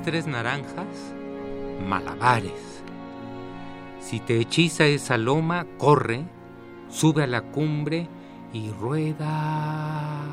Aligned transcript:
Tres 0.00 0.26
naranjas, 0.26 0.86
malabares. 1.86 2.82
Si 4.00 4.20
te 4.20 4.40
hechiza 4.40 4.86
esa 4.86 5.18
loma, 5.18 5.66
corre, 5.76 6.24
sube 6.88 7.24
a 7.24 7.26
la 7.26 7.42
cumbre 7.42 8.08
y 8.52 8.70
rueda. 8.70 10.24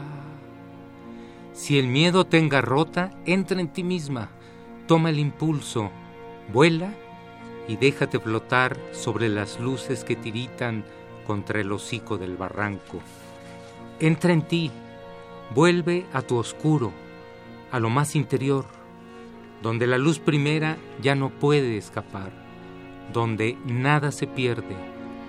Si 1.52 1.78
el 1.78 1.88
miedo 1.88 2.26
te 2.26 2.38
engarrota, 2.38 3.12
entra 3.26 3.60
en 3.60 3.68
ti 3.68 3.84
misma, 3.84 4.30
toma 4.88 5.10
el 5.10 5.20
impulso, 5.20 5.92
vuela 6.54 6.94
y 7.68 7.76
déjate 7.76 8.20
flotar 8.20 8.78
sobre 8.94 9.28
las 9.28 9.60
luces 9.60 10.06
que 10.06 10.16
tiritan 10.16 10.86
contra 11.28 11.60
el 11.60 11.72
hocico 11.72 12.18
del 12.18 12.38
barranco. 12.38 13.00
Entra 14.00 14.32
en 14.32 14.44
ti, 14.44 14.72
vuelve 15.54 16.06
a 16.14 16.22
tu 16.22 16.38
oscuro, 16.38 16.94
a 17.72 17.80
lo 17.80 17.90
más 17.90 18.16
interior 18.16 18.79
donde 19.62 19.88
la 19.88 19.98
luz 19.98 20.20
primera 20.20 20.78
ya 21.02 21.16
no 21.16 21.30
puede 21.30 21.78
escapar, 21.78 22.32
donde 23.14 23.58
nada 23.66 24.12
se 24.12 24.28
pierde, 24.28 24.76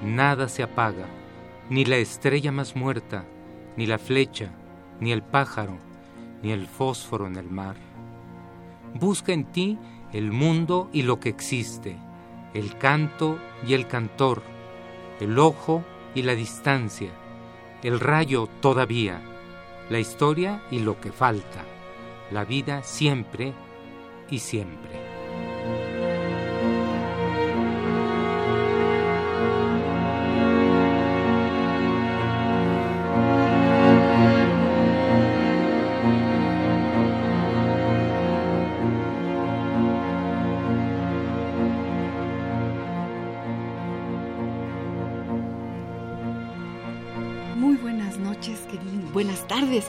nada 0.04 0.48
se 0.48 0.62
apaga, 0.62 1.06
ni 1.68 1.84
la 1.84 1.96
estrella 1.96 2.52
más 2.52 2.76
muerta, 2.76 3.24
ni 3.76 3.86
la 3.86 3.98
flecha, 3.98 4.50
ni 5.00 5.12
el 5.12 5.22
pájaro, 5.22 5.78
ni 6.42 6.52
el 6.52 6.66
fósforo 6.66 7.26
en 7.26 7.36
el 7.36 7.50
mar. 7.50 7.76
Busca 8.94 9.32
en 9.32 9.44
ti 9.44 9.78
el 10.12 10.32
mundo 10.32 10.90
y 10.92 11.02
lo 11.02 11.20
que 11.20 11.28
existe, 11.28 11.96
el 12.54 12.76
canto 12.78 13.38
y 13.66 13.74
el 13.74 13.86
cantor, 13.86 14.42
el 15.20 15.38
ojo 15.38 15.84
y 16.14 16.22
la 16.22 16.34
distancia, 16.34 17.10
el 17.82 18.00
rayo 18.00 18.48
todavía, 18.60 19.20
la 19.88 19.98
historia 19.98 20.62
y 20.70 20.80
lo 20.80 21.00
que 21.00 21.12
falta, 21.12 21.64
la 22.30 22.44
vida 22.44 22.82
siempre 22.82 23.54
y 24.30 24.38
siempre. 24.38 25.09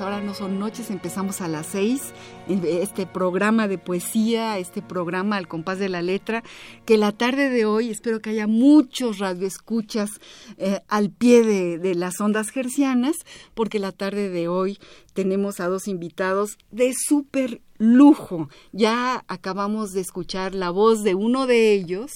Ahora 0.02 0.20
no 0.20 0.34
son 0.34 0.60
noches, 0.60 0.90
empezamos 0.90 1.40
a 1.40 1.48
las 1.48 1.66
seis. 1.66 2.14
Este 2.50 3.06
programa 3.06 3.70
de 3.70 3.78
poesía, 3.78 4.58
este 4.58 4.82
programa 4.82 5.38
al 5.38 5.48
compás 5.48 5.80
de 5.80 5.88
la 5.88 6.02
letra, 6.02 6.44
que 6.86 6.98
la 6.98 7.14
tarde 7.14 7.50
de 7.50 7.64
hoy 7.64 7.90
espero 7.90 8.22
que 8.22 8.32
haya 8.32 8.48
muchos 8.48 9.20
radioescuchas 9.20 10.10
eh, 10.58 10.82
al 10.90 11.10
pie 11.10 11.44
de, 11.44 11.78
de 11.78 11.96
las 11.96 12.20
ondas 12.20 12.50
gercianas, 12.50 13.16
porque 13.54 13.80
la 13.80 13.94
tarde 13.94 14.30
de 14.30 14.50
hoy 14.50 14.78
tenemos 15.14 15.62
a 15.62 15.68
dos 15.68 15.88
invitados 15.88 16.58
de 16.72 16.94
súper 16.94 17.62
lujo. 17.82 18.48
Ya 18.72 19.26
acabamos 19.28 19.92
de 19.92 20.02
escuchar 20.02 20.54
la 20.54 20.70
voz 20.70 21.04
de 21.04 21.16
uno 21.16 21.48
de 21.48 21.74
ellos 21.74 22.12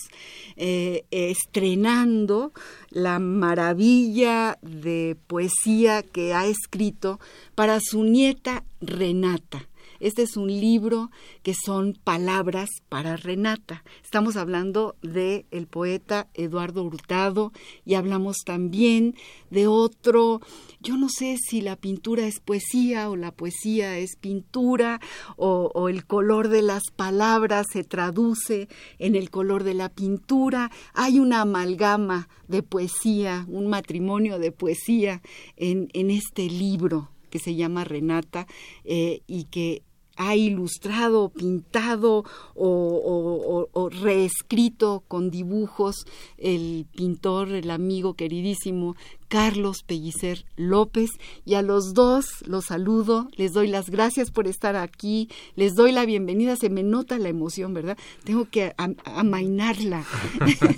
eh, 0.57 1.05
estrenando 1.09 2.53
la 2.91 3.17
maravilla 3.17 4.59
de 4.61 5.17
poesía 5.25 6.03
que 6.03 6.35
ha 6.35 6.45
escrito 6.45 7.19
para 7.55 7.79
su 7.81 8.03
nieta 8.03 8.63
Renata. 8.79 9.67
Este 9.99 10.23
es 10.23 10.37
un 10.37 10.47
libro 10.47 11.11
que 11.43 11.53
son 11.53 11.97
palabras 12.03 12.69
para 12.89 13.15
Renata. 13.15 13.83
Estamos 14.03 14.35
hablando 14.35 14.95
de 15.01 15.45
el 15.51 15.67
poeta 15.67 16.27
Eduardo 16.33 16.83
Hurtado 16.83 17.51
y 17.85 17.95
hablamos 17.95 18.37
también 18.45 19.15
de 19.49 19.67
otro, 19.67 20.41
yo 20.81 20.97
no 20.97 21.07
sé 21.09 21.37
si 21.37 21.61
la 21.61 21.75
pintura 21.75 22.27
es 22.27 22.39
poesía 22.39 23.09
o 23.09 23.15
la 23.15 23.31
poesía 23.31 23.97
es 23.97 24.15
pintura 24.15 24.99
o, 25.37 25.89
el 25.89 26.05
color 26.05 26.49
de 26.49 26.61
las 26.61 26.83
palabras 26.95 27.67
se 27.71 27.83
traduce 27.83 28.67
en 28.99 29.15
el 29.15 29.29
color 29.29 29.63
de 29.63 29.73
la 29.75 29.89
pintura. 29.89 30.71
Hay 30.93 31.19
una 31.19 31.41
amalgama 31.41 32.27
de 32.47 32.63
poesía, 32.63 33.45
un 33.47 33.67
matrimonio 33.67 34.39
de 34.39 34.51
poesía 34.51 35.21
en, 35.55 35.89
en 35.93 36.11
este 36.11 36.49
libro 36.49 37.14
que 37.35 37.39
se 37.39 37.55
llama 37.55 37.83
Renata 37.83 38.47
eh, 38.85 39.19
y 39.27 39.43
que 39.45 39.83
ha 40.15 40.37
ilustrado, 40.37 41.27
pintado 41.27 42.23
o, 42.55 43.89
reescrito 43.91 45.03
con 45.09 45.29
dibujos 45.29 46.05
el 46.37 46.87
pintor, 46.95 47.51
el 47.51 47.71
amigo 47.71 48.13
queridísimo 48.13 48.95
Carlos 49.27 49.83
Pellicer 49.83 50.45
López 50.55 51.11
y 51.45 51.55
a 51.55 51.61
los 51.61 51.93
dos 51.93 52.25
los 52.45 52.65
saludo, 52.65 53.27
les 53.35 53.53
doy 53.53 53.67
las 53.67 53.89
gracias 53.89 54.31
por 54.31 54.47
estar 54.47 54.75
aquí, 54.75 55.29
les 55.55 55.75
doy 55.75 55.91
la 55.91 56.05
bienvenida, 56.05 56.55
se 56.55 56.69
me 56.69 56.83
nota 56.83 57.17
la 57.17 57.29
emoción, 57.29 57.73
¿verdad? 57.73 57.97
Tengo 58.23 58.45
que 58.49 58.73
am 58.77 58.95
amainarla. 59.03 60.03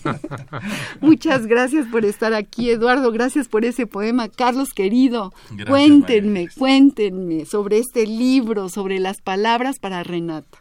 Muchas 1.02 1.46
gracias 1.46 1.88
por 1.88 2.06
estar 2.06 2.34
aquí, 2.34 2.70
Eduardo, 2.70 3.12
gracias 3.12 3.48
por 3.48 3.66
ese 3.66 3.88
poema. 3.88 4.30
Carlos 4.30 4.70
querido, 4.74 5.34
gracias, 5.50 5.70
cuéntenme, 5.70 6.44
María. 6.44 6.50
cuéntenme 6.58 7.46
sobre 7.46 7.80
este 7.80 8.06
libro, 8.06 8.70
sobre 8.70 9.00
las 9.00 9.22
palabras 9.22 9.80
para 9.80 10.04
Renata. 10.04 10.58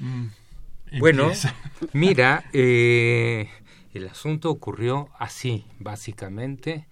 Mm, 0.00 0.98
bueno, 0.98 1.30
mira, 1.92 2.44
eh, 2.52 3.48
el 3.94 4.08
asunto 4.08 4.50
ocurrió 4.50 5.08
así, 5.18 5.64
básicamente. 5.78 6.86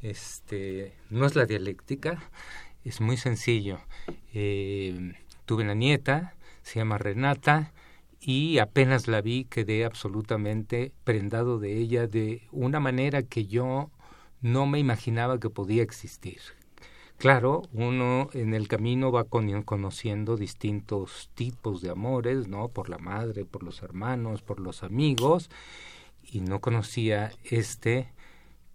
Este, 0.00 0.94
no 1.10 1.26
es 1.26 1.36
la 1.36 1.46
dialéctica, 1.46 2.22
es 2.84 3.00
muy 3.00 3.16
sencillo. 3.16 3.80
Eh, 4.34 5.14
tuve 5.46 5.62
una 5.62 5.74
nieta, 5.74 6.34
se 6.62 6.80
llama 6.80 6.98
Renata, 6.98 7.72
y 8.20 8.58
apenas 8.58 9.08
la 9.08 9.20
vi 9.20 9.44
quedé 9.44 9.84
absolutamente 9.84 10.92
prendado 11.04 11.58
de 11.58 11.78
ella 11.78 12.06
de 12.06 12.42
una 12.52 12.78
manera 12.78 13.22
que 13.22 13.46
yo 13.46 13.90
no 14.40 14.66
me 14.66 14.78
imaginaba 14.78 15.40
que 15.40 15.50
podía 15.50 15.82
existir. 15.82 16.40
Claro, 17.18 17.62
uno 17.72 18.28
en 18.32 18.52
el 18.52 18.66
camino 18.66 19.12
va 19.12 19.24
conociendo 19.24 20.36
distintos 20.36 21.30
tipos 21.34 21.80
de 21.80 21.90
amores, 21.90 22.48
¿no? 22.48 22.68
Por 22.68 22.88
la 22.88 22.98
madre, 22.98 23.44
por 23.44 23.62
los 23.62 23.82
hermanos, 23.82 24.42
por 24.42 24.58
los 24.58 24.82
amigos, 24.82 25.48
y 26.32 26.40
no 26.40 26.60
conocía 26.60 27.30
este 27.44 28.08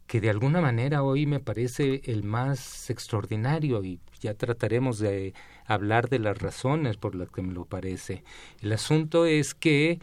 que 0.05 0.21
de 0.21 0.29
alguna 0.29 0.61
manera 0.61 1.03
hoy 1.03 1.25
me 1.25 1.41
parece 1.41 2.01
el 2.05 2.23
más 2.23 2.89
extraordinario 2.89 3.83
y 3.83 3.99
ya 4.21 4.33
trataremos 4.35 4.99
de 4.99 5.33
hablar 5.65 6.07
de 6.09 6.19
las 6.19 6.37
razones 6.37 6.95
por 6.95 7.13
las 7.13 7.29
que 7.29 7.41
me 7.41 7.53
lo 7.53 7.65
parece. 7.65 8.23
El 8.61 8.71
asunto 8.71 9.25
es 9.25 9.53
que, 9.53 9.99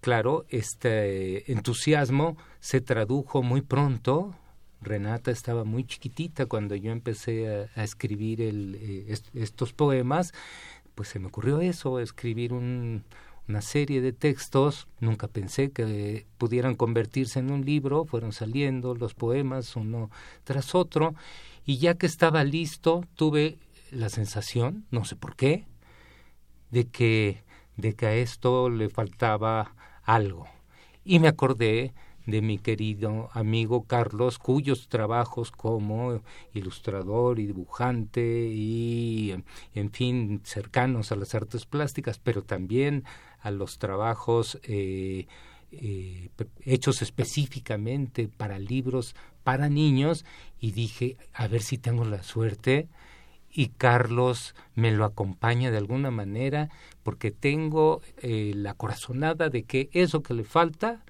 claro, 0.00 0.46
este 0.48 1.50
entusiasmo 1.50 2.36
se 2.60 2.80
tradujo 2.80 3.42
muy 3.42 3.62
pronto. 3.62 4.34
Renata 4.80 5.32
estaba 5.32 5.64
muy 5.64 5.82
chiquitita 5.84 6.46
cuando 6.46 6.76
yo 6.76 6.92
empecé 6.92 7.68
a, 7.74 7.82
escribir 7.82 8.40
eh, 8.40 9.06
est 9.08 9.26
estos 9.34 9.72
poemas, 9.72 10.32
pues 10.94 11.08
se 11.08 11.18
me 11.18 11.26
ocurrió 11.26 11.60
eso, 11.60 11.98
escribir 11.98 12.52
un, 12.52 13.02
una 13.48 13.62
serie 13.62 14.00
de 14.02 14.12
textos, 14.12 14.88
nunca 15.00 15.26
pensé 15.26 15.70
que 15.70 16.26
pudieran 16.36 16.74
convertirse 16.74 17.38
en 17.38 17.50
un 17.50 17.64
libro, 17.64 18.04
fueron 18.04 18.32
saliendo 18.32 18.94
los 18.94 19.14
poemas 19.14 19.74
uno 19.74 20.10
tras 20.44 20.74
otro, 20.74 21.14
y 21.64 21.78
ya 21.78 21.94
que 21.94 22.06
estaba 22.06 22.44
listo, 22.44 23.04
tuve 23.14 23.58
la 23.90 24.10
sensación, 24.10 24.84
no 24.90 25.04
sé 25.04 25.16
por 25.16 25.34
qué, 25.34 25.66
de 26.70 26.86
que, 26.88 27.42
de 27.76 27.94
que 27.94 28.06
a 28.06 28.14
esto 28.14 28.68
le 28.68 28.90
faltaba 28.90 29.74
algo. 30.02 30.46
y 31.04 31.20
me 31.20 31.28
acordé 31.28 31.94
de 32.28 32.42
mi 32.42 32.58
querido 32.58 33.30
amigo 33.32 33.84
Carlos, 33.84 34.38
cuyos 34.38 34.88
trabajos 34.88 35.50
como 35.50 36.20
ilustrador 36.52 37.38
y 37.38 37.46
dibujante 37.46 38.50
y, 38.52 39.34
en 39.74 39.90
fin, 39.90 40.42
cercanos 40.44 41.10
a 41.10 41.16
las 41.16 41.34
artes 41.34 41.64
plásticas, 41.64 42.18
pero 42.18 42.42
también 42.42 43.04
a 43.40 43.50
los 43.50 43.78
trabajos 43.78 44.58
eh, 44.62 45.26
eh, 45.70 46.30
hechos 46.64 47.02
específicamente 47.02 48.28
para 48.28 48.58
libros 48.58 49.14
para 49.48 49.70
niños, 49.70 50.26
y 50.60 50.72
dije, 50.72 51.16
a 51.32 51.48
ver 51.48 51.62
si 51.62 51.78
tengo 51.78 52.04
la 52.04 52.22
suerte 52.22 52.86
y 53.50 53.68
Carlos 53.68 54.54
me 54.74 54.92
lo 54.92 55.06
acompaña 55.06 55.70
de 55.70 55.78
alguna 55.78 56.10
manera 56.10 56.68
porque 57.02 57.30
tengo 57.30 58.02
eh, 58.18 58.52
la 58.54 58.74
corazonada 58.74 59.48
de 59.48 59.62
que 59.62 59.88
eso 59.92 60.22
que 60.22 60.34
le 60.34 60.44
falta 60.44 61.02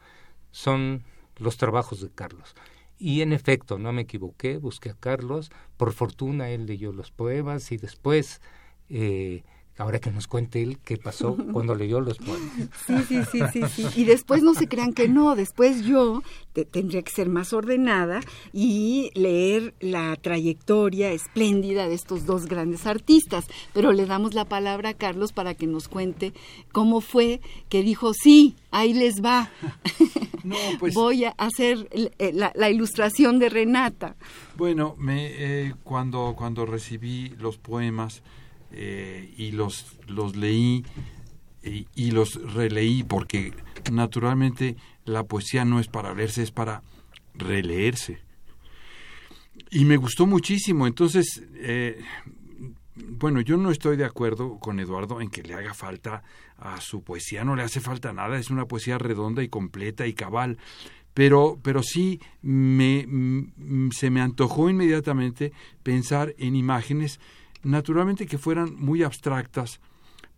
son 0.52 1.02
los 1.36 1.56
trabajos 1.56 2.00
de 2.00 2.10
Carlos. 2.10 2.54
Y 2.96 3.22
en 3.22 3.32
efecto, 3.32 3.76
no 3.78 3.92
me 3.92 4.02
equivoqué, 4.02 4.58
busqué 4.58 4.90
a 4.90 4.94
Carlos, 4.94 5.50
por 5.76 5.92
fortuna 5.92 6.50
él 6.50 6.66
leyó 6.66 6.92
los 6.92 7.10
poemas 7.10 7.72
y 7.72 7.76
después 7.76 8.40
eh, 8.88 9.42
ahora 9.78 10.00
que 10.00 10.10
nos 10.10 10.26
cuente 10.26 10.62
él 10.62 10.78
qué 10.84 10.96
pasó 10.96 11.36
cuando 11.52 11.74
leyó 11.74 12.00
los 12.00 12.18
poemas. 12.18 12.52
Sí, 12.86 12.94
sí, 13.08 13.20
sí, 13.30 13.40
sí, 13.52 13.62
sí. 13.68 13.86
Y 13.96 14.04
después 14.04 14.42
no 14.42 14.54
se 14.54 14.68
crean 14.68 14.92
que 14.92 15.08
no, 15.08 15.34
después 15.36 15.84
yo 15.84 16.22
tendría 16.64 17.02
que 17.02 17.12
ser 17.12 17.28
más 17.28 17.52
ordenada 17.52 18.20
y 18.52 19.10
leer 19.14 19.74
la 19.80 20.16
trayectoria 20.16 21.12
espléndida 21.12 21.88
de 21.88 21.94
estos 21.94 22.26
dos 22.26 22.46
grandes 22.46 22.86
artistas. 22.86 23.46
Pero 23.72 23.92
le 23.92 24.06
damos 24.06 24.34
la 24.34 24.44
palabra 24.44 24.90
a 24.90 24.94
Carlos 24.94 25.32
para 25.32 25.54
que 25.54 25.66
nos 25.66 25.88
cuente 25.88 26.32
cómo 26.72 27.00
fue 27.00 27.40
que 27.68 27.82
dijo, 27.82 28.12
sí, 28.14 28.56
ahí 28.70 28.92
les 28.92 29.22
va. 29.22 29.50
No, 30.42 30.56
pues, 30.78 30.94
Voy 30.98 31.24
a 31.24 31.30
hacer 31.38 31.88
eh, 31.92 32.32
la, 32.32 32.70
ilustración 32.70 33.38
de 33.38 33.48
Renata. 33.48 34.16
Bueno, 34.56 34.96
me, 34.98 35.28
eh, 35.30 35.74
cuando, 35.84 36.34
cuando 36.36 36.66
recibí 36.66 37.30
los 37.38 37.58
poemas, 37.58 38.22
eh, 38.72 39.32
y 39.36 39.52
los, 39.52 39.96
los 40.06 40.36
leí 40.36 40.84
y, 41.62 42.10
los 42.10 42.34
releí 42.54 43.02
porque 43.02 43.52
naturalmente 43.90 44.76
la 45.04 45.24
poesía 45.24 45.64
no 45.64 45.80
es 45.80 45.88
para 45.88 46.14
leerse, 46.14 46.42
es 46.42 46.50
para 46.50 46.82
releerse. 47.34 48.20
Y 49.70 49.84
me 49.84 49.96
gustó 49.96 50.26
muchísimo, 50.26 50.86
entonces, 50.86 51.42
eh, 51.54 52.00
bueno, 52.94 53.40
yo 53.40 53.56
no 53.56 53.70
estoy 53.70 53.96
de 53.96 54.04
acuerdo 54.04 54.58
con 54.58 54.80
Eduardo 54.80 55.20
en 55.20 55.28
que 55.28 55.42
le 55.42 55.54
haga 55.54 55.74
falta 55.74 56.22
a 56.56 56.80
su 56.80 57.02
poesía, 57.02 57.44
no 57.44 57.56
le 57.56 57.62
hace 57.62 57.80
falta 57.80 58.12
nada, 58.12 58.38
es 58.38 58.50
una 58.50 58.66
poesía 58.66 58.98
redonda 58.98 59.42
y 59.42 59.48
completa 59.48 60.06
y 60.06 60.14
cabal, 60.14 60.58
pero, 61.12 61.58
pero 61.62 61.82
sí 61.82 62.20
me, 62.42 63.06
se 63.90 64.10
me 64.10 64.20
antojó 64.20 64.70
inmediatamente 64.70 65.52
pensar 65.82 66.34
en 66.38 66.54
imágenes 66.54 67.20
Naturalmente 67.62 68.26
que 68.26 68.38
fueran 68.38 68.74
muy 68.76 69.02
abstractas, 69.02 69.80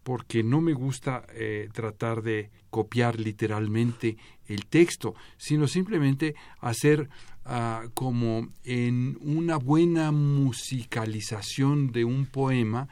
porque 0.02 0.42
no 0.42 0.60
me 0.60 0.72
gusta 0.72 1.26
eh, 1.34 1.68
tratar 1.72 2.22
de 2.22 2.50
copiar 2.70 3.20
literalmente 3.20 4.16
el 4.46 4.66
texto, 4.66 5.14
sino 5.36 5.66
simplemente 5.68 6.34
hacer 6.60 7.08
ah, 7.44 7.84
como 7.94 8.48
en 8.64 9.18
una 9.20 9.56
buena 9.56 10.10
musicalización 10.10 11.92
de 11.92 12.04
un 12.04 12.26
poema, 12.26 12.88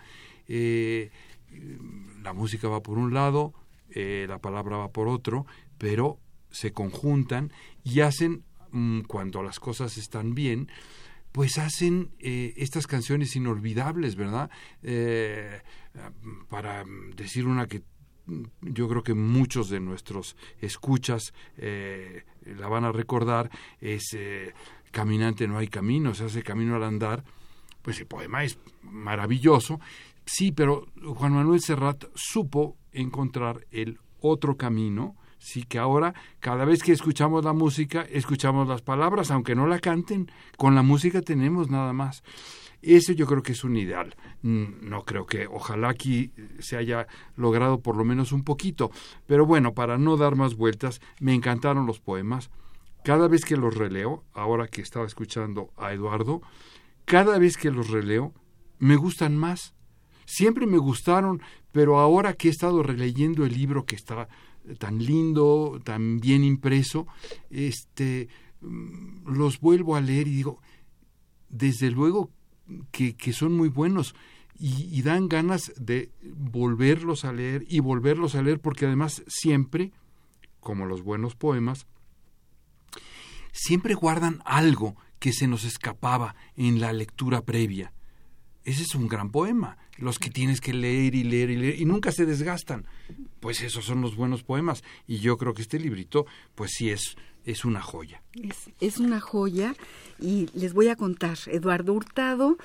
eh, 0.49 1.11
la 2.23 2.33
música 2.33 2.69
va 2.69 2.83
por 2.83 2.99
un 2.99 3.15
lado, 3.15 3.55
eh, 3.91 4.27
la 4.29 4.39
palabra 4.39 4.77
va 4.77 4.93
por 4.93 5.09
otro, 5.09 5.47
pero 5.79 6.19
se 6.51 6.73
conjuntan 6.73 7.53
y 7.85 8.01
hacen, 8.01 8.45
mm, 8.71 9.01
cuando 9.03 9.43
las 9.43 9.61
cosas 9.61 9.97
están 9.97 10.35
bien, 10.35 10.69
pues 11.33 11.59
hacen 11.59 12.11
eh, 12.19 12.55
estas 12.57 12.87
canciones 12.87 13.37
inolvidables, 13.37 14.17
¿verdad? 14.17 14.51
Eh, 14.83 15.63
para 16.49 16.85
decir 17.17 17.47
una 17.47 17.67
que 17.67 17.83
yo 18.61 18.89
creo 18.89 19.03
que 19.03 19.15
muchos 19.15 19.71
de 19.71 19.81
nuestros 19.81 20.37
escuchas 20.61 21.33
eh, 21.57 22.25
la 22.45 22.69
van 22.69 22.85
a 22.85 22.93
recordar, 22.93 23.51
es 23.81 24.17
Caminante 24.91 25.47
no 25.47 25.59
hay 25.59 25.69
camino, 25.69 26.15
se 26.15 26.25
hace 26.25 26.43
camino 26.43 26.77
al 26.77 26.83
andar, 26.83 27.25
pues 27.83 28.01
el 28.01 28.07
poema 28.07 28.45
es 28.45 28.59
maravilloso, 28.83 29.81
sí, 30.25 30.53
pero 30.53 30.87
Juan 31.03 31.33
Manuel 31.33 31.61
Serrat 31.61 32.05
supo 32.15 32.77
encontrar 32.93 33.67
el 33.71 33.99
otro 34.21 34.57
camino, 34.57 35.17
sí 35.39 35.63
que 35.63 35.79
ahora 35.79 36.15
cada 36.41 36.65
vez 36.65 36.83
que 36.83 36.93
escuchamos 36.93 37.45
la 37.45 37.53
música, 37.53 38.07
escuchamos 38.11 38.69
las 38.69 38.83
palabras, 38.83 39.31
aunque 39.31 39.55
no 39.55 39.67
la 39.67 39.79
canten, 39.79 40.31
con 40.57 40.75
la 40.75 40.83
música 40.83 41.23
tenemos 41.23 41.71
nada 41.71 41.93
más. 41.93 42.23
Eso 42.81 43.13
yo 43.13 43.27
creo 43.27 43.43
que 43.43 43.53
es 43.53 43.65
un 43.65 43.77
ideal. 43.77 44.15
Mm, 44.43 44.89
no 44.89 45.05
creo 45.05 45.27
que 45.27 45.49
ojalá 45.49 45.89
aquí 45.89 46.33
se 46.61 46.77
haya 46.77 47.09
logrado 47.37 47.81
por 47.81 47.97
lo 47.97 48.05
menos 48.05 48.33
un 48.33 48.45
poquito. 48.45 48.91
Pero 49.27 49.47
bueno, 49.47 49.75
para 49.75 49.99
no 49.99 50.17
dar 50.17 50.37
más 50.37 50.55
vueltas, 50.55 51.01
me 51.21 51.35
encantaron 51.35 51.87
los 51.87 51.99
poemas. 51.99 52.51
Cada 53.05 53.27
vez 53.27 53.45
que 53.45 53.57
los 53.57 53.75
releo, 53.75 54.25
ahora 54.33 54.69
que 54.69 54.81
estaba 54.81 55.07
escuchando 55.07 55.71
a 55.77 55.93
Eduardo, 55.93 56.41
cada 57.05 57.39
vez 57.39 57.57
que 57.57 57.71
los 57.71 57.89
releo, 57.89 58.33
me 58.79 58.97
gustan 58.97 59.37
más. 59.37 59.75
Siempre 60.25 60.67
me 60.67 60.79
gustaron, 60.79 61.41
pero 61.73 61.99
ahora 61.99 62.35
que 62.35 62.49
he 62.49 62.51
estado 62.51 62.83
releyendo 62.83 63.45
el 63.45 63.55
libro 63.55 63.87
que 63.87 63.97
está 63.97 64.29
tan 64.77 64.99
lindo, 64.99 65.81
tan 65.85 66.19
bien 66.21 66.45
impreso, 66.45 67.07
este, 67.51 68.29
mm, 68.61 69.33
los 69.33 69.61
vuelvo 69.61 69.97
a 69.97 70.01
leer 70.01 70.29
y 70.29 70.33
digo, 70.33 70.61
desde 71.49 71.91
luego 71.91 72.31
que, 72.91 73.15
son 73.33 73.57
muy 73.57 73.69
buenos 73.69 74.15
y, 74.59 75.01
dan 75.03 75.29
ganas 75.29 75.73
de 75.77 76.11
volverlos 76.23 77.25
a 77.25 77.33
leer 77.33 77.65
y 77.69 77.81
volverlos 77.81 78.35
a 78.35 78.43
leer 78.43 78.61
porque 78.61 78.87
además 78.87 79.23
siempre, 79.27 79.93
como 80.61 80.85
los 80.85 81.03
buenos 81.03 81.35
poemas, 81.35 81.87
siempre 83.53 83.95
guardan 83.95 84.43
algo 84.45 84.97
que 85.19 85.33
se 85.33 85.47
nos 85.47 85.65
escapaba 85.65 86.35
en 86.57 86.81
la 86.81 86.93
lectura 86.93 87.43
previa. 87.43 87.93
Ese 88.69 88.83
es 88.83 88.95
un 88.95 89.09
gran 89.09 89.31
poema 89.31 89.79
los 89.97 90.19
que 90.19 90.29
tienes 90.29 90.61
que 90.61 90.75
leer 90.75 91.15
y 91.15 91.25
leer 91.25 91.49
y 91.49 91.57
leer 91.57 91.81
y 91.81 91.87
nunca 91.87 92.13
se 92.13 92.27
desgastan. 92.27 92.85
Pues 93.41 93.63
esos 93.63 93.87
son 93.87 94.03
los 94.03 94.15
buenos 94.15 94.43
poemas 94.43 94.85
y 95.07 95.21
yo 95.21 95.39
creo 95.39 95.55
que 95.55 95.63
este 95.63 95.81
librito 95.81 96.27
pues 96.55 96.73
sí 96.77 96.91
es 96.91 97.17
es 97.47 97.65
una 97.65 97.81
joya. 97.81 98.23
Es, 98.35 98.69
es 98.79 98.99
una 98.99 99.21
joya 99.21 99.75
y 100.21 100.51
les 100.53 100.75
voy 100.75 100.89
a 100.89 100.97
contar, 100.97 101.39
Eduardo 101.47 101.95
Hurtado 101.95 102.59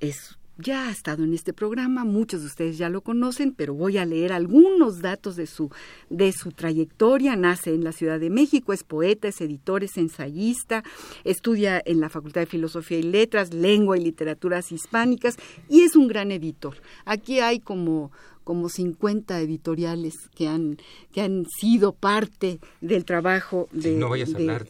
es 0.00 0.38
ya 0.56 0.88
ha 0.88 0.90
estado 0.90 1.24
en 1.24 1.34
este 1.34 1.52
programa, 1.52 2.04
muchos 2.04 2.42
de 2.42 2.46
ustedes 2.46 2.78
ya 2.78 2.88
lo 2.88 3.00
conocen, 3.00 3.52
pero 3.52 3.74
voy 3.74 3.98
a 3.98 4.04
leer 4.04 4.32
algunos 4.32 5.00
datos 5.00 5.36
de 5.36 5.46
su, 5.46 5.70
de 6.10 6.32
su 6.32 6.52
trayectoria. 6.52 7.36
Nace 7.36 7.74
en 7.74 7.82
la 7.82 7.92
Ciudad 7.92 8.20
de 8.20 8.30
México, 8.30 8.72
es 8.72 8.84
poeta, 8.84 9.28
es 9.28 9.40
editor, 9.40 9.82
es 9.82 9.96
ensayista, 9.96 10.84
estudia 11.24 11.82
en 11.84 12.00
la 12.00 12.08
Facultad 12.08 12.42
de 12.42 12.46
Filosofía 12.46 12.98
y 12.98 13.02
Letras, 13.02 13.52
Lengua 13.52 13.98
y 13.98 14.04
Literaturas 14.04 14.70
Hispánicas 14.70 15.36
y 15.68 15.82
es 15.82 15.96
un 15.96 16.06
gran 16.06 16.30
editor. 16.30 16.76
Aquí 17.04 17.40
hay 17.40 17.58
como 17.58 18.12
como 18.44 18.68
50 18.68 19.40
editoriales 19.40 20.14
que 20.34 20.46
han, 20.46 20.76
que 21.12 21.22
han 21.22 21.46
sido 21.46 21.92
parte 21.92 22.60
del 22.80 23.04
trabajo 23.04 23.68
de... 23.72 23.92
no 23.92 24.10
vayas 24.10 24.34
a, 24.34 24.38
leer 24.38 24.66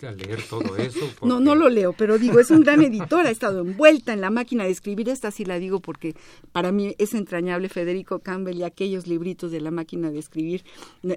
todo 0.49 0.76
eso. 0.76 1.00
No, 1.25 1.40
no 1.40 1.54
lo 1.54 1.69
leo, 1.69 1.93
pero 1.93 2.19
digo, 2.19 2.38
es 2.38 2.50
un 2.50 2.61
gran 2.61 2.83
editor, 2.83 3.26
ha 3.26 3.31
estado 3.31 3.61
envuelta 3.61 4.12
en 4.12 4.21
la 4.21 4.31
máquina 4.31 4.64
de 4.64 4.71
escribir, 4.71 5.09
esta 5.09 5.31
sí 5.31 5.45
la 5.45 5.59
digo 5.59 5.81
porque 5.81 6.14
para 6.52 6.71
mí 6.71 6.95
es 6.99 7.14
entrañable 7.14 7.69
Federico 7.69 8.21
Campbell 8.21 8.59
y 8.59 8.62
aquellos 8.62 9.07
libritos 9.07 9.50
de 9.50 9.61
la 9.61 9.71
máquina 9.71 10.11
de 10.11 10.19
escribir, 10.19 10.64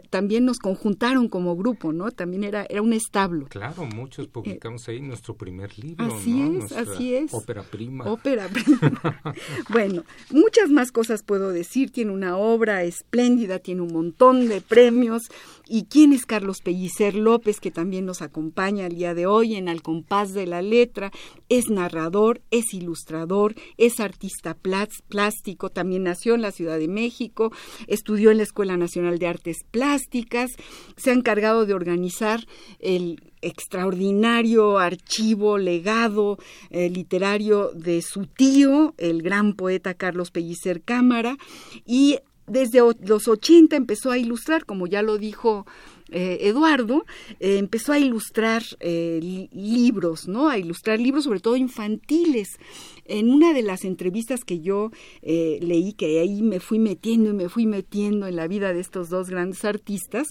también 0.10 0.46
nos 0.46 0.60
conjuntaron 0.60 1.28
como 1.28 1.56
grupo, 1.56 1.94
¿no? 1.94 2.12
También 2.12 2.44
era, 2.44 2.66
era 2.70 2.82
un 2.82 2.94
establo. 2.94 3.48
Claro, 3.48 3.86
muchos 3.86 4.28
publicamos 4.28 4.88
ahí 4.88 5.02
nuestro 5.02 5.36
primer 5.36 5.78
libro, 5.78 6.06
Así 6.06 6.42
es, 6.42 6.72
así 6.72 7.16
es. 7.16 7.34
Ópera 7.34 7.64
prima. 7.64 8.06
Ópera 8.06 8.48
prima. 8.48 9.22
bueno, 9.70 10.04
muchas 10.32 10.70
más 10.70 10.92
cosas 10.92 11.22
puedo 11.24 11.52
decir, 11.52 11.92
tiene 11.92 12.12
una 12.12 12.38
obra 12.38 12.47
espléndida, 12.84 13.60
tiene 13.60 13.82
un 13.82 13.94
montón 13.94 14.48
de 14.48 14.62
premios. 14.62 15.24
¿Y 15.70 15.86
quién 15.86 16.14
es 16.14 16.26
Carlos 16.26 16.62
Pellicer 16.64 17.16
López, 17.16 17.60
que 17.60 17.72
también 17.72 18.06
nos 18.06 18.22
acompaña 18.22 18.88
el 18.88 18.96
día 18.96 19.14
de 19.14 19.26
hoy 19.26 19.56
en 19.56 19.68
Al 19.68 19.82
compás 19.82 20.34
de 20.34 20.46
la 20.46 20.62
letra? 20.62 21.12
Es 21.50 21.70
narrador, 21.70 22.42
es 22.52 22.74
ilustrador, 22.74 23.56
es 23.78 24.00
artista 24.00 24.56
plástico, 24.56 25.70
también 25.70 26.04
nació 26.04 26.36
en 26.36 26.42
la 26.42 26.52
Ciudad 26.52 26.80
de 26.80 26.88
México, 26.88 27.52
estudió 27.88 28.32
en 28.32 28.38
la 28.38 28.44
Escuela 28.44 28.78
Nacional 28.78 29.20
de 29.20 29.28
Artes 29.28 29.58
Plásticas, 29.70 30.52
se 30.96 31.12
ha 31.12 31.14
encargado 31.14 31.66
de 31.66 31.74
organizar 31.74 32.48
el 32.80 33.22
extraordinario 33.42 34.78
archivo, 34.80 35.58
legado 35.58 36.38
eh, 36.70 36.90
literario 36.90 37.72
de 37.74 38.02
su 38.02 38.26
tío, 38.26 38.94
el 38.98 39.22
gran 39.22 39.54
poeta 39.54 39.94
Carlos 39.94 40.32
Pellicer 40.32 40.82
Cámara, 40.82 41.38
y 41.86 42.20
desde 42.48 42.80
los 43.02 43.28
80 43.28 43.76
empezó 43.76 44.12
a 44.12 44.18
ilustrar, 44.18 44.66
como 44.66 44.88
ya 44.88 45.02
lo 45.02 45.18
dijo 45.18 45.66
eh, 46.10 46.38
Eduardo, 46.44 47.06
eh, 47.42 47.58
empezó 47.58 47.92
a 47.92 48.00
ilustrar 48.00 48.64
libros, 48.80 50.30
¿no? 50.30 50.48
A 50.48 50.58
ilustrar 50.58 50.98
libros 50.98 51.26
sobre 51.26 51.42
todo 51.42 51.58
infantiles. 51.58 52.58
En 53.04 53.30
una 53.30 53.54
de 53.54 53.64
las 53.64 53.84
entrevistas 53.84 54.46
que 54.46 54.62
yo 54.62 54.92
leí, 55.22 55.92
que 55.92 56.22
ahí 56.22 56.42
me 56.42 56.62
fui 56.62 56.80
metiendo 56.80 57.32
y 57.32 57.34
me 57.34 57.50
fui 57.50 57.66
metiendo 57.66 58.28
en 58.28 58.38
la 58.38 58.48
vida 58.48 58.72
de 58.72 58.80
estos 58.80 59.10
dos 59.10 59.30
grandes 59.30 59.66
artistas, 59.66 60.28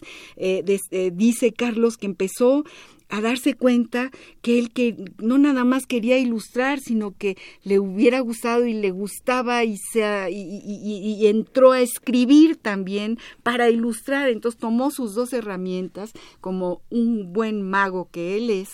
dice 1.13 1.53
Carlos 1.53 1.99
que 1.99 2.07
empezó 2.07 2.65
a 3.09 3.21
darse 3.21 3.55
cuenta 3.55 4.11
que 4.43 4.59
él 4.59 4.73
que 4.73 4.97
no 5.19 5.39
nada 5.39 5.65
más 5.65 5.87
quería 5.87 6.19
ilustrar, 6.19 6.81
sino 6.81 7.17
que 7.17 7.37
le 7.63 7.79
hubiera 7.79 8.21
gustado 8.21 8.67
y 8.67 8.75
le 8.75 8.91
gustaba 8.91 9.65
y, 9.65 9.77
se, 9.77 10.29
y, 10.31 11.27
entró 11.27 11.73
a 11.73 11.81
escribir 11.81 12.57
también 12.57 13.19
para 13.43 13.71
ilustrar. 13.71 14.29
Entonces 14.29 14.61
tomó 14.61 14.91
sus 14.91 15.15
dos 15.15 15.33
herramientas 15.33 16.13
como 16.41 16.83
un 16.91 17.33
buen 17.33 17.63
mago 17.63 18.09
que 18.11 18.37
él 18.37 18.51
es 18.51 18.71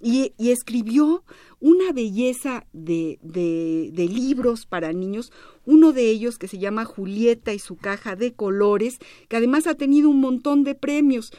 y, 0.00 0.32
escribió 0.38 1.24
una 1.60 1.92
belleza 1.92 2.66
de, 2.72 3.18
de 3.22 4.08
libros 4.08 4.66
para 4.66 4.92
niños, 4.92 5.32
uno 5.64 5.92
de 5.92 6.10
ellos 6.10 6.36
que 6.36 6.48
se 6.48 6.58
llama 6.58 6.84
Julieta 6.84 7.52
y 7.52 7.60
su 7.60 7.76
caja 7.76 8.16
de 8.16 8.32
colores, 8.32 8.98
que 9.28 9.36
además 9.36 9.66
ha 9.66 9.74
tenido 9.74 10.08
un 10.10 10.20
montón 10.20 10.64
de 10.64 10.74
premios 10.74 11.32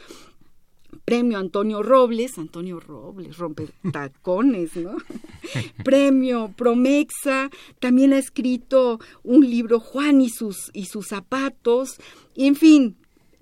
premio 1.04 1.38
Antonio 1.38 1.82
Robles, 1.82 2.38
Antonio 2.38 2.80
Robles, 2.80 3.36
rompe 3.36 3.68
tacones, 3.92 4.76
¿no? 4.76 4.96
premio 5.84 6.52
Promexa, 6.56 7.50
también 7.78 8.12
ha 8.12 8.18
escrito 8.18 9.00
un 9.22 9.48
libro 9.48 9.80
Juan 9.80 10.20
y 10.20 10.30
sus, 10.30 10.70
y 10.72 10.86
sus 10.86 11.08
zapatos, 11.08 11.96
y 12.34 12.46
en 12.46 12.56
fin, 12.56 12.96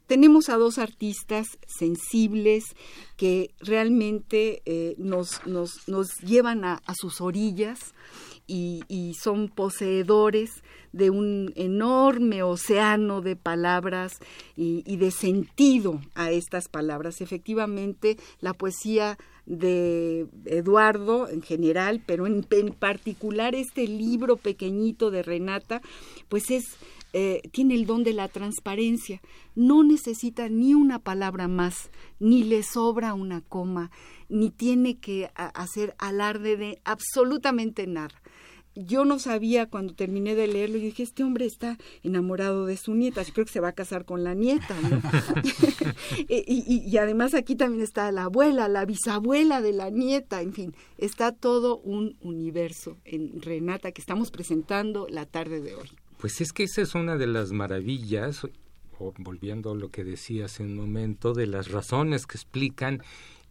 tenemos 0.07 0.49
a 0.49 0.57
dos 0.57 0.79
artistas 0.79 1.47
sensibles 1.67 2.77
que 3.17 3.55
realmente 3.61 4.61
eh, 4.67 4.95
nos, 4.99 5.47
nos, 5.47 5.89
nos, 5.89 6.19
llevan 6.19 6.65
a, 6.65 6.83
a 6.85 6.95
sus 6.95 7.21
orillas 7.21 7.95
y, 8.53 9.15
son 9.15 9.49
poseedores 9.49 10.63
de 10.93 11.09
un 11.11 11.53
enorme 11.57 12.43
océano 12.43 13.23
de 13.23 13.35
palabras 13.35 14.19
y, 14.57 14.97
de 14.97 15.11
sentido 15.11 16.01
a 16.15 16.31
estas 16.31 16.69
palabras. 16.69 17.21
Efectivamente, 17.21 18.19
la 18.41 18.53
poesía 18.53 19.17
de 19.47 20.27
Eduardo 20.45 21.29
en 21.29 21.43
general, 21.43 22.03
pero 22.05 22.27
en, 22.27 22.43
particular 22.79 23.55
este 23.55 23.87
libro 23.87 24.37
pequeñito 24.37 25.11
de 25.11 25.23
Renata, 25.23 25.81
pues 26.29 26.51
es 26.51 26.65
eh, 27.15 27.43
tiene 27.53 27.75
el 27.75 27.85
don 27.85 28.05
de 28.05 28.15
la 28.15 28.29
transparencia. 28.29 29.21
No 29.55 29.85
necesita 29.85 30.49
ni 30.49 30.75
una 30.75 30.99
palabra 30.99 31.47
más, 31.47 31.91
ni 32.19 32.43
le 32.43 32.63
sobra 32.63 33.13
una 33.13 33.43
coma, 33.43 33.91
ni 34.31 34.49
tiene 34.51 34.99
que 34.99 35.31
hacer 35.35 35.95
alarde 35.99 36.57
de 36.57 36.79
absolutamente 36.85 37.87
nada 37.87 38.22
yo 38.75 39.05
no 39.05 39.19
sabía 39.19 39.67
cuando 39.67 39.95
terminé 39.95 40.35
de 40.35 40.47
leerlo, 40.47 40.79
y 40.79 40.83
dije, 40.83 41.03
este 41.03 41.25
hombre 41.25 41.47
está 41.47 41.79
enamorado 42.03 42.67
de 42.67 42.77
su 42.77 42.95
nieta, 42.95 43.23
yo 43.23 43.33
creo 43.33 43.47
que 43.47 43.53
se 43.53 43.61
va 43.61 43.69
a 43.69 43.73
casar 43.73 44.05
con 44.05 44.25
la 44.25 44.35
nieta, 44.35 44.77
y, 46.29 46.85
y, 46.87 46.97
además 46.97 47.35
aquí 47.35 47.55
también 47.57 47.83
está 47.83 48.11
la 48.13 48.25
abuela, 48.25 48.69
la 48.69 48.85
bisabuela 48.85 49.61
de 49.61 49.73
la 49.73 49.91
nieta, 49.91 50.43
en 50.43 50.53
fin, 50.53 50.75
está 50.99 51.33
todo 51.33 51.79
un 51.79 52.17
universo 52.21 52.97
en 53.05 53.41
Renata 53.43 53.93
que 53.93 54.01
estamos 54.01 54.31
presentando 54.31 55.07
la 55.09 55.27
tarde 55.27 55.61
de 55.61 55.75
hoy. 55.75 55.91
Pues 56.19 56.41
es 56.41 56.53
que 56.53 56.65
esa 56.65 56.83
es 56.83 56.95
una 56.95 57.17
de 57.17 57.27
las 57.27 57.53
maravillas, 57.53 58.45
o 58.99 59.13
volviendo 59.19 59.73
a 59.73 59.75
lo 59.75 59.91
que 59.91 60.05
decía 60.05 60.47
hace 60.47 60.63
un 60.63 60.77
momento, 60.77 61.33
de 61.35 61.47
las 61.47 61.71
razones 61.71 62.27
que 62.27 62.39
explican 62.39 63.03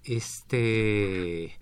este 0.03 1.57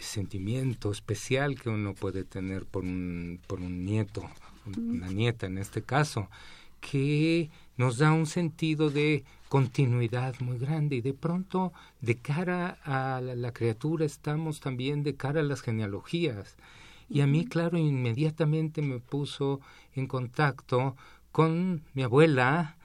sentimiento 0.00 0.90
especial 0.90 1.60
que 1.60 1.68
uno 1.68 1.94
puede 1.94 2.24
tener 2.24 2.64
por 2.66 2.84
un, 2.84 3.40
por 3.46 3.60
un 3.60 3.84
nieto, 3.84 4.28
una 4.76 5.08
nieta 5.08 5.46
en 5.46 5.58
este 5.58 5.82
caso, 5.82 6.28
que 6.80 7.50
nos 7.76 7.98
da 7.98 8.12
un 8.12 8.26
sentido 8.26 8.90
de 8.90 9.24
continuidad 9.48 10.34
muy 10.40 10.58
grande 10.58 10.96
y 10.96 11.00
de 11.00 11.14
pronto 11.14 11.72
de 12.00 12.16
cara 12.16 12.78
a 12.84 13.20
la, 13.20 13.52
criatura 13.52 14.04
estamos 14.04 14.60
también 14.60 15.02
de 15.02 15.14
cara 15.14 15.40
a 15.40 15.44
las 15.44 15.62
genealogías. 15.62 16.56
Y 17.08 17.22
a 17.22 17.26
mí, 17.26 17.46
claro, 17.46 17.78
inmediatamente 17.78 18.82
me 18.82 18.98
puso 18.98 19.60
en 19.94 20.06
contacto 20.06 20.96
con 21.32 21.82
mi 21.94 22.02
abuela, 22.02 22.76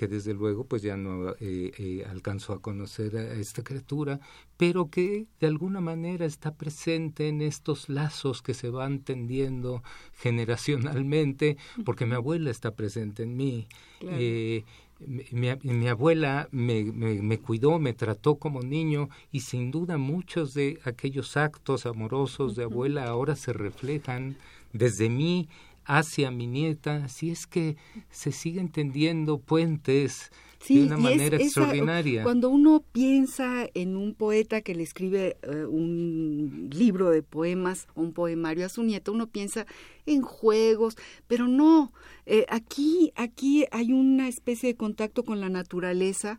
que 0.00 0.08
desde 0.08 0.32
luego 0.32 0.64
pues 0.64 0.80
ya 0.80 0.96
no 0.96 1.32
eh, 1.40 1.72
eh, 1.76 2.06
alcanzó 2.08 2.54
a 2.54 2.62
conocer 2.62 3.18
a 3.18 3.34
esta 3.34 3.62
criatura, 3.62 4.18
pero 4.56 4.88
que 4.88 5.26
de 5.38 5.46
alguna 5.46 5.82
manera 5.82 6.24
está 6.24 6.54
presente 6.54 7.28
en 7.28 7.42
estos 7.42 7.90
lazos 7.90 8.40
que 8.40 8.54
se 8.54 8.70
van 8.70 9.00
tendiendo 9.00 9.82
generacionalmente, 10.14 11.58
porque 11.84 12.06
mi 12.06 12.14
abuela 12.14 12.50
está 12.50 12.70
presente 12.70 13.24
en 13.24 13.36
mí. 13.36 13.68
Eh, 14.00 14.64
mi, 15.06 15.88
abuela 15.88 16.48
me, 16.50 16.82
me, 16.82 17.38
cuidó, 17.38 17.78
me 17.78 17.92
trató 17.92 18.36
como 18.36 18.62
niño 18.62 19.10
y 19.30 19.40
sin 19.40 19.70
duda 19.70 19.98
muchos 19.98 20.54
de 20.54 20.80
aquellos 20.84 21.36
actos 21.36 21.84
amorosos 21.84 22.56
de 22.56 22.64
abuela 22.64 23.04
ahora 23.04 23.36
se 23.36 23.52
reflejan 23.52 24.38
desde 24.72 25.10
mí 25.10 25.48
hacia 25.90 26.30
mi 26.30 26.46
nieta, 26.46 27.08
si 27.08 27.30
es 27.30 27.48
que 27.48 27.76
se 28.10 28.30
siguen 28.30 28.68
tendiendo 28.68 29.38
puentes 29.38 30.30
de 30.68 30.84
una 30.84 30.96
manera 30.96 31.36
extraordinaria. 31.36 32.22
cuando 32.22 32.48
uno 32.48 32.84
piensa 32.92 33.66
en 33.74 33.96
un 33.96 34.14
poeta 34.14 34.60
que 34.60 34.76
le 34.76 34.84
escribe 34.84 35.36
eh, 35.42 35.64
un 35.64 36.70
libro 36.72 37.10
de 37.10 37.24
poemas 37.24 37.88
o 37.94 38.02
un 38.02 38.12
poemario 38.12 38.66
a 38.66 38.68
su 38.68 38.84
nieta, 38.84 39.10
uno 39.10 39.26
piensa 39.26 39.66
en 40.06 40.22
juegos, 40.22 40.96
pero 41.26 41.48
no, 41.48 41.92
eh, 42.24 42.46
aquí, 42.48 43.12
aquí 43.16 43.64
hay 43.72 43.92
una 43.92 44.28
especie 44.28 44.68
de 44.68 44.76
contacto 44.76 45.24
con 45.24 45.40
la 45.40 45.48
naturaleza 45.48 46.38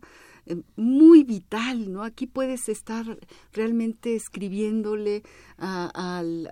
muy 0.76 1.22
vital, 1.22 1.92
¿no? 1.92 2.02
Aquí 2.02 2.26
puedes 2.26 2.68
estar 2.68 3.18
realmente 3.52 4.16
escribiéndole 4.16 5.22
al, 5.58 6.48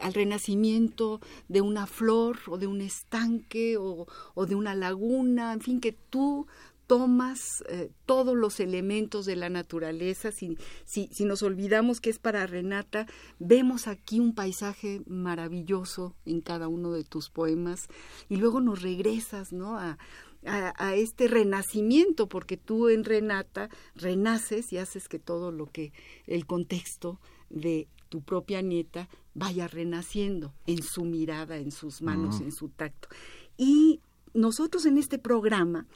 al, 0.00 0.14
renacimiento 0.14 1.20
de 1.48 1.60
una 1.60 1.86
flor 1.86 2.38
o 2.48 2.58
de 2.58 2.66
un 2.66 2.80
estanque 2.80 3.76
o, 3.76 4.06
o 4.34 4.46
de 4.46 4.54
una 4.54 4.74
laguna, 4.74 5.52
en 5.52 5.60
fin, 5.60 5.80
que 5.80 5.92
tú 5.92 6.46
tomas 6.88 7.62
eh, 7.68 7.92
todos 8.06 8.34
los 8.34 8.58
elementos 8.60 9.26
de 9.26 9.36
la 9.36 9.50
naturaleza, 9.50 10.32
si, 10.32 10.56
si, 10.86 11.08
si, 11.12 11.26
nos 11.26 11.42
olvidamos 11.42 12.00
que 12.00 12.08
es 12.08 12.18
para 12.18 12.46
Renata, 12.46 13.06
vemos 13.38 13.86
aquí 13.86 14.18
un 14.18 14.34
paisaje 14.34 15.02
maravilloso 15.06 16.16
en 16.24 16.40
cada 16.40 16.66
uno 16.66 16.90
de 16.92 17.04
tus 17.04 17.28
poemas 17.28 17.88
y 18.30 18.36
luego 18.36 18.60
nos 18.62 18.80
regresas 18.80 19.52
¿no? 19.52 19.78
a, 19.78 19.98
a, 20.48 20.94
este 20.94 21.28
renacimiento, 21.28 22.28
porque 22.28 22.56
tú 22.56 22.88
en 22.88 23.04
Renata 23.04 23.68
renaces 23.94 24.72
y 24.72 24.78
haces 24.78 25.08
que 25.08 25.18
todo 25.18 25.52
lo 25.52 25.66
que 25.66 25.92
el 26.26 26.46
contexto 26.46 27.20
de 27.50 27.88
tu 28.08 28.22
propia 28.22 28.62
nieta 28.62 29.08
vaya 29.34 29.68
renaciendo 29.68 30.54
en 30.66 30.82
su 30.82 31.04
mirada, 31.04 31.58
en 31.58 31.70
sus 31.70 32.02
manos, 32.02 32.40
en 32.40 32.52
su 32.52 32.68
tacto. 32.68 33.08
Y 33.56 34.00
nosotros 34.34 34.86
en 34.86 34.98
este 34.98 35.18
programa 35.18 35.86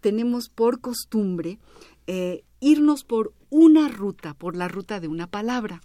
tenemos 0.00 0.48
por 0.48 0.80
costumbre 0.80 1.58
eh, 2.06 2.44
irnos 2.60 3.04
por 3.04 3.34
una 3.50 3.88
ruta, 3.88 4.34
por 4.34 4.56
la 4.56 4.68
ruta 4.68 5.00
de 5.00 5.08
una 5.08 5.26
palabra. 5.26 5.80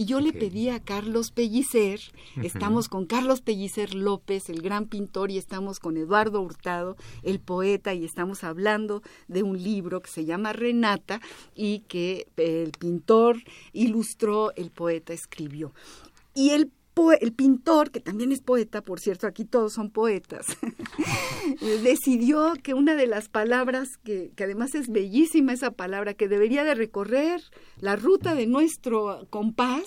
Y 0.00 0.06
yo 0.06 0.18
le 0.18 0.32
pedí 0.32 0.70
a 0.70 0.80
Carlos 0.80 1.30
Pellicer, 1.30 2.00
estamos 2.42 2.88
con 2.88 3.04
Carlos 3.04 3.42
Pellicer 3.42 3.94
López, 3.94 4.48
el 4.48 4.62
gran 4.62 4.86
pintor, 4.86 5.30
y 5.30 5.36
estamos 5.36 5.78
con 5.78 5.98
Eduardo 5.98 6.40
Hurtado, 6.40 6.96
el 7.22 7.38
poeta, 7.38 7.92
y 7.92 8.06
estamos 8.06 8.42
hablando 8.42 9.02
de 9.28 9.42
un 9.42 9.62
libro 9.62 10.00
que 10.00 10.08
se 10.08 10.24
llama 10.24 10.54
Renata 10.54 11.20
y 11.54 11.80
que 11.80 12.28
el 12.38 12.72
pintor 12.78 13.42
ilustró, 13.74 14.56
el 14.56 14.70
poeta 14.70 15.12
escribió. 15.12 15.74
Y 16.32 16.52
el 16.52 16.70
el 17.20 17.32
pintor, 17.32 17.90
que 17.90 18.00
también 18.00 18.30
es 18.32 18.40
poeta, 18.40 18.82
por 18.82 19.00
cierto, 19.00 19.26
aquí 19.26 19.44
todos 19.44 19.72
son 19.72 19.90
poetas, 19.90 20.46
decidió 21.82 22.52
que 22.62 22.74
una 22.74 22.94
de 22.94 23.06
las 23.06 23.28
palabras, 23.28 23.88
que, 24.04 24.32
que, 24.36 24.44
además 24.44 24.74
es 24.74 24.88
bellísima 24.88 25.52
esa 25.52 25.70
palabra, 25.70 26.14
que 26.14 26.28
debería 26.28 26.62
de 26.62 26.74
recorrer 26.74 27.40
la 27.78 27.96
ruta 27.96 28.34
de 28.34 28.46
nuestro 28.46 29.26
compás, 29.30 29.86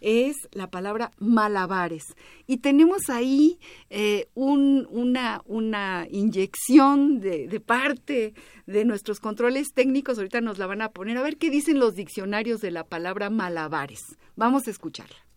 es 0.00 0.36
la 0.52 0.70
palabra 0.70 1.10
malabares. 1.18 2.04
Y 2.46 2.58
tenemos 2.58 3.08
ahí 3.08 3.58
eh, 3.90 4.28
un, 4.34 4.86
una, 4.90 5.42
una 5.46 6.06
inyección 6.10 7.20
de, 7.20 7.48
de 7.48 7.60
parte 7.60 8.34
de 8.66 8.84
nuestros 8.84 9.20
controles 9.20 9.72
técnicos, 9.74 10.18
ahorita 10.18 10.40
nos 10.40 10.58
la 10.58 10.66
van 10.66 10.82
a 10.82 10.90
poner, 10.90 11.18
a 11.18 11.22
ver 11.22 11.38
qué 11.38 11.50
dicen 11.50 11.78
los 11.78 11.94
diccionarios 11.94 12.60
de 12.60 12.70
la 12.70 12.84
palabra 12.84 13.30
malabares. 13.30 14.00
Vamos 14.36 14.68
a 14.68 14.70
escucharla. 14.70 15.31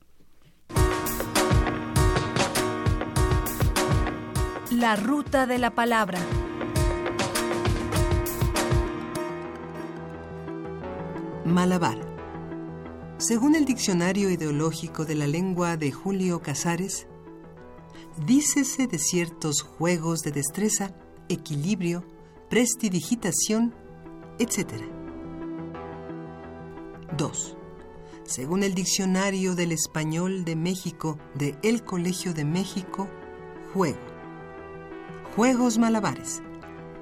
La 4.75 4.97
ruta 4.97 5.47
de 5.47 5.57
la 5.57 5.73
palabra. 5.73 6.19
Malabar. 11.45 11.97
Según 13.17 13.55
el 13.55 13.63
Diccionario 13.63 14.29
Ideológico 14.29 15.05
de 15.05 15.15
la 15.15 15.27
Lengua 15.27 15.77
de 15.77 15.93
Julio 15.93 16.41
Casares, 16.41 17.07
dícese 18.25 18.87
de 18.87 18.99
ciertos 18.99 19.61
juegos 19.61 20.23
de 20.23 20.31
destreza, 20.31 20.93
equilibrio, 21.29 22.03
prestidigitación, 22.49 23.73
etc. 24.39 24.83
2. 27.15 27.57
Según 28.25 28.63
el 28.63 28.75
Diccionario 28.75 29.55
del 29.55 29.71
Español 29.71 30.43
de 30.43 30.57
México 30.57 31.17
de 31.33 31.57
El 31.63 31.85
Colegio 31.85 32.33
de 32.33 32.43
México, 32.43 33.07
juego. 33.73 34.14
Juegos 35.35 35.77
malabares. 35.77 36.41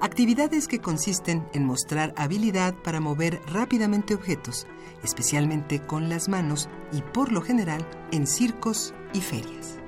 Actividades 0.00 0.66
que 0.66 0.80
consisten 0.80 1.46
en 1.52 1.64
mostrar 1.64 2.12
habilidad 2.16 2.74
para 2.74 2.98
mover 2.98 3.40
rápidamente 3.46 4.12
objetos, 4.12 4.66
especialmente 5.04 5.78
con 5.78 6.08
las 6.08 6.28
manos 6.28 6.68
y 6.90 7.00
por 7.02 7.30
lo 7.30 7.42
general 7.42 7.86
en 8.10 8.26
circos 8.26 8.92
y 9.12 9.20
ferias. 9.20 9.78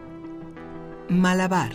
Malabar. 1.08 1.72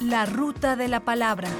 La 0.00 0.24
ruta 0.24 0.74
de 0.74 0.88
la 0.88 1.00
palabra. 1.00 1.50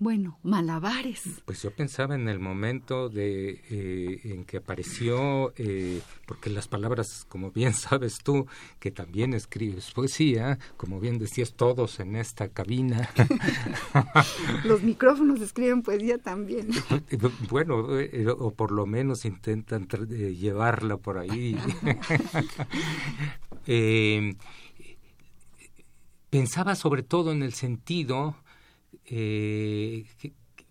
Bueno, 0.00 0.38
malabares. 0.44 1.24
Pues 1.44 1.60
yo 1.62 1.72
pensaba 1.72 2.14
en 2.14 2.28
el 2.28 2.38
momento 2.38 3.08
de 3.08 3.60
eh, 3.68 4.20
en 4.24 4.44
que 4.44 4.58
apareció, 4.58 5.52
eh, 5.56 6.00
porque 6.24 6.50
las 6.50 6.68
palabras, 6.68 7.26
como 7.28 7.50
bien 7.50 7.74
sabes 7.74 8.18
tú, 8.22 8.46
que 8.78 8.92
también 8.92 9.34
escribes 9.34 9.90
poesía, 9.90 10.60
como 10.76 11.00
bien 11.00 11.18
decías 11.18 11.54
todos 11.54 11.98
en 11.98 12.14
esta 12.14 12.48
cabina. 12.48 13.10
Los 14.64 14.84
micrófonos 14.84 15.40
escriben 15.40 15.82
poesía 15.82 16.18
también. 16.18 16.68
bueno, 17.50 17.98
eh, 17.98 18.28
o 18.28 18.52
por 18.52 18.70
lo 18.70 18.86
menos 18.86 19.24
intentan 19.24 19.88
llevarla 19.88 20.96
por 20.98 21.18
ahí. 21.18 21.56
pensaba 26.30 26.76
sobre 26.76 27.02
todo 27.02 27.32
en 27.32 27.42
el 27.42 27.52
sentido 27.52 28.36
eh, 29.06 30.04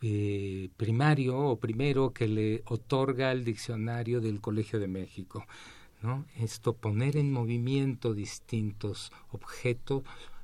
eh, 0.02 0.70
primario 0.78 1.38
o 1.38 1.60
primero 1.60 2.14
que 2.14 2.28
le 2.28 2.64
otorga 2.66 3.32
el 3.32 3.44
diccionario 3.44 4.22
del 4.22 4.42
Colegio 4.42 4.80
de 4.80 4.88
México. 4.88 5.46
¿no? 6.04 6.26
Esto, 6.38 6.74
poner 6.74 7.18
en 7.18 7.32
movimiento 7.32 8.14
distintos 8.14 9.12
objetos 9.32 10.04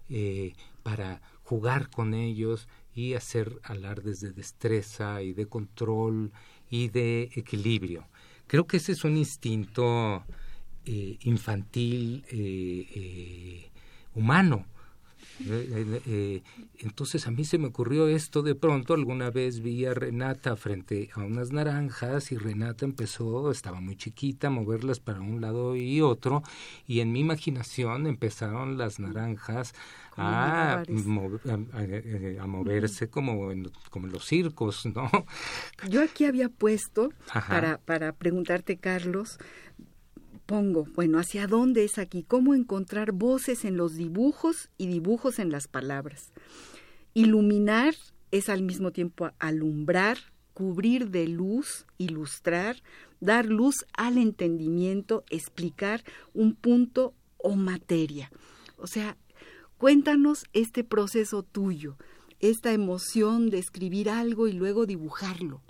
eh, 0.09 0.53
para 0.81 1.21
jugar 1.43 1.89
con 1.89 2.13
ellos 2.13 2.67
y 2.95 3.13
hacer 3.13 3.59
alardes 3.63 4.19
de 4.21 4.31
destreza 4.31 5.21
y 5.21 5.33
de 5.33 5.45
control 5.45 6.31
y 6.69 6.89
de 6.89 7.29
equilibrio. 7.35 8.07
Creo 8.47 8.65
que 8.65 8.77
ese 8.77 8.91
es 8.91 9.03
un 9.03 9.17
instinto 9.17 10.23
infantil 10.85 12.25
humano 14.13 14.65
eh, 15.39 15.67
eh, 15.71 16.01
eh, 16.05 16.43
entonces 16.77 17.27
a 17.27 17.31
mí 17.31 17.43
se 17.43 17.57
me 17.57 17.67
ocurrió 17.67 18.07
esto 18.07 18.43
de 18.43 18.55
pronto, 18.55 18.93
alguna 18.93 19.31
vez 19.31 19.61
vi 19.61 19.85
a 19.85 19.93
Renata 19.93 20.55
frente 20.55 21.09
a 21.15 21.21
unas 21.21 21.51
naranjas 21.51 22.31
y 22.31 22.37
Renata 22.37 22.85
empezó, 22.85 23.49
estaba 23.51 23.81
muy 23.81 23.95
chiquita, 23.95 24.47
a 24.47 24.51
moverlas 24.51 24.99
para 24.99 25.21
un 25.21 25.41
lado 25.41 25.75
y 25.75 26.01
otro 26.01 26.43
y 26.87 26.99
en 26.99 27.11
mi 27.11 27.21
imaginación 27.21 28.05
empezaron 28.05 28.77
las 28.77 28.99
naranjas 28.99 29.73
a, 30.15 30.83
a, 30.83 32.47
moverse 32.47 33.09
como 33.09 33.51
en, 33.51 33.71
como 33.89 34.05
en 34.05 34.13
los 34.13 34.25
circos, 34.25 34.85
¿no? 34.85 35.09
Yo 35.89 36.03
aquí 36.03 36.25
había 36.25 36.49
puesto, 36.49 37.09
para, 37.49 37.79
para 37.79 38.13
preguntarte, 38.13 38.77
Carlos, 38.77 39.39
pongo, 40.45 40.85
bueno, 40.95 41.19
¿hacia 41.19 41.47
dónde 41.47 41.83
es 41.83 41.97
aquí? 41.97 42.23
¿Cómo 42.23 42.53
encontrar 42.53 43.11
voces 43.11 43.65
en 43.65 43.77
los 43.77 43.95
dibujos 43.95 44.69
y 44.77 44.87
dibujos 44.87 45.39
en 45.39 45.51
las 45.51 45.67
palabras? 45.67 46.31
Iluminar 47.13 47.95
es 48.31 48.49
al 48.49 48.63
mismo 48.63 48.91
tiempo 48.91 49.31
alumbrar, 49.39 50.17
cubrir 50.53 51.09
de 51.09 51.27
luz, 51.27 51.85
ilustrar, 51.97 52.81
dar 53.19 53.45
luz 53.45 53.85
al 53.95 54.17
entendimiento, 54.17 55.23
explicar 55.29 56.03
un 56.33 56.55
punto 56.55 57.13
o 57.37 57.55
materia. 57.55 58.31
O 58.77 58.87
sea, 58.87 59.17
cuéntanos 59.77 60.45
este 60.53 60.83
proceso 60.83 61.43
tuyo, 61.43 61.97
esta 62.39 62.73
emoción 62.73 63.49
de 63.49 63.59
escribir 63.59 64.09
algo 64.09 64.47
y 64.47 64.53
luego 64.53 64.85
dibujarlo. 64.85 65.61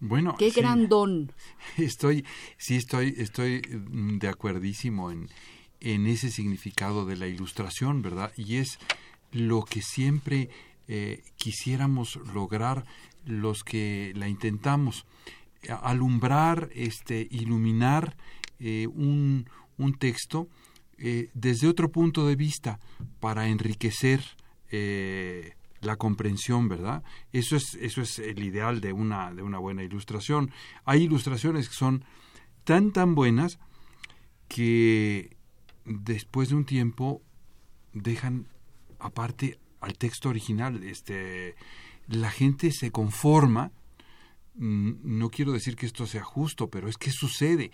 Bueno, 0.00 0.36
qué 0.38 0.50
gran 0.50 0.88
don. 0.88 1.32
Estoy, 1.76 2.24
sí, 2.58 2.76
estoy, 2.76 3.14
estoy 3.16 3.62
mm, 3.62 4.18
de 4.18 4.28
acuerdísimo 4.28 5.10
en, 5.10 5.28
en 5.80 6.06
ese 6.06 6.30
significado 6.30 7.06
de 7.06 7.16
la 7.16 7.26
ilustración, 7.26 8.02
¿verdad? 8.02 8.32
Y 8.36 8.56
es 8.56 8.78
lo 9.32 9.62
que 9.62 9.82
siempre 9.82 10.50
eh, 10.88 11.22
quisiéramos 11.36 12.16
lograr 12.32 12.84
los 13.24 13.64
que 13.64 14.12
la 14.14 14.28
intentamos, 14.28 15.06
alumbrar, 15.82 16.70
este, 16.74 17.26
iluminar 17.30 18.16
eh, 18.60 18.86
un, 18.86 19.48
un, 19.78 19.94
texto 19.94 20.48
eh, 20.98 21.28
desde 21.34 21.66
otro 21.66 21.90
punto 21.90 22.26
de 22.26 22.36
vista 22.36 22.78
para 23.18 23.48
enriquecer 23.48 24.22
la 25.86 25.96
comprensión, 25.96 26.68
¿verdad? 26.68 27.02
Eso 27.32 27.56
es, 27.56 27.74
eso 27.74 28.02
es 28.02 28.18
el 28.18 28.42
ideal 28.42 28.80
de 28.80 28.92
una, 28.92 29.32
de 29.32 29.42
una 29.42 29.58
buena 29.58 29.82
ilustración. 29.82 30.50
Hay 30.84 31.04
ilustraciones 31.04 31.68
que 31.68 31.74
son 31.74 32.04
tan, 32.64 32.92
tan 32.92 33.14
buenas 33.14 33.58
que 34.48 35.36
después 35.84 36.50
de 36.50 36.56
un 36.56 36.64
tiempo 36.64 37.22
dejan 37.92 38.48
aparte 38.98 39.58
al 39.80 39.96
texto 39.96 40.28
original. 40.28 40.82
Este, 40.82 41.54
la 42.08 42.30
gente 42.30 42.72
se 42.72 42.90
conforma, 42.90 43.72
mm, 44.56 44.92
no 45.04 45.30
quiero 45.30 45.52
decir 45.52 45.76
que 45.76 45.86
esto 45.86 46.06
sea 46.06 46.24
justo, 46.24 46.68
pero 46.68 46.88
es 46.88 46.98
que 46.98 47.10
sucede 47.10 47.70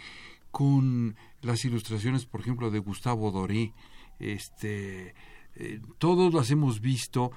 con 0.51 1.16
las 1.40 1.64
ilustraciones, 1.64 2.27
por 2.27 2.40
ejemplo, 2.40 2.70
de 2.70 2.79
Gustavo 2.79 3.31
Doré. 3.31 3.72
Este, 4.18 5.14
eh, 5.55 5.81
todos 5.98 6.33
las 6.33 6.51
hemos 6.51 6.81
visto, 6.81 7.33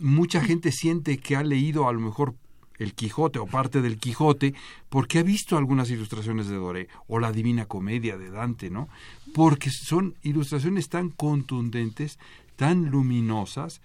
mucha 0.00 0.40
gente 0.40 0.72
siente 0.72 1.18
que 1.18 1.36
ha 1.36 1.42
leído 1.42 1.88
a 1.88 1.92
lo 1.92 2.00
mejor 2.00 2.34
el 2.78 2.94
Quijote 2.94 3.38
o 3.38 3.46
parte 3.46 3.82
del 3.82 3.98
Quijote 3.98 4.54
porque 4.88 5.18
ha 5.18 5.22
visto 5.22 5.56
algunas 5.56 5.90
ilustraciones 5.90 6.48
de 6.48 6.56
Doré 6.56 6.88
o 7.06 7.18
la 7.18 7.32
Divina 7.32 7.66
Comedia 7.66 8.16
de 8.16 8.30
Dante, 8.30 8.70
¿no? 8.70 8.88
Porque 9.34 9.70
son 9.70 10.14
ilustraciones 10.22 10.88
tan 10.88 11.10
contundentes, 11.10 12.18
tan 12.56 12.86
luminosas 12.86 13.80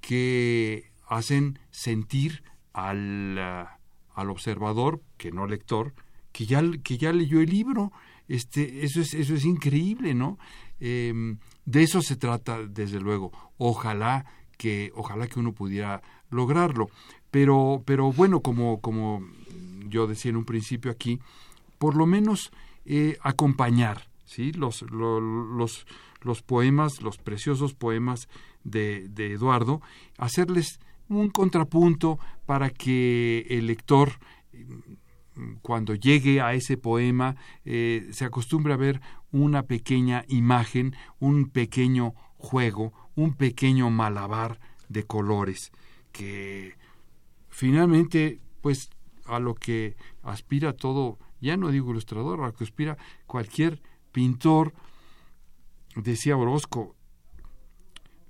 que 0.00 0.90
hacen 1.08 1.58
sentir 1.70 2.42
al, 2.72 3.38
al 3.38 4.30
observador, 4.30 5.00
que 5.16 5.32
no 5.32 5.46
lector, 5.46 5.94
que 6.32 6.46
ya, 6.46 6.62
que 6.82 6.98
ya 6.98 7.12
leyó 7.12 7.40
el 7.40 7.50
libro. 7.50 7.92
Este, 8.28 8.84
eso 8.84 9.00
es, 9.00 9.14
eso 9.14 9.34
es 9.34 9.44
increíble, 9.44 10.14
¿no? 10.14 10.38
Em, 10.80 11.38
de 11.64 11.82
eso 11.82 12.02
se 12.02 12.16
trata, 12.16 12.66
desde 12.66 13.00
luego. 13.00 13.32
Ojalá 13.56 14.26
que 14.56 14.92
ojalá 14.94 15.26
que 15.26 15.38
uno 15.38 15.52
pudiera 15.52 16.02
lograrlo. 16.30 16.88
Pero, 17.30 17.82
pero 17.84 18.12
bueno, 18.12 18.40
como, 18.40 18.80
como 18.80 19.26
yo 19.88 20.06
decía 20.06 20.30
en 20.30 20.36
un 20.36 20.44
principio 20.44 20.90
aquí, 20.90 21.20
por 21.78 21.96
lo 21.96 22.06
menos 22.06 22.50
eh, 22.84 23.18
acompañar 23.20 24.08
¿sí? 24.24 24.52
los, 24.52 24.82
los, 24.82 25.86
los, 26.22 26.42
poemas, 26.42 27.02
los 27.02 27.18
preciosos 27.18 27.74
poemas 27.74 28.28
de, 28.64 29.08
de 29.08 29.32
Eduardo, 29.32 29.82
hacerles 30.18 30.80
un 31.08 31.30
contrapunto 31.30 32.18
para 32.46 32.70
que 32.70 33.46
el 33.48 33.66
lector 33.66 34.18
cuando 35.62 35.94
llegue 35.94 36.40
a 36.40 36.54
ese 36.54 36.76
poema 36.76 37.36
eh, 37.64 38.08
se 38.12 38.24
acostumbre 38.24 38.72
a 38.72 38.76
ver 38.76 39.00
una 39.30 39.64
pequeña 39.64 40.24
imagen, 40.28 40.96
un 41.18 41.50
pequeño 41.50 42.14
juego, 42.38 42.92
un 43.14 43.34
pequeño 43.34 43.90
malabar 43.90 44.60
de 44.88 45.04
colores 45.04 45.72
que 46.12 46.74
finalmente 47.48 48.40
pues 48.60 48.90
a 49.26 49.38
lo 49.38 49.54
que 49.54 49.96
aspira 50.22 50.72
todo, 50.72 51.18
ya 51.40 51.56
no 51.56 51.70
digo 51.70 51.90
ilustrador, 51.90 52.40
a 52.40 52.46
lo 52.46 52.54
que 52.54 52.64
aspira 52.64 52.96
cualquier 53.26 53.82
pintor, 54.12 54.74
decía 55.94 56.36
Orozco, 56.36 56.96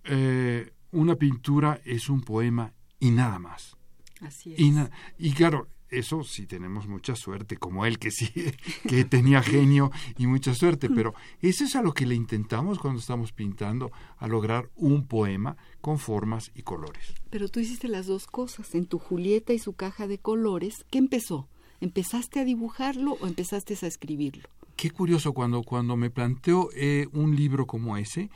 eh, 0.04 0.72
una 0.92 1.16
pintura 1.16 1.80
es 1.84 2.08
un 2.08 2.22
poema 2.22 2.72
y 2.98 3.10
nada 3.10 3.38
más. 3.38 3.76
Así 4.20 4.54
es. 4.54 4.90
Y, 5.18 5.32
claro, 5.32 5.68
eso 5.90 6.24
sí 6.24 6.46
tenemos 6.46 6.86
mucha 6.86 7.14
suerte, 7.14 7.56
como 7.56 7.86
él 7.86 7.98
que 7.98 8.10
sí, 8.10 8.30
que 8.88 9.04
tenía 9.04 9.42
genio 9.42 9.90
y 10.18 10.26
mucha 10.26 10.54
suerte, 10.54 10.88
pero 10.90 11.14
eso 11.40 11.64
es 11.64 11.76
a 11.76 11.82
lo 11.82 11.92
que 11.92 12.06
le 12.06 12.14
intentamos 12.14 12.78
cuando 12.78 13.00
estamos 13.00 13.32
pintando, 13.32 13.90
a 14.18 14.26
lograr 14.26 14.70
un 14.76 15.06
poema 15.06 15.56
con 15.80 15.98
formas 15.98 16.50
y 16.54 16.62
colores. 16.62 17.14
Pero 17.30 17.48
tú 17.48 17.60
hiciste 17.60 17.88
las 17.88 18.06
dos 18.06 18.26
cosas, 18.26 18.74
en 18.74 18.86
tu 18.86 18.98
Julieta 18.98 19.52
y 19.52 19.58
su 19.58 19.74
caja 19.74 20.06
de 20.06 20.18
colores, 20.18 20.84
¿qué 20.90 20.98
empezó? 20.98 21.48
¿Empezaste 21.80 22.40
a 22.40 22.44
dibujarlo 22.44 23.18
o 23.20 23.26
empezaste 23.26 23.76
a 23.80 23.86
escribirlo? 23.86 24.48
Qué 24.76 24.90
curioso, 24.90 25.32
cuando, 25.32 25.62
cuando 25.62 25.96
me 25.96 26.10
planteo 26.10 26.70
eh, 26.74 27.06
un 27.12 27.34
libro 27.36 27.66
como 27.66 27.96
ese, 27.96 28.30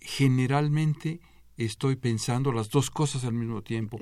generalmente 0.00 1.20
estoy 1.56 1.96
pensando 1.96 2.52
las 2.52 2.70
dos 2.70 2.90
cosas 2.90 3.24
al 3.24 3.34
mismo 3.34 3.62
tiempo. 3.62 3.98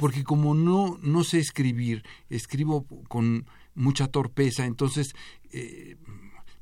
Porque 0.00 0.24
como 0.24 0.54
no, 0.54 0.98
no 1.02 1.24
sé 1.24 1.38
escribir, 1.38 2.04
escribo 2.28 2.86
con 3.08 3.46
mucha 3.74 4.08
torpeza, 4.08 4.66
entonces 4.66 5.14
eh, 5.50 5.96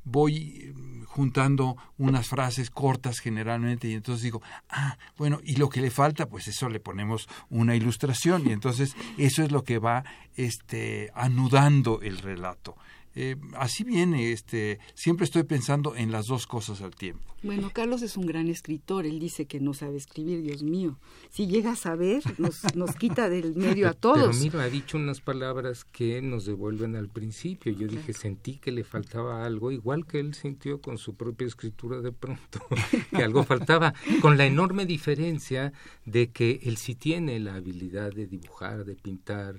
voy 0.03 0.73
juntando 1.05 1.75
unas 1.97 2.27
frases 2.29 2.69
cortas 2.69 3.19
generalmente 3.19 3.87
y 3.89 3.93
entonces 3.93 4.23
digo, 4.23 4.41
ah, 4.69 4.97
bueno, 5.17 5.39
y 5.43 5.57
lo 5.57 5.69
que 5.69 5.81
le 5.81 5.91
falta, 5.91 6.27
pues 6.27 6.47
eso 6.47 6.69
le 6.69 6.79
ponemos 6.79 7.27
una 7.49 7.75
ilustración 7.75 8.47
y 8.47 8.51
entonces 8.51 8.95
eso 9.17 9.43
es 9.43 9.51
lo 9.51 9.63
que 9.63 9.77
va 9.77 10.05
este, 10.35 11.11
anudando 11.13 12.01
el 12.01 12.17
relato. 12.17 12.77
Eh, 13.15 13.35
así 13.55 13.83
viene, 13.83 14.31
este, 14.31 14.79
siempre 14.93 15.25
estoy 15.25 15.43
pensando 15.43 15.95
en 15.95 16.11
las 16.11 16.27
dos 16.27 16.47
cosas 16.47 16.81
al 16.81 16.95
tiempo. 16.95 17.31
Bueno, 17.43 17.71
Carlos 17.73 18.03
es 18.03 18.17
un 18.17 18.27
gran 18.27 18.49
escritor, 18.49 19.07
él 19.07 19.19
dice 19.19 19.47
que 19.47 19.59
no 19.59 19.73
sabe 19.73 19.97
escribir, 19.97 20.43
Dios 20.43 20.61
mío. 20.61 20.99
Si 21.31 21.47
llega 21.47 21.71
a 21.71 21.75
saber, 21.75 22.21
nos, 22.37 22.75
nos 22.75 22.95
quita 22.95 23.29
del 23.29 23.55
medio 23.55 23.89
a 23.89 23.93
todos. 23.95 24.37
Pero 24.37 24.39
mira, 24.39 24.63
ha 24.63 24.69
dicho 24.69 24.97
unas 24.97 25.21
palabras 25.21 25.83
que 25.83 26.21
nos 26.21 26.45
devuelven 26.45 26.95
al 26.95 27.09
principio. 27.09 27.73
Yo 27.73 27.87
dije, 27.87 28.13
sentí 28.13 28.57
que 28.57 28.71
le 28.71 28.83
faltaba 28.83 29.43
algo, 29.43 29.71
igual 29.71 30.05
que 30.05 30.19
él 30.19 30.35
sintió 30.35 30.81
con 30.81 30.99
su 30.99 31.15
propia 31.15 31.47
escritura 31.47 31.99
de 32.01 32.11
pronto, 32.11 32.59
que 33.09 33.23
algo 33.23 33.43
faltaba, 33.43 33.95
con 34.21 34.37
la 34.37 34.45
enorme 34.45 34.85
diferencia 34.85 35.73
de 36.05 36.29
que 36.29 36.59
él 36.63 36.77
sí 36.77 36.93
tiene 36.93 37.39
la 37.39 37.55
habilidad 37.55 38.11
de 38.13 38.27
dibujar, 38.27 38.85
de 38.85 38.95
pintar, 38.95 39.55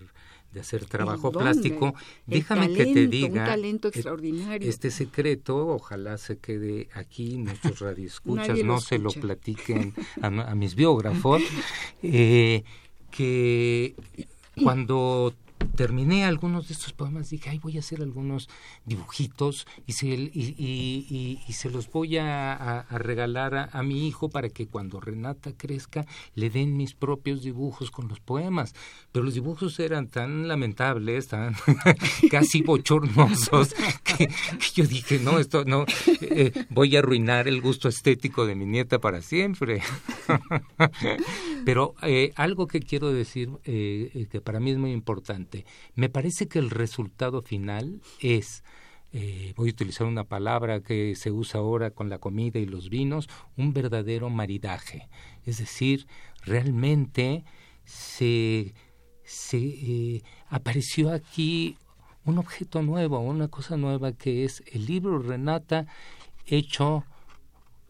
de 0.52 0.60
hacer 0.60 0.84
trabajo 0.84 1.32
plástico, 1.32 1.94
déjame 2.26 2.72
que 2.72 2.86
te 2.86 3.06
diga 3.06 3.56
este 4.60 4.90
secreto, 4.90 5.68
ojalá 5.68 6.18
se 6.18 6.38
quede 6.38 6.88
aquí, 6.94 7.38
nuestros 7.38 7.80
radioescuchas 7.80 8.62
no 8.62 8.80
se 8.80 8.98
lo 8.98 9.10
platiquen 9.10 9.94
a, 10.20 10.26
a 10.26 10.54
mis 10.54 10.74
biógrafos, 10.74 11.42
eh, 12.02 12.64
que 13.10 13.94
cuando 14.62 15.34
terminé 15.74 16.24
algunos 16.24 16.68
de 16.68 16.74
estos 16.74 16.92
poemas, 16.92 17.30
dije, 17.30 17.50
ay, 17.50 17.58
voy 17.58 17.76
a 17.76 17.80
hacer 17.80 18.02
algunos 18.02 18.48
dibujitos 18.84 19.66
y 19.86 19.92
se, 19.92 20.06
y, 20.06 21.38
se 21.52 21.70
los 21.70 21.90
voy 21.90 22.18
a, 22.18 22.86
regalar 22.90 23.70
a, 23.72 23.82
mi 23.82 24.06
hijo 24.06 24.28
para 24.28 24.48
que 24.48 24.66
cuando 24.66 25.00
Renata 25.00 25.52
crezca 25.56 26.06
le 26.34 26.50
den 26.50 26.76
mis 26.76 26.94
propios 26.94 27.42
dibujos 27.42 27.90
con 27.90 28.08
los 28.08 28.20
poemas. 28.20 28.74
Pero 29.10 29.24
los 29.24 29.34
dibujos 29.34 29.78
eran 29.80 30.08
tan 30.08 30.48
lamentables, 30.48 31.28
tan 31.28 31.54
casi 32.30 32.62
bochornosos, 32.62 33.74
que, 34.04 34.28
yo 34.74 34.86
dije, 34.86 35.18
no, 35.18 35.38
esto 35.38 35.64
no, 35.64 35.84
eh, 36.20 36.52
voy 36.70 36.96
a 36.96 37.00
arruinar 37.00 37.48
el 37.48 37.60
gusto 37.60 37.88
estético 37.88 38.46
de 38.46 38.54
mi 38.54 38.66
nieta 38.66 38.98
para 38.98 39.22
siempre. 39.22 39.82
Pero 41.64 41.94
eh, 42.02 42.32
algo 42.36 42.66
que 42.66 42.80
quiero 42.80 43.12
decir, 43.12 43.50
eh, 43.64 44.26
que 44.30 44.40
para 44.40 44.60
mí 44.60 44.70
es 44.70 44.78
muy 44.78 44.92
importante, 44.92 45.64
me 45.94 46.08
parece 46.08 46.48
que 46.48 46.58
el 46.58 46.70
resultado 46.70 47.42
final 47.42 48.00
es, 48.20 48.64
eh, 49.12 49.52
voy 49.56 49.68
a 49.70 49.72
utilizar 49.72 50.06
una 50.06 50.24
palabra 50.24 50.80
que 50.80 51.14
se 51.14 51.30
usa 51.30 51.60
ahora 51.60 51.90
con 51.90 52.08
la 52.08 52.18
comida 52.18 52.58
y 52.58 52.66
los 52.66 52.88
vinos, 52.88 53.28
un 53.56 53.72
verdadero 53.72 54.30
maridaje. 54.30 55.08
Es 55.44 55.58
decir, 55.58 56.06
realmente 56.44 57.44
se, 57.84 58.74
se 59.24 59.58
eh, 59.58 60.22
apareció 60.48 61.12
aquí 61.12 61.76
un 62.24 62.38
objeto 62.38 62.82
nuevo, 62.82 63.20
una 63.20 63.48
cosa 63.48 63.76
nueva 63.76 64.12
que 64.12 64.44
es 64.44 64.62
el 64.72 64.86
libro 64.86 65.18
Renata 65.18 65.86
hecho 66.46 67.04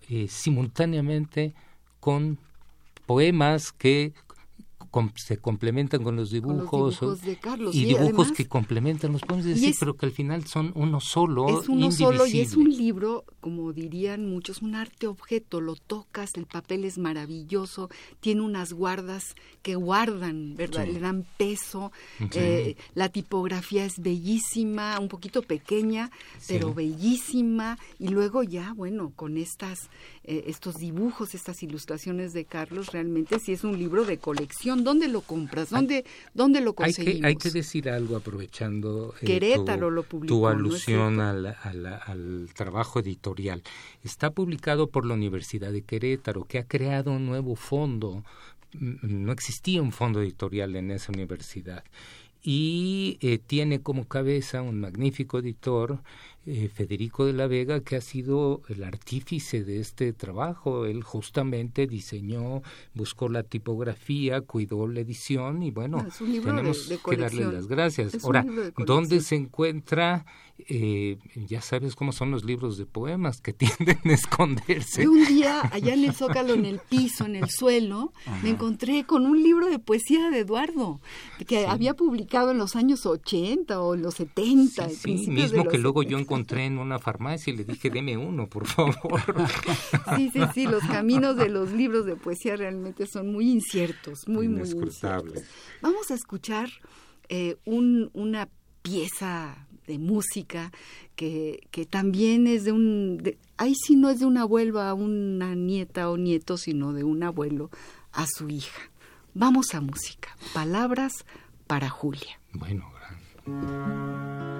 eh, 0.09 0.27
simultáneamente 0.29 1.55
con 2.01 2.39
poemas 3.07 3.73
que 3.73 4.13
se 5.17 5.39
complementan 5.39 6.03
con 6.03 6.17
los 6.17 6.31
dibujos, 6.31 7.23
de 7.23 7.37
Carlos, 7.37 7.75
y, 7.75 7.87
dibujos 7.87 8.31
que 8.33 8.47
complementan 8.47 9.13
los 9.13 9.23
podemos 9.23 9.47
decir, 9.47 9.75
pero 9.79 9.97
que 9.97 10.07
al 10.07 10.13
final 10.13 10.47
son 10.47 10.73
uno 10.75 11.01
solo, 11.01 11.61
es 11.61 11.69
uno 11.69 11.91
solo 11.91 12.27
y 12.27 12.41
es 12.41 12.55
un 12.55 12.69
libro, 12.69 13.25
como 13.41 13.73
dirían 13.73 14.29
muchos, 14.29 14.61
un 14.61 14.75
arte 14.75 15.07
objeto, 15.07 15.61
lo 15.61 15.77
tocas, 15.77 16.33
el 16.35 16.47
papel 16.47 16.85
es 16.85 16.99
maravilloso, 16.99 17.89
tiene 18.21 18.43
unas 18.43 18.75
guardas 18.75 19.35
que 19.63 19.77
guardan, 19.77 20.57
¿verdad? 20.57 20.87
Le 20.87 21.01
dan 21.01 21.25
peso, 21.39 21.91
eh, 22.35 22.77
la 22.95 23.09
tipografía 23.09 23.87
es 23.87 23.99
bellísima, 23.99 24.99
un 24.99 25.09
poquito 25.09 25.41
pequeña, 25.43 26.11
pero 26.47 26.75
bellísima. 26.75 27.79
Y 27.99 28.09
luego 28.09 28.43
ya, 28.43 28.75
bueno, 28.75 29.13
con 29.15 29.39
estas 29.39 29.89
eh, 30.25 30.45
estos 30.47 30.77
dibujos, 30.77 31.35
estas 31.35 31.63
ilustraciones 31.65 32.33
de 32.33 32.45
Carlos, 32.45 32.93
realmente 32.93 33.41
sí 33.41 33.53
es 33.53 33.65
un 33.65 33.77
libro 33.77 34.05
de 34.05 34.19
colección. 34.19 34.85
¿Dónde 34.85 35.09
lo 35.09 35.23
compras? 35.23 35.71
¿Dónde, 35.71 36.05
dónde 36.33 36.61
lo 36.61 36.75
conseguimos? 36.75 37.15
Hay 37.15 37.21
que, 37.21 37.27
hay 37.27 37.37
que 37.37 37.51
decir 37.51 37.91
algo 37.91 38.17
aprovechando 38.17 39.15
eh, 39.21 39.27
Querétaro 39.27 39.89
tu, 39.89 39.91
lo 39.91 40.03
publicó, 40.05 40.35
tu 40.35 40.47
alusión 40.47 41.21
al, 41.21 41.47
al, 41.47 42.49
trabajo 42.55 43.01
editorial. 43.01 43.63
Está 44.05 44.31
publicado 44.31 44.89
por 44.91 45.05
la 45.07 45.15
Universidad 45.15 45.73
de 45.73 45.83
Querétaro, 45.83 46.45
que 46.45 46.59
ha 46.59 46.65
creado 46.69 47.11
un 47.11 47.27
nuevo 47.27 47.57
fondo. 47.57 48.23
Mm, 48.75 49.25
no 49.25 49.33
existía 49.33 49.83
un 49.83 49.93
fondo 49.93 50.23
editorial 50.23 50.77
en 50.77 50.93
esa 50.93 51.11
universidad 51.13 51.83
y 52.43 53.19
eh, 53.21 53.39
tiene 53.39 53.81
como 53.81 54.07
cabeza 54.07 54.63
un 54.63 54.81
magnífico 54.81 55.39
editor 55.39 56.03
eh, 56.45 56.69
Federico 56.75 57.25
de 57.25 57.33
la 57.35 57.47
Vega, 57.47 57.81
que 57.83 57.95
ha 57.95 58.01
sido 58.01 58.63
el 58.69 58.83
artífice 58.83 59.63
de 59.63 59.79
este 59.79 60.13
trabajo. 60.13 60.87
Él 60.87 61.05
justamente 61.05 61.87
diseñó, 61.87 62.63
buscó 62.95 63.29
la 63.29 63.45
tipografía, 63.45 64.41
cuidó 64.41 64.89
la 64.89 64.99
edición 64.99 65.63
y 65.63 65.71
bueno, 65.71 66.05
tenemos 66.19 66.91
que 67.09 67.17
darle 67.17 67.45
las 67.45 67.69
gracias. 67.69 68.25
Ahora, 68.25 68.45
¿dónde 68.77 69.21
se 69.21 69.37
encuentra? 69.37 70.27
Eh, 70.69 71.19
ya 71.49 71.61
sabes 71.61 71.97
cómo 71.97 72.13
son 72.13 72.31
los 72.31 72.45
libros 72.45 72.77
de 72.77 72.87
poemas 72.87 73.41
que 73.41 73.53
tienden 73.53 73.99
a 74.05 74.13
esconderse. 74.13 75.05
Y 75.05 75.07
un 75.07 75.25
día, 75.25 75.61
allá 75.73 75.95
en 75.95 76.05
el 76.05 76.13
Zócalo, 76.13 76.55
en 76.55 76.65
el 76.65 76.81
piso, 76.81 77.25
en 77.25 77.37
el 77.37 77.51
suelo, 77.51 78.13
me 78.43 78.51
encontré 78.51 79.05
con 79.05 79.27
un 79.27 79.41
libro 79.41 79.67
de 79.69 79.79
poesía 79.79 80.31
de 80.31 80.41
Eduardo, 80.41 81.01
que 81.47 81.67
había 81.67 81.95
publicado 81.95 82.51
en 82.51 82.59
los 82.59 82.75
años 82.77 83.07
80 83.07 83.81
o 83.81 83.97
los 83.97 84.15
70. 84.15 84.91
Sí, 84.91 85.29
mismo 85.29 85.65
que 85.65 85.79
luego 85.79 86.03
yo 86.03 86.19
encontré 86.19 86.32
en 86.37 86.79
una 86.79 86.99
farmacia 86.99 87.53
y 87.53 87.57
le 87.57 87.65
dije, 87.65 87.91
deme 87.91 88.17
uno, 88.17 88.47
por 88.49 88.67
favor. 88.67 89.21
Sí, 90.17 90.31
sí, 90.33 90.41
sí, 90.55 90.67
los 90.67 90.83
caminos 90.85 91.37
de 91.37 91.49
los 91.49 91.73
libros 91.73 92.05
de 92.07 92.17
poesía 92.17 92.57
realmente 92.57 93.07
son 93.07 93.33
muy 93.33 93.51
inciertos, 93.51 94.27
muy, 94.27 94.49
muy 94.49 94.69
inciertos. 94.69 95.43
Vamos 95.81 96.11
a 96.11 96.15
escuchar 96.15 96.69
eh, 97.29 97.57
un, 97.65 98.11
una 98.13 98.49
pieza 98.83 99.67
de 99.87 99.99
música 99.99 100.73
que, 101.17 101.67
que 101.71 101.87
también 101.87 102.47
es 102.47 102.65
de 102.65 102.73
un... 102.73 103.23
ahí 103.57 103.75
sí 103.75 103.97
no 103.97 104.11
es 104.11 104.21
de 104.21 104.27
un 104.27 104.39
abuelo 104.39 104.81
a 104.81 104.95
una 104.95 105.55
nieta 105.55 106.11
o 106.11 106.17
nieto, 106.17 106.57
sino 106.57 106.93
de 106.93 107.05
un 107.05 107.23
abuelo 107.23 107.71
a 108.13 108.27
su 108.27 108.49
hija. 108.49 108.91
Vamos 109.35 109.75
a 109.75 109.81
música. 109.81 110.37
Palabras 110.53 111.25
para 111.67 111.89
Julia. 111.89 112.39
Bueno, 112.53 112.93
Tú 113.45 114.52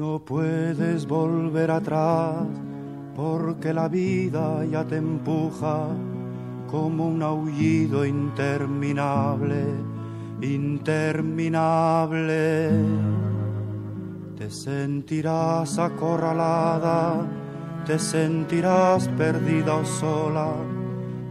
no 0.00 0.18
puedes 0.18 1.06
volver 1.06 1.70
atrás 1.70 2.46
porque 3.14 3.72
la 3.74 3.86
vida 3.86 4.64
ya 4.64 4.82
te 4.82 4.96
empuja 4.96 5.88
como 6.70 7.06
un 7.06 7.22
aullido 7.22 8.06
interminable, 8.06 9.62
interminable 10.40 12.70
te 14.38 14.48
sentirás 14.48 15.78
acorralada, 15.78 17.26
te 17.84 17.98
sentirás 17.98 19.06
perdida 19.18 19.74
o 19.74 19.84
sola, 19.84 20.54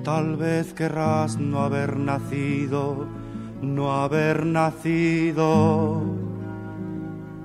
tal 0.03 0.37
vez 0.37 0.75
querrás 0.75 1.39
no 1.39 1.63
haber 1.63 1.97
nacido, 1.97 3.07
no 3.63 3.93
haber 3.93 4.45
nacido. 4.45 6.18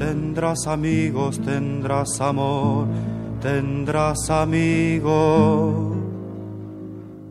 Tendrás 0.00 0.66
amigos, 0.66 1.38
tendrás 1.42 2.22
amor, 2.22 2.86
tendrás 3.42 4.30
amigos. 4.30 5.94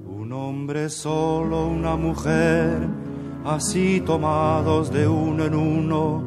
Un 0.05 0.31
hombre 0.31 0.87
solo, 0.89 1.65
una 1.65 1.95
mujer, 1.95 2.87
así 3.43 4.01
tomados 4.01 4.93
de 4.93 5.07
uno 5.07 5.45
en 5.45 5.55
uno, 5.55 6.23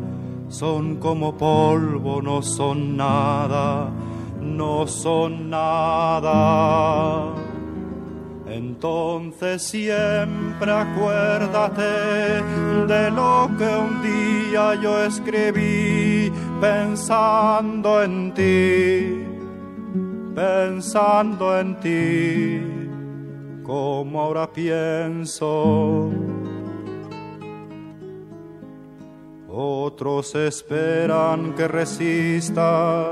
son 0.49 0.97
como 0.97 1.39
polvo, 1.39 2.21
no 2.21 2.43
son 2.43 2.97
nada, 2.97 3.89
no 4.41 4.85
son 4.89 5.49
nada. 5.49 7.37
Entonces 8.49 9.63
siempre 9.63 10.73
acuérdate 10.73 12.43
de 12.89 13.11
lo 13.13 13.49
que 13.57 13.65
un 13.65 14.03
día 14.03 14.75
yo 14.83 15.05
escribí 15.05 16.02
pensando 16.63 18.05
en 18.05 18.33
ti, 18.35 19.27
pensando 20.33 21.59
en 21.59 21.75
ti, 21.81 22.61
como 23.65 24.21
ahora 24.21 24.47
pienso. 24.53 26.09
Otros 29.49 30.37
esperan 30.37 31.53
que 31.55 31.67
resista, 31.67 33.11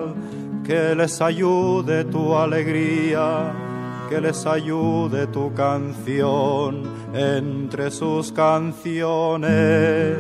que 0.65 0.95
les 0.95 1.21
ayude 1.21 2.05
tu 2.05 2.37
alegría 2.37 3.53
que 4.09 4.21
les 4.21 4.45
ayude 4.45 5.29
tu 5.29 5.55
canción 5.55 6.83
entre 7.15 7.93
sus 7.93 8.33
canciones. 8.33 10.17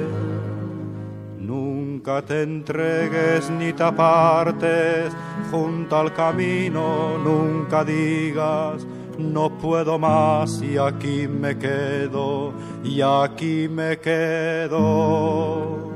Nunca 2.01 2.23
te 2.23 2.45
entregues 2.45 3.51
ni 3.51 3.75
te 3.75 3.83
apartes 3.83 5.13
junto 5.51 5.99
al 5.99 6.15
camino, 6.15 7.19
nunca 7.19 7.85
digas 7.85 8.87
no 9.19 9.51
puedo 9.59 9.99
más 9.99 10.63
y 10.63 10.79
aquí 10.79 11.29
me 11.29 11.59
quedo, 11.59 12.55
y 12.83 13.03
aquí 13.03 13.69
me 13.69 13.99
quedo. 13.99 15.91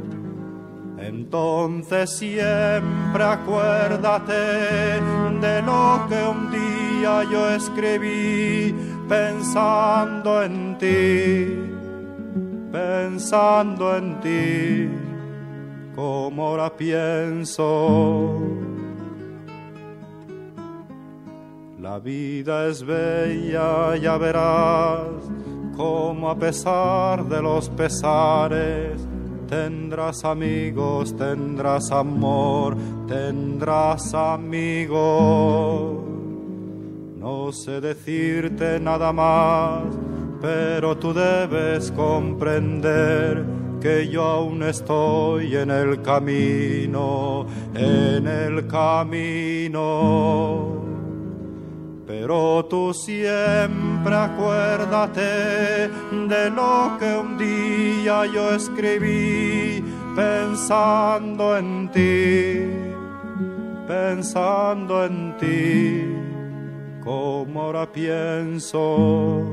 Entonces 0.99 2.11
siempre 2.11 3.25
acuérdate 3.25 5.01
de 5.41 5.63
lo 5.63 6.05
que 6.07 6.23
un 6.23 6.51
día 6.51 7.25
yo 7.33 7.49
escribí 7.49 8.75
pensando 9.09 10.43
en 10.43 10.77
ti, 10.77 11.47
pensando 12.71 13.97
en 13.97 14.21
ti, 14.21 15.04
como 15.95 16.47
ahora 16.47 16.75
pienso. 16.77 18.41
La 21.81 21.99
vida 21.99 22.67
es 22.69 22.83
bella, 22.85 23.97
ya 23.97 24.17
verás, 24.17 25.05
como 25.77 26.31
a 26.31 26.39
pesar 26.39 27.25
de 27.27 27.43
los 27.43 27.69
pesares, 27.69 29.07
Tendrás 29.49 30.25
amigos, 30.25 31.15
tendrás 31.17 31.93
amor, 31.93 32.77
tendrás 33.07 34.15
amigos. 34.15 36.03
No 37.19 37.53
sé 37.53 37.81
decirte 37.81 38.81
nada 38.81 39.13
más, 39.13 39.85
pero 40.41 40.97
tú 40.97 41.13
debes 41.13 41.93
comprender 41.93 43.45
que 43.85 44.09
yo 44.09 44.23
aún 44.23 44.63
estoy 44.63 45.55
en 45.57 45.71
el 45.71 46.01
camino, 46.01 47.47
en 47.75 48.27
el 48.27 48.67
camino 48.67 49.83
pero 52.07 52.65
tú 52.65 52.95
siempre 52.95 54.15
acuérdate 54.15 55.91
de 56.29 56.51
lo 56.51 56.97
que 56.99 57.15
un 57.15 57.37
día 57.37 58.25
yo 58.25 58.55
escribí 58.55 59.85
pensando 60.17 61.59
en 61.59 61.91
ti, 61.91 62.61
pensando 63.87 65.05
en 65.05 65.37
ti, 65.37 66.05
como 67.03 67.63
ahora 67.63 67.93
pienso. 67.93 69.45